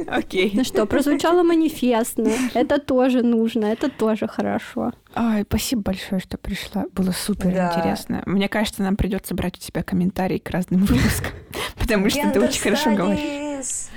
Окей. 0.07 0.51
Ну 0.53 0.63
что, 0.63 0.85
прозвучало 0.85 1.43
манифестно. 1.43 2.29
Это 2.53 2.79
тоже 2.79 3.21
нужно, 3.23 3.65
это 3.65 3.89
тоже 3.89 4.27
хорошо. 4.27 4.91
Ай, 5.15 5.43
спасибо 5.43 5.81
большое, 5.81 6.21
что 6.21 6.37
пришла. 6.37 6.85
Было 6.93 7.11
супер 7.11 7.53
Да. 7.53 7.69
интересно. 7.73 8.23
Мне 8.25 8.47
кажется, 8.47 8.83
нам 8.83 8.95
придется 8.95 9.33
брать 9.35 9.57
у 9.57 9.59
тебя 9.59 9.83
комментарии 9.83 10.37
к 10.37 10.49
разным 10.49 10.85
выпускам, 10.85 11.31
потому 11.77 12.09
что 12.09 12.21
ты 12.31 12.39
Gender 12.39 12.43
очень 12.47 12.61
хорошо 12.61 12.95
говоришь. 12.95 13.89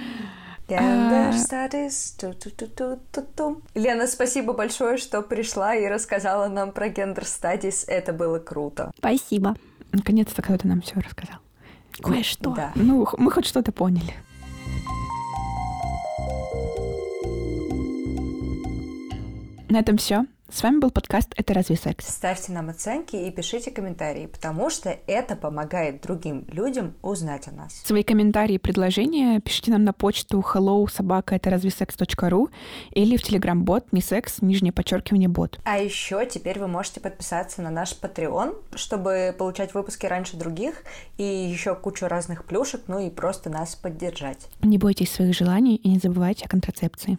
А. 0.71 1.31
Лена, 3.75 4.07
спасибо 4.07 4.55
большое, 4.55 4.97
что 4.97 5.21
пришла 5.23 5.75
и 5.75 5.87
рассказала 5.87 6.49
нам 6.49 6.73
про 6.73 6.89
гендер 6.89 7.27
стадис. 7.27 7.85
Это 7.87 8.13
было 8.13 8.39
круто. 8.39 8.91
Спасибо. 8.97 9.57
Наконец-то 9.93 10.41
кто-то 10.43 10.67
нам 10.67 10.81
все 10.81 10.99
рассказал. 11.01 11.37
Кое-что. 12.01 12.55
Да. 12.55 12.73
Ну, 12.75 13.07
мы 13.19 13.31
хоть 13.31 13.47
что-то 13.47 13.73
поняли. 13.73 14.15
На 19.75 19.81
этом 19.81 19.97
все. 19.97 20.25
С 20.49 20.63
вами 20.63 20.79
был 20.79 20.93
подкаст 20.93 21.33
«Это 21.37 21.53
разве 21.53 21.75
секс?». 21.75 22.07
Ставьте 22.07 22.53
нам 22.53 22.69
оценки 22.69 23.17
и 23.17 23.29
пишите 23.33 23.73
комментарии, 23.73 24.27
потому 24.27 24.71
что 24.71 24.97
это 25.09 25.35
помогает 25.35 26.01
другим 26.01 26.47
людям 26.47 26.95
узнать 27.03 27.49
о 27.49 27.51
нас. 27.51 27.83
Свои 27.85 28.05
комментарии 28.05 28.55
и 28.55 28.59
предложения 28.59 29.41
пишите 29.41 29.73
нам 29.73 29.83
на 29.83 29.93
почту 29.93 30.39
hello 30.39 30.89
собака 30.89 31.35
это 31.35 31.51
разве 31.51 31.71
секс.ру 31.71 32.51
или 32.93 33.17
в 33.17 33.23
телеграм-бот 33.25 33.87
не 33.91 34.01
секс, 34.01 34.43
нижнее 34.43 34.73
подчеркивание 34.73 35.29
бот. 35.29 35.59
А 35.65 35.79
еще 35.79 36.25
теперь 36.25 36.61
вы 36.61 36.69
можете 36.69 37.01
подписаться 37.01 37.61
на 37.61 37.71
наш 37.71 37.99
Patreon, 38.01 38.55
чтобы 38.77 39.35
получать 39.37 39.75
выпуски 39.75 40.07
раньше 40.07 40.37
других 40.37 40.85
и 41.19 41.25
еще 41.25 41.75
кучу 41.75 42.07
разных 42.07 42.45
плюшек, 42.45 42.83
ну 42.87 43.01
и 43.01 43.11
просто 43.11 43.51
нас 43.51 43.75
поддержать. 43.75 44.47
Не 44.63 44.79
бойтесь 44.79 45.11
своих 45.11 45.35
желаний 45.35 45.75
и 45.75 45.89
не 45.89 45.99
забывайте 45.99 46.45
о 46.45 46.49
контрацепции. 46.49 47.19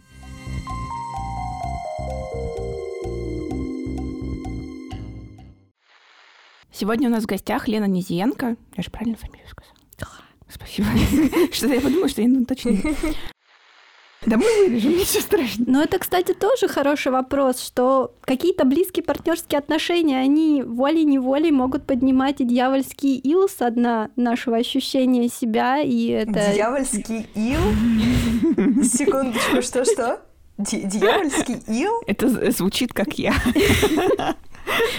Сегодня 6.77 7.07
у 7.07 7.11
нас 7.11 7.23
в 7.23 7.27
гостях 7.27 7.69
Лена 7.69 7.85
Низиенко. 7.85 8.57
Я 8.75 8.83
же 8.83 8.91
правильно 8.91 9.17
фамилию 9.17 9.47
сказала? 9.47 9.75
Спасибо. 10.49 10.87
Что-то 11.53 11.73
я 11.73 11.79
подумала, 11.79 12.09
что 12.09 12.21
я 12.21 12.27
не 12.27 12.39
уточнила. 12.39 12.93
Да 14.25 14.37
мы 14.37 14.45
вырежем, 14.65 14.93
ничего 14.93 15.21
страшного. 15.21 15.69
Но 15.69 15.83
это, 15.83 15.99
кстати, 15.99 16.33
тоже 16.33 16.67
хороший 16.67 17.11
вопрос, 17.11 17.61
что 17.61 18.15
какие-то 18.21 18.65
близкие 18.65 19.03
партнерские 19.03 19.59
отношения, 19.59 20.17
они 20.17 20.63
волей-неволей 20.63 21.51
могут 21.51 21.85
поднимать 21.85 22.41
и 22.41 22.43
дьявольский 22.43 23.17
ил 23.19 23.47
со 23.47 23.69
дна 23.69 24.09
нашего 24.15 24.57
ощущения 24.57 25.29
себя, 25.29 25.79
и 25.79 26.07
это... 26.07 26.53
Дьявольский 26.55 27.27
ил? 27.35 27.61
Секундочку, 28.83 29.61
что-что? 29.61 30.21
Дьявольский 30.57 31.61
ил? 31.67 32.01
Это 32.07 32.51
звучит 32.51 32.93
как 32.93 33.19
я. 33.19 33.35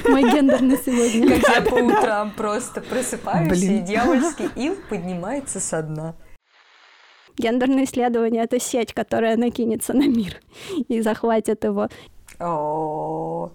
Мой 0.09 0.23
гендер 0.23 0.63
на 0.63 0.77
сегодня. 0.77 1.41
Как 1.41 1.57
я 1.57 1.63
по 1.63 1.75
утрам 1.75 2.31
просто 2.31 2.81
просыпаюсь, 2.81 3.63
и 3.63 3.79
дьявольский 3.81 4.49
ил 4.57 4.77
поднимается 4.89 5.61
со 5.61 5.83
дна. 5.83 6.15
Гендерное 7.39 7.85
исследование— 7.85 8.43
это 8.45 8.59
сеть, 8.59 8.95
которая 8.95 9.37
накинется 9.37 9.93
на 9.93 10.09
мир 10.09 10.41
и 10.89 11.03
захватит 11.03 11.65
его. 11.65 11.89
О, 12.39 13.51